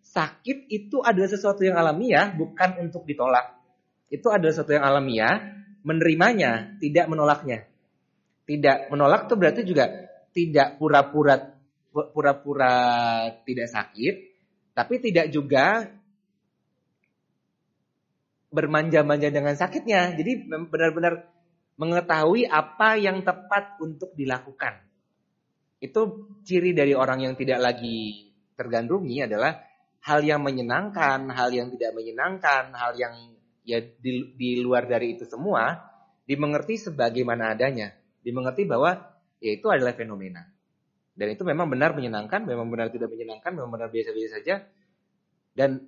sakit 0.00 0.70
itu 0.70 1.02
adalah 1.02 1.28
sesuatu 1.28 1.60
yang 1.66 1.76
alamiah, 1.76 2.32
bukan 2.32 2.88
untuk 2.88 3.04
ditolak. 3.04 3.58
Itu 4.08 4.32
adalah 4.32 4.54
sesuatu 4.54 4.72
yang 4.72 4.86
alamiah, 4.86 5.58
menerimanya, 5.84 6.78
tidak 6.80 7.10
menolaknya. 7.10 7.68
Tidak 8.48 8.88
menolak 8.88 9.28
itu 9.28 9.34
berarti 9.36 9.60
juga 9.66 9.84
tidak 10.32 10.80
pura-pura 10.80 11.58
pura-pura 11.92 12.72
tidak 13.44 13.68
sakit, 13.68 14.14
tapi 14.78 15.02
tidak 15.02 15.34
juga 15.34 15.90
bermanja-manja 18.54 19.34
dengan 19.34 19.58
sakitnya. 19.58 20.14
Jadi 20.14 20.46
benar-benar 20.46 21.26
mengetahui 21.74 22.46
apa 22.46 22.94
yang 22.94 23.26
tepat 23.26 23.82
untuk 23.82 24.14
dilakukan. 24.14 24.78
Itu 25.82 26.30
ciri 26.46 26.78
dari 26.78 26.94
orang 26.94 27.26
yang 27.26 27.34
tidak 27.34 27.58
lagi 27.58 28.30
tergandrungi 28.54 29.26
adalah 29.26 29.66
hal 30.06 30.22
yang 30.22 30.46
menyenangkan, 30.46 31.26
hal 31.26 31.50
yang 31.50 31.74
tidak 31.74 31.98
menyenangkan, 31.98 32.70
hal 32.70 32.94
yang 32.94 33.34
ya 33.66 33.82
di, 33.82 34.30
di 34.38 34.62
luar 34.62 34.86
dari 34.86 35.18
itu 35.18 35.26
semua 35.26 35.74
dimengerti 36.22 36.78
sebagaimana 36.78 37.50
adanya. 37.50 37.98
Dimengerti 38.22 38.62
bahwa 38.62 38.94
ya 39.42 39.58
itu 39.58 39.66
adalah 39.74 39.98
fenomena. 39.98 40.46
Dan 41.18 41.34
itu 41.34 41.42
memang 41.42 41.66
benar 41.66 41.98
menyenangkan, 41.98 42.46
memang 42.46 42.70
benar 42.70 42.94
tidak 42.94 43.10
menyenangkan, 43.10 43.50
memang 43.50 43.74
benar 43.74 43.90
biasa-biasa 43.90 44.38
saja. 44.38 44.62
Dan 45.50 45.82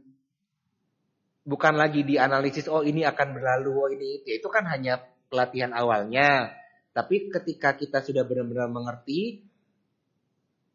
bukan 1.44 1.74
lagi 1.76 2.04
dianalisis 2.04 2.68
oh 2.68 2.84
ini 2.84 3.02
akan 3.02 3.28
berlalu 3.32 3.72
oh 3.72 3.88
ini 3.88 4.20
itu 4.20 4.38
itu 4.38 4.48
kan 4.52 4.68
hanya 4.68 5.00
pelatihan 5.32 5.72
awalnya 5.72 6.52
tapi 6.92 7.32
ketika 7.32 7.74
kita 7.74 8.04
sudah 8.04 8.22
benar-benar 8.28 8.68
mengerti 8.68 9.48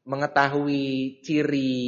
mengetahui 0.10 1.22
ciri 1.22 1.86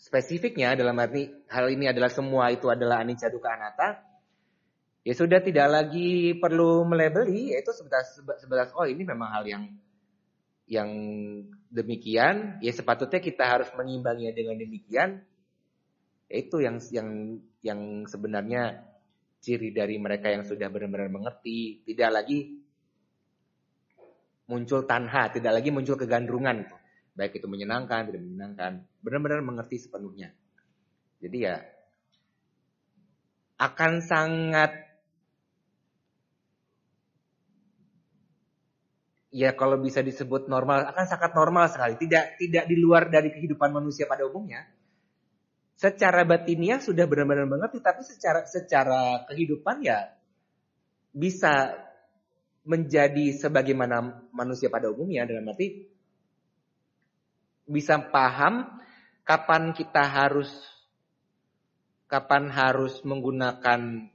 spesifiknya 0.00 0.76
dalam 0.80 0.96
arti 0.96 1.28
hal 1.52 1.68
ini 1.68 1.92
adalah 1.92 2.08
semua 2.08 2.48
itu 2.48 2.72
adalah 2.72 3.04
anicca 3.04 3.28
dukkha 3.28 3.50
anatta 3.52 3.88
ya 5.04 5.12
sudah 5.12 5.44
tidak 5.44 5.68
lagi 5.68 6.40
perlu 6.40 6.88
melebeli 6.88 7.52
yaitu 7.52 7.72
sebatas 7.76 8.16
sebatas 8.16 8.72
oh 8.72 8.88
ini 8.88 9.04
memang 9.04 9.28
hal 9.28 9.44
yang 9.44 9.64
yang 10.70 10.90
demikian 11.66 12.62
ya 12.62 12.70
sepatutnya 12.70 13.18
kita 13.18 13.42
harus 13.42 13.68
mengimbanginya 13.74 14.30
dengan 14.30 14.54
demikian. 14.54 15.18
Itu 16.30 16.62
yang 16.62 16.78
yang 16.94 17.42
yang 17.58 17.80
sebenarnya 18.06 18.86
ciri 19.42 19.74
dari 19.74 19.98
mereka 19.98 20.30
yang 20.30 20.46
sudah 20.46 20.70
benar-benar 20.70 21.10
mengerti. 21.10 21.82
Tidak 21.82 22.10
lagi 22.14 22.62
muncul 24.46 24.86
tanha 24.86 25.34
tidak 25.34 25.58
lagi 25.58 25.74
muncul 25.74 25.98
kegandrungan. 25.98 26.70
Baik 27.18 27.42
itu 27.42 27.50
menyenangkan 27.50 28.06
tidak 28.06 28.22
menyenangkan. 28.22 28.86
Benar-benar 29.02 29.42
mengerti 29.42 29.82
sepenuhnya. 29.82 30.30
Jadi 31.18 31.38
ya 31.50 31.58
akan 33.58 33.92
sangat 34.06 34.89
ya 39.30 39.54
kalau 39.54 39.78
bisa 39.78 40.02
disebut 40.02 40.50
normal 40.50 40.90
akan 40.90 41.06
sangat 41.06 41.32
normal 41.32 41.70
sekali. 41.70 41.94
Tidak 41.96 42.36
tidak 42.36 42.64
di 42.66 42.76
luar 42.76 43.08
dari 43.08 43.30
kehidupan 43.30 43.70
manusia 43.70 44.04
pada 44.10 44.26
umumnya. 44.26 44.66
Secara 45.78 46.28
batiniah 46.28 46.76
sudah 46.76 47.08
benar-benar 47.08 47.48
mengerti, 47.48 47.80
tapi 47.80 48.04
secara 48.04 48.44
secara 48.44 49.24
kehidupan 49.32 49.80
ya 49.80 50.12
bisa 51.16 51.72
menjadi 52.68 53.32
sebagaimana 53.32 54.28
manusia 54.34 54.68
pada 54.68 54.92
umumnya. 54.92 55.24
Dalam 55.24 55.48
arti 55.48 55.88
bisa 57.64 57.96
paham 58.12 58.66
kapan 59.24 59.72
kita 59.72 60.04
harus 60.04 60.50
kapan 62.10 62.50
harus 62.50 62.98
menggunakan 63.06 64.10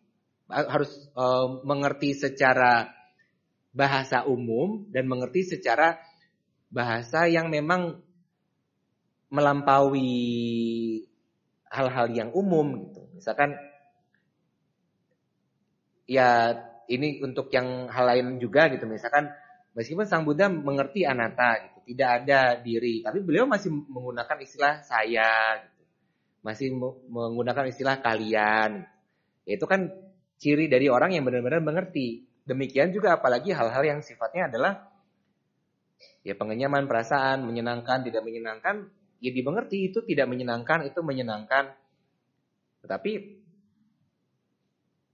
harus 0.52 0.92
uh, 1.16 1.64
mengerti 1.64 2.14
secara 2.14 2.92
bahasa 3.76 4.24
umum 4.24 4.88
dan 4.90 5.06
mengerti 5.06 5.44
secara 5.44 6.00
bahasa 6.72 7.28
yang 7.28 7.52
memang 7.52 8.00
melampaui 9.28 10.08
hal-hal 11.68 12.08
yang 12.16 12.30
umum 12.32 12.88
gitu. 12.88 13.04
Misalkan 13.20 13.52
ya 16.08 16.56
ini 16.88 17.20
untuk 17.20 17.52
yang 17.52 17.92
hal 17.92 18.06
lain 18.08 18.28
juga 18.40 18.72
gitu. 18.72 18.88
Misalkan 18.88 19.28
meskipun 19.76 20.08
Sang 20.08 20.24
Buddha 20.24 20.48
mengerti 20.48 21.04
anatta 21.04 21.60
gitu, 21.68 21.80
tidak 21.94 22.10
ada 22.24 22.42
diri, 22.64 23.04
tapi 23.04 23.20
beliau 23.22 23.44
masih 23.44 23.74
menggunakan 23.74 24.38
istilah 24.40 24.82
saya 24.88 25.60
gitu. 25.68 25.84
Masih 26.46 26.72
menggunakan 27.10 27.66
istilah 27.68 28.00
kalian. 28.00 28.86
Itu 29.44 29.66
kan 29.66 29.90
ciri 30.38 30.70
dari 30.70 30.88
orang 30.88 31.18
yang 31.18 31.26
benar-benar 31.26 31.60
mengerti. 31.60 32.24
Demikian 32.46 32.94
juga 32.94 33.18
apalagi 33.18 33.50
hal-hal 33.58 33.82
yang 33.82 34.00
sifatnya 34.06 34.54
adalah 34.54 34.86
ya 36.22 36.38
pengenyaman 36.38 36.86
perasaan, 36.86 37.42
menyenangkan, 37.42 38.06
tidak 38.06 38.22
menyenangkan, 38.22 38.86
ya 39.18 39.34
dimengerti 39.34 39.90
itu 39.90 40.06
tidak 40.06 40.30
menyenangkan, 40.30 40.86
itu 40.86 41.02
menyenangkan. 41.02 41.74
Tetapi 42.86 43.12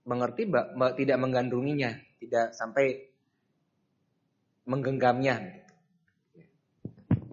mengerti 0.04 0.44
tidak 1.00 1.18
menggandrunginya, 1.24 1.92
tidak 2.20 2.52
sampai 2.52 3.12
menggenggamnya. 4.68 5.64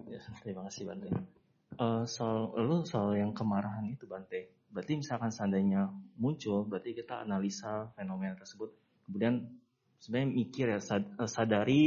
Ya, 0.07 0.19
terima 0.39 0.63
kasih 0.71 0.87
Bante. 0.87 1.11
Uh, 1.79 2.03
soal 2.03 2.55
lu 2.59 2.83
soal 2.83 3.19
yang 3.19 3.35
kemarahan 3.35 3.83
itu 3.91 4.07
Bante. 4.07 4.55
Berarti 4.71 4.95
misalkan 4.95 5.33
seandainya 5.33 5.91
muncul, 6.15 6.63
berarti 6.63 6.95
kita 6.95 7.27
analisa 7.27 7.91
fenomena 7.99 8.37
tersebut. 8.39 8.71
Kemudian 9.09 9.58
sebenarnya 9.99 10.29
mikir 10.31 10.65
ya 10.71 10.79
eh, 10.79 11.29
sadari, 11.29 11.83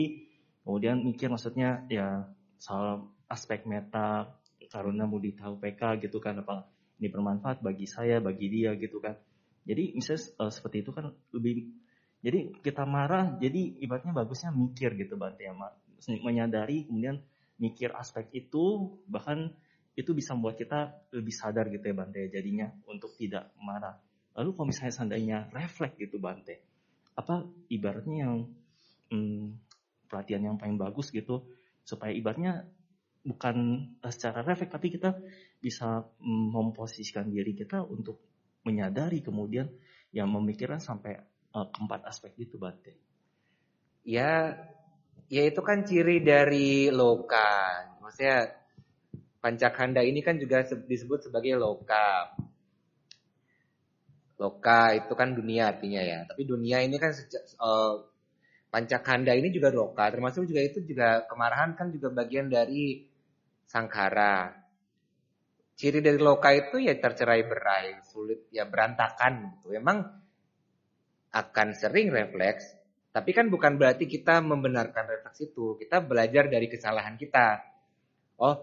kemudian 0.63 1.01
mikir 1.01 1.33
maksudnya 1.33 1.89
ya 1.89 2.29
soal 2.61 3.11
aspek 3.27 3.65
meta 3.65 4.37
karena 4.69 5.05
mau 5.05 5.21
ditahu 5.21 5.61
PK 5.61 6.07
gitu 6.09 6.17
kan 6.23 6.41
apa 6.41 6.69
ini 7.01 7.13
bermanfaat 7.13 7.61
bagi 7.65 7.89
saya 7.89 8.21
bagi 8.23 8.47
dia 8.49 8.77
gitu 8.77 9.01
kan. 9.03 9.17
Jadi 9.67 9.95
misalnya 9.97 10.23
uh, 10.43 10.53
seperti 10.53 10.87
itu 10.87 10.91
kan 10.95 11.11
lebih 11.35 11.71
jadi 12.23 12.55
kita 12.63 12.87
marah 12.87 13.35
jadi 13.43 13.83
ibaratnya 13.83 14.15
bagusnya 14.15 14.55
mikir 14.55 14.95
gitu 14.95 15.19
berarti 15.19 15.51
ya 15.51 15.55
menyadari 16.23 16.87
kemudian 16.87 17.19
mikir 17.59 17.95
aspek 17.95 18.31
itu 18.47 18.95
bahkan 19.11 19.51
itu 19.99 20.15
bisa 20.17 20.33
membuat 20.33 20.57
kita 20.59 20.95
lebih 21.13 21.35
sadar 21.35 21.69
gitu 21.69 21.85
ya 21.85 21.95
Bante 21.95 22.21
jadinya 22.33 22.71
untuk 22.89 23.13
tidak 23.19 23.53
marah. 23.61 23.99
Lalu 24.33 24.51
kalau 24.57 24.67
misalnya 24.71 24.95
seandainya 24.95 25.39
refleks 25.53 25.99
gitu 26.01 26.17
Bante 26.17 26.72
apa 27.13 27.45
ibaratnya 27.69 28.29
yang 28.29 28.37
hmm, 29.13 29.61
pelatihan 30.09 30.53
yang 30.53 30.57
paling 30.57 30.81
bagus 30.81 31.13
gitu 31.13 31.45
supaya 31.85 32.13
ibaratnya 32.15 32.69
bukan 33.23 33.87
secara 34.11 34.43
refleks 34.43 34.75
tapi 34.75 34.89
kita 34.91 35.15
bisa 35.63 36.03
mm, 36.19 36.47
memposisikan 36.51 37.31
diri 37.31 37.55
kita 37.55 37.87
untuk 37.87 38.19
menyadari 38.67 39.23
kemudian 39.23 39.71
yang 40.15 40.29
memikirkan 40.31 40.79
sampai 40.83 41.19
uh, 41.55 41.67
keempat 41.71 42.07
aspek 42.07 42.35
itu 42.39 42.59
bate. 42.59 42.99
Ya, 44.03 44.59
ya 45.31 45.43
itu 45.47 45.63
kan 45.63 45.87
ciri 45.87 46.21
dari 46.21 46.91
loka. 46.91 47.87
Maksudnya 48.03 48.51
pancakanda 49.39 50.03
ini 50.03 50.21
kan 50.23 50.39
juga 50.39 50.67
disebut 50.67 51.31
sebagai 51.31 51.55
loka. 51.59 52.35
Loka 54.43 54.91
itu 54.99 55.15
kan 55.15 55.39
dunia 55.39 55.71
artinya 55.71 56.03
ya. 56.03 56.27
Tapi 56.27 56.43
dunia 56.43 56.83
ini 56.83 56.99
kan 56.99 57.15
sejak, 57.15 57.55
uh, 57.63 58.03
pancakanda 58.75 59.39
ini 59.39 59.55
juga 59.55 59.71
loka. 59.71 60.11
Termasuk 60.11 60.51
juga 60.51 60.67
itu 60.67 60.83
juga 60.83 61.23
kemarahan 61.31 61.79
kan 61.79 61.95
juga 61.95 62.11
bagian 62.11 62.51
dari 62.51 63.07
sangkara. 63.71 64.59
Ciri 65.79 66.03
dari 66.03 66.19
loka 66.19 66.51
itu 66.51 66.83
ya 66.83 66.99
tercerai 66.99 67.47
berai, 67.47 68.03
sulit 68.03 68.51
ya 68.51 68.67
berantakan 68.67 69.57
gitu. 69.57 69.79
Emang 69.79 70.03
akan 71.33 71.69
sering 71.73 72.13
refleks, 72.13 72.77
tapi 73.13 73.33
kan 73.33 73.49
bukan 73.49 73.81
berarti 73.81 74.05
kita 74.09 74.41
membenarkan 74.45 75.09
refleks 75.09 75.49
itu. 75.49 75.81
Kita 75.81 76.05
belajar 76.05 76.49
dari 76.49 76.69
kesalahan 76.69 77.17
kita. 77.17 77.61
Oh, 78.37 78.57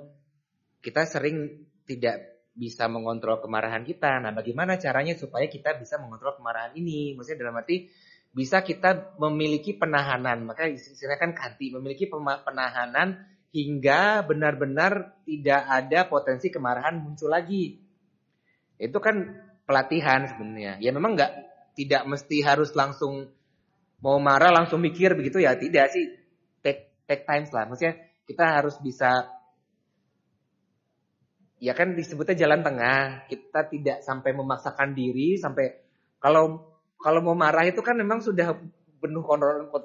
kita 0.82 1.06
sering 1.10 1.66
tidak 1.86 2.39
bisa 2.54 2.90
mengontrol 2.92 3.40
kemarahan 3.40 3.86
kita. 3.88 4.20
Nah, 4.20 4.36
bagaimana 4.36 4.76
caranya 4.76 5.16
supaya 5.16 5.48
kita 5.48 5.78
bisa 5.80 5.98
mengontrol 6.02 6.36
kemarahan 6.36 6.76
ini? 6.76 7.16
Maksudnya 7.16 7.48
dalam 7.48 7.60
arti 7.60 7.90
bisa 8.30 8.62
kita 8.62 9.18
memiliki 9.18 9.74
penahanan. 9.74 10.46
Maka 10.46 10.70
istilahnya 10.70 11.20
kan 11.20 11.32
kanti, 11.34 11.74
memiliki 11.74 12.06
penahanan 12.10 13.26
hingga 13.50 14.22
benar-benar 14.26 15.24
tidak 15.26 15.62
ada 15.66 16.00
potensi 16.06 16.54
kemarahan 16.54 17.02
muncul 17.02 17.34
lagi. 17.34 17.82
Itu 18.78 19.02
kan 19.02 19.50
pelatihan 19.66 20.30
sebenarnya. 20.30 20.78
Ya 20.78 20.92
memang 20.94 21.18
nggak 21.18 21.32
tidak 21.74 22.04
mesti 22.06 22.42
harus 22.46 22.76
langsung 22.78 23.30
mau 24.00 24.16
marah 24.22 24.54
langsung 24.54 24.80
mikir 24.80 25.18
begitu 25.18 25.42
ya 25.42 25.58
tidak 25.58 25.90
sih. 25.90 26.06
Take 26.62 27.06
take 27.10 27.26
time 27.26 27.50
lah. 27.50 27.66
Maksudnya 27.66 27.96
kita 28.30 28.46
harus 28.46 28.78
bisa 28.78 29.39
ya 31.60 31.76
kan 31.76 31.94
disebutnya 31.94 32.36
jalan 32.36 32.64
tengah. 32.64 33.28
Kita 33.28 33.68
tidak 33.68 34.02
sampai 34.02 34.32
memaksakan 34.34 34.96
diri 34.96 35.36
sampai 35.36 35.76
kalau 36.18 36.64
kalau 37.00 37.20
mau 37.24 37.36
marah 37.36 37.68
itu 37.68 37.80
kan 37.84 37.96
memang 37.96 38.24
sudah 38.24 38.56
penuh 39.00 39.24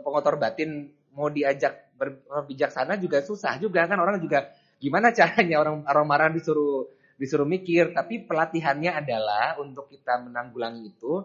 pengotor 0.03 0.39
batin. 0.39 0.91
Mau 1.15 1.31
diajak 1.31 1.95
berbijaksana 1.95 2.99
juga 2.99 3.23
susah 3.23 3.59
juga 3.63 3.87
kan. 3.87 3.99
Orang 4.03 4.19
juga 4.19 4.51
gimana 4.83 5.15
caranya 5.15 5.63
orang 5.63 5.87
orang 5.87 6.07
marah 6.07 6.29
disuruh 6.31 6.91
disuruh 7.19 7.47
mikir. 7.47 7.95
Tapi 7.95 8.27
pelatihannya 8.27 8.91
adalah 9.05 9.59
untuk 9.63 9.91
kita 9.91 10.23
menanggulangi 10.23 10.83
itu. 10.91 11.23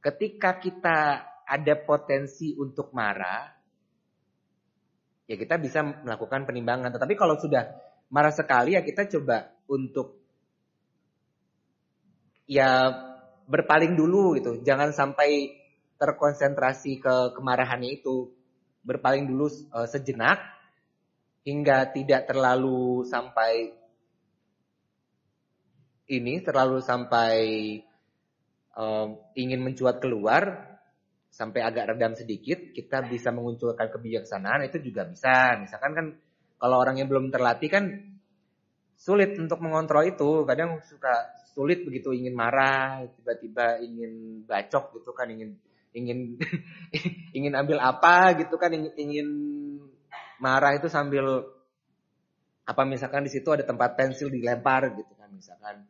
Ketika 0.00 0.56
kita 0.56 0.98
ada 1.44 1.74
potensi 1.76 2.56
untuk 2.56 2.92
marah 2.96 3.60
ya 5.30 5.38
kita 5.38 5.62
bisa 5.62 5.86
melakukan 5.86 6.42
penimbangan. 6.42 6.90
Tetapi 6.90 7.14
kalau 7.14 7.38
sudah 7.38 7.89
marah 8.10 8.34
sekali 8.34 8.74
ya 8.74 8.82
kita 8.82 9.06
coba 9.06 9.54
untuk 9.70 10.18
ya 12.50 12.90
berpaling 13.46 13.94
dulu 13.94 14.34
gitu 14.36 14.60
jangan 14.66 14.90
sampai 14.90 15.54
terkonsentrasi 15.96 16.98
ke 16.98 17.14
kemarahannya 17.38 18.02
itu 18.02 18.34
berpaling 18.82 19.30
dulu 19.30 19.46
uh, 19.70 19.86
sejenak 19.86 20.42
hingga 21.46 21.88
tidak 21.94 22.26
terlalu 22.26 23.06
sampai 23.06 23.72
ini 26.10 26.42
terlalu 26.42 26.82
sampai 26.82 27.34
um, 28.74 29.14
ingin 29.38 29.62
mencuat 29.62 30.02
keluar 30.02 30.70
sampai 31.30 31.62
agak 31.62 31.94
redam 31.94 32.12
sedikit, 32.18 32.74
kita 32.74 33.06
bisa 33.06 33.30
mengunculkan 33.30 33.86
kebijaksanaan 33.88 34.66
itu 34.66 34.82
juga 34.82 35.06
bisa. 35.06 35.56
Misalkan 35.62 35.92
kan 35.94 36.06
kalau 36.60 36.76
orang 36.76 37.00
yang 37.00 37.08
belum 37.08 37.32
terlatih 37.32 37.72
kan 37.72 37.84
sulit 39.00 39.32
untuk 39.40 39.64
mengontrol 39.64 40.04
itu. 40.04 40.44
Kadang 40.44 40.84
suka 40.84 41.32
sulit 41.56 41.80
begitu 41.82 42.12
ingin 42.12 42.36
marah, 42.36 43.00
tiba-tiba 43.16 43.80
ingin 43.80 44.44
bacok 44.44 45.00
gitu 45.00 45.16
kan, 45.16 45.32
ingin 45.32 45.56
ingin 45.96 46.36
ingin 47.36 47.52
ambil 47.56 47.80
apa 47.80 48.36
gitu 48.36 48.60
kan, 48.60 48.70
ingin, 48.76 48.92
ingin 49.00 49.28
marah 50.36 50.76
itu 50.76 50.92
sambil 50.92 51.48
apa 52.68 52.82
misalkan 52.86 53.26
di 53.26 53.32
situ 53.32 53.50
ada 53.50 53.66
tempat 53.66 53.98
pensil 53.98 54.30
dilempar 54.30 54.94
gitu 54.94 55.10
kan 55.18 55.26
misalkan 55.34 55.82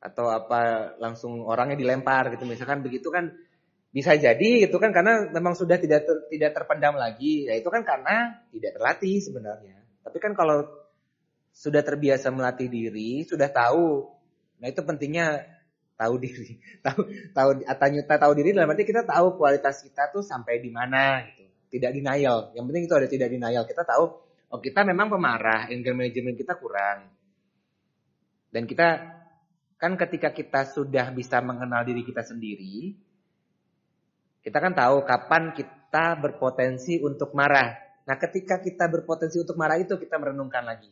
atau 0.00 0.30
apa 0.30 0.94
langsung 1.02 1.42
orangnya 1.42 1.74
dilempar 1.76 2.30
gitu 2.30 2.46
misalkan 2.46 2.80
begitu 2.80 3.10
kan 3.10 3.34
bisa 3.90 4.14
jadi 4.14 4.70
itu 4.70 4.76
kan 4.78 4.94
karena 4.94 5.26
memang 5.34 5.58
sudah 5.58 5.74
tidak 5.74 6.06
ter, 6.06 6.16
tidak 6.30 6.50
terpendam 6.54 6.94
lagi. 6.94 7.50
Ya 7.50 7.58
itu 7.58 7.66
kan 7.66 7.82
karena 7.82 8.38
tidak 8.54 8.78
terlatih 8.78 9.18
sebenarnya. 9.18 9.82
Tapi 10.06 10.18
kan 10.22 10.32
kalau 10.38 10.62
sudah 11.50 11.82
terbiasa 11.82 12.30
melatih 12.30 12.70
diri 12.70 13.26
sudah 13.26 13.50
tahu 13.50 14.06
nah 14.62 14.70
itu 14.70 14.80
pentingnya 14.86 15.42
tahu 15.98 16.14
diri. 16.22 16.56
Tahu 16.86 17.00
tahu 17.36 17.48
atanyuta 17.68 18.16
tahu 18.16 18.32
diri 18.32 18.56
dalam 18.56 18.72
arti 18.72 18.88
kita 18.88 19.04
tahu 19.04 19.36
kualitas 19.36 19.84
kita 19.84 20.08
tuh 20.08 20.24
sampai 20.24 20.62
di 20.62 20.72
mana 20.72 21.20
gitu. 21.28 21.44
Tidak 21.76 21.90
denial. 21.92 22.56
Yang 22.56 22.64
penting 22.72 22.84
itu 22.88 22.94
ada 22.96 23.08
tidak 23.10 23.28
denial. 23.28 23.62
Kita 23.68 23.82
tahu 23.84 24.04
oh 24.50 24.60
kita 24.62 24.80
memang 24.86 25.12
pemarah 25.12 25.68
anger 25.68 25.92
management 25.92 26.40
kita 26.40 26.56
kurang. 26.56 27.10
Dan 28.48 28.64
kita 28.64 29.18
kan 29.76 29.92
ketika 29.96 30.32
kita 30.32 30.68
sudah 30.72 31.12
bisa 31.12 31.40
mengenal 31.44 31.84
diri 31.84 32.04
kita 32.04 32.24
sendiri 32.24 32.96
kita 34.40 34.56
kan 34.56 34.72
tahu 34.72 35.04
kapan 35.04 35.52
kita 35.52 36.16
berpotensi 36.16 36.96
untuk 37.04 37.36
marah. 37.36 37.76
Nah, 38.08 38.16
ketika 38.16 38.58
kita 38.58 38.88
berpotensi 38.88 39.36
untuk 39.36 39.60
marah 39.60 39.76
itu 39.76 40.00
kita 40.00 40.16
merenungkan 40.16 40.64
lagi. 40.64 40.88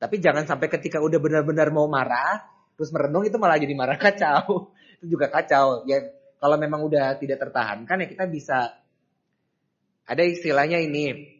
Tapi 0.00 0.16
jangan 0.16 0.48
sampai 0.48 0.70
ketika 0.70 1.02
udah 1.02 1.18
benar-benar 1.20 1.68
mau 1.74 1.84
marah, 1.90 2.40
terus 2.78 2.88
merenung 2.94 3.26
itu 3.26 3.36
malah 3.36 3.58
jadi 3.58 3.74
marah 3.74 3.98
kacau. 4.04 4.72
Itu 5.02 5.18
juga 5.18 5.28
kacau. 5.28 5.84
Ya 5.84 6.00
kalau 6.40 6.56
memang 6.56 6.80
udah 6.86 7.20
tidak 7.20 7.42
tertahankan 7.42 8.00
ya 8.00 8.08
kita 8.08 8.24
bisa 8.24 8.80
ada 10.08 10.22
istilahnya 10.24 10.80
ini 10.80 11.36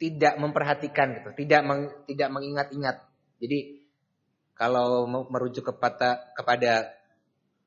tidak 0.00 0.40
memperhatikan 0.40 1.12
gitu, 1.20 1.28
tidak 1.44 1.60
meng, 1.66 1.82
tidak 2.08 2.28
mengingat-ingat. 2.32 2.96
Jadi 3.36 3.84
kalau 4.56 5.04
merujuk 5.08 5.68
kepada 5.68 6.32
kepada 6.32 6.99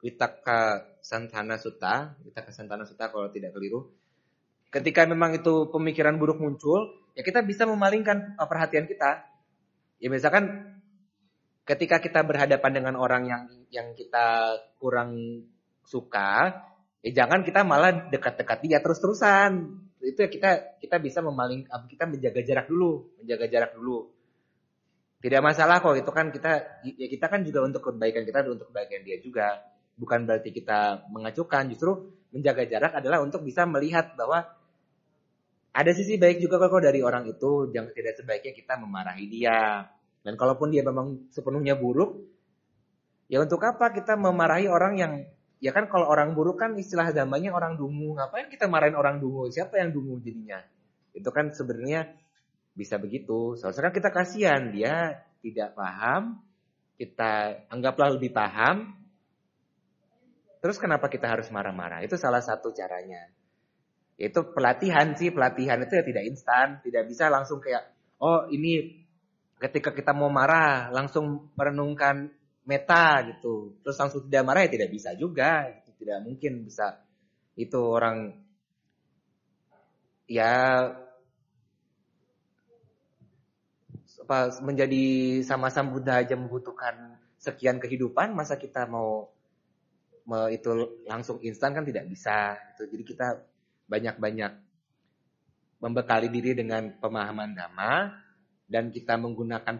Witaka 0.03 0.83
Santana 0.99 1.55
Sutta, 1.55 2.19
Witaka 2.27 2.51
Santana 2.51 2.83
Sutta 2.83 3.07
kalau 3.07 3.31
tidak 3.31 3.55
keliru. 3.55 3.87
Ketika 4.67 5.07
memang 5.07 5.39
itu 5.39 5.71
pemikiran 5.71 6.19
buruk 6.19 6.43
muncul, 6.43 7.07
ya 7.15 7.23
kita 7.23 7.39
bisa 7.39 7.63
memalingkan 7.63 8.35
uh, 8.35 8.43
perhatian 8.43 8.83
kita. 8.83 9.23
Ya 10.03 10.11
misalkan 10.11 10.75
ketika 11.63 12.03
kita 12.03 12.19
berhadapan 12.27 12.71
dengan 12.75 12.99
orang 12.99 13.23
yang 13.31 13.43
yang 13.71 13.87
kita 13.95 14.59
kurang 14.75 15.47
suka, 15.87 16.51
ya 16.99 17.23
jangan 17.23 17.47
kita 17.47 17.63
malah 17.63 18.11
dekat-dekat 18.11 18.59
dia 18.59 18.83
terus-terusan. 18.83 19.79
Itu 20.03 20.27
ya 20.27 20.27
kita 20.27 20.51
kita 20.83 20.99
bisa 20.99 21.23
memaling 21.23 21.63
uh, 21.71 21.87
kita 21.87 22.11
menjaga 22.11 22.43
jarak 22.43 22.67
dulu, 22.67 23.07
menjaga 23.23 23.47
jarak 23.47 23.71
dulu. 23.71 24.11
Tidak 25.23 25.39
masalah 25.39 25.79
kok 25.79 25.95
itu 25.95 26.11
kan 26.11 26.27
kita 26.35 26.83
ya 26.83 27.07
kita 27.07 27.31
kan 27.31 27.47
juga 27.47 27.63
untuk 27.63 27.79
kebaikan 27.87 28.27
kita 28.27 28.43
untuk 28.43 28.67
kebaikan 28.67 29.07
dia 29.07 29.23
juga 29.23 29.63
bukan 29.97 30.25
berarti 30.25 30.49
kita 30.49 31.07
mengacukan, 31.09 31.69
justru 31.69 32.13
menjaga 32.33 32.65
jarak 32.65 32.91
adalah 32.97 33.21
untuk 33.21 33.45
bisa 33.45 33.63
melihat 33.69 34.17
bahwa 34.17 34.45
ada 35.73 35.91
sisi 35.93 36.21
baik 36.21 36.37
juga 36.37 36.61
kok 36.61 36.85
dari 36.85 37.01
orang 37.01 37.25
itu, 37.29 37.73
jangan 37.73 37.89
tidak 37.93 38.13
sebaiknya 38.17 38.53
kita 38.53 38.73
memarahi 38.77 39.25
dia. 39.25 39.89
Dan 40.21 40.37
kalaupun 40.37 40.69
dia 40.69 40.85
memang 40.85 41.29
sepenuhnya 41.33 41.73
buruk, 41.73 42.21
ya 43.27 43.41
untuk 43.41 43.59
apa 43.65 43.89
kita 43.89 44.13
memarahi 44.13 44.69
orang 44.69 44.93
yang 44.95 45.13
ya 45.57 45.73
kan 45.73 45.89
kalau 45.89 46.05
orang 46.05 46.37
buruk 46.37 46.61
kan 46.61 46.77
istilah 46.77 47.09
damanya 47.09 47.51
orang 47.57 47.75
dungu, 47.75 48.13
ngapain 48.13 48.53
kita 48.53 48.69
marahin 48.69 48.93
orang 48.93 49.17
dungu? 49.17 49.49
Siapa 49.49 49.81
yang 49.81 49.89
dungu 49.91 50.21
jadinya? 50.21 50.61
Itu 51.09 51.33
kan 51.33 51.49
sebenarnya 51.49 52.13
bisa 52.77 53.01
begitu. 53.01 53.57
Soalnya 53.57 53.89
kan 53.89 53.93
kita 53.93 54.09
kasihan 54.13 54.61
dia 54.69 55.25
tidak 55.41 55.73
paham, 55.73 56.37
kita 57.01 57.65
anggaplah 57.73 58.13
lebih 58.13 58.29
paham, 58.29 58.93
Terus 60.63 60.79
kenapa 60.79 61.11
kita 61.11 61.27
harus 61.27 61.51
marah-marah? 61.51 61.99
Itu 62.07 62.15
salah 62.15 62.39
satu 62.39 62.71
caranya. 62.71 63.27
Itu 64.15 64.55
pelatihan 64.55 65.11
sih, 65.11 65.35
pelatihan 65.35 65.83
itu 65.83 65.91
ya 65.99 66.07
tidak 66.07 66.23
instan, 66.23 66.79
tidak 66.79 67.03
bisa 67.11 67.27
langsung 67.27 67.59
kayak 67.59 67.83
oh 68.23 68.47
ini 68.47 69.03
ketika 69.59 69.91
kita 69.91 70.15
mau 70.15 70.31
marah 70.31 70.87
langsung 70.95 71.51
merenungkan 71.59 72.31
meta 72.63 73.27
gitu. 73.27 73.75
Terus 73.83 73.99
langsung 73.99 74.23
tidak 74.31 74.43
marah 74.47 74.63
ya 74.63 74.71
tidak 74.71 74.87
bisa 74.95 75.11
juga, 75.19 75.67
tidak 75.99 76.23
mungkin 76.23 76.63
bisa 76.63 76.95
itu 77.59 77.79
orang 77.83 78.31
ya 80.31 80.55
apa 84.23 84.39
menjadi 84.63 85.03
sama-sama 85.43 85.91
Buddha 85.99 86.23
aja 86.23 86.39
membutuhkan 86.39 87.19
sekian 87.35 87.83
kehidupan 87.83 88.31
masa 88.31 88.55
kita 88.55 88.87
mau 88.87 89.32
itu 90.51 91.03
langsung 91.07 91.39
instan 91.43 91.75
kan 91.75 91.83
tidak 91.83 92.07
bisa. 92.07 92.55
Itu 92.75 92.87
jadi 92.87 93.03
kita 93.03 93.27
banyak-banyak 93.87 94.51
membekali 95.83 96.31
diri 96.31 96.55
dengan 96.55 96.95
pemahaman 96.95 97.51
dhamma 97.51 98.23
dan 98.71 98.87
kita 98.89 99.19
menggunakan 99.19 99.75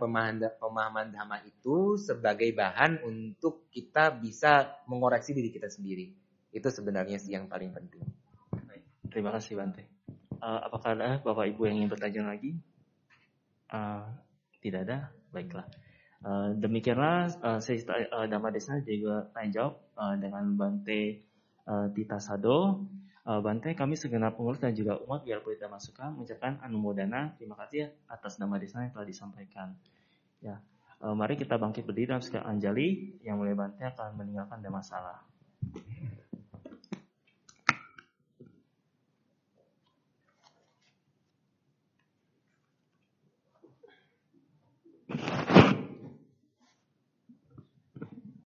pemahaman 0.60 1.08
dhamma 1.16 1.40
itu 1.48 1.96
sebagai 1.96 2.52
bahan 2.52 3.00
untuk 3.08 3.72
kita 3.72 4.12
bisa 4.12 4.84
mengoreksi 4.86 5.32
diri 5.32 5.50
kita 5.50 5.72
sendiri. 5.72 6.12
Itu 6.52 6.68
sebenarnya 6.70 7.18
sih 7.18 7.34
yang 7.34 7.48
paling 7.48 7.72
penting. 7.72 8.04
Terima 9.10 9.32
kasih 9.34 9.58
Bante. 9.58 9.86
Uh, 10.44 10.60
apakah 10.68 10.98
ada 10.98 11.24
Bapak 11.24 11.48
Ibu 11.56 11.72
yang 11.72 11.86
ingin 11.86 11.90
bertanya 11.94 12.36
lagi? 12.36 12.58
Uh, 13.72 14.04
tidak 14.60 14.90
ada? 14.90 14.98
Baiklah. 15.32 15.66
Uh, 16.24 16.52
demikianlah 16.60 17.32
uh, 17.40 17.60
sesi 17.64 17.88
uh, 17.88 18.28
Dhamma 18.28 18.52
Desa 18.52 18.80
juga 18.84 19.28
tanya 19.32 19.50
jawab 19.54 19.83
uh, 19.98 20.16
dengan 20.18 20.54
Bante 20.56 21.24
uh, 21.66 21.88
Tita 21.92 22.18
Sado. 22.22 22.86
Uh, 23.24 23.40
Bante, 23.40 23.72
kami 23.72 23.96
segenap 23.96 24.36
pengurus 24.36 24.60
dan 24.60 24.76
juga 24.76 25.00
umat 25.08 25.24
biar 25.24 25.40
kita 25.40 25.72
masukan 25.72 26.12
mengucapkan 26.12 26.60
anumodana. 26.60 27.32
Terima 27.40 27.56
kasih 27.56 27.88
atas 28.12 28.36
Dhamma 28.36 28.60
Desa 28.60 28.84
yang 28.84 28.92
telah 28.92 29.08
disampaikan. 29.08 29.72
Ya, 30.44 30.60
uh, 31.00 31.16
mari 31.16 31.40
kita 31.40 31.56
bangkit 31.56 31.88
berdiri 31.88 32.12
dalam 32.12 32.24
sekali 32.24 32.44
anjali 32.44 32.88
yang 33.24 33.40
mulai 33.40 33.56
Bante 33.56 33.80
akan 33.80 34.20
meninggalkan 34.20 34.60
Dhamma 34.60 34.84
Salah. 34.84 35.33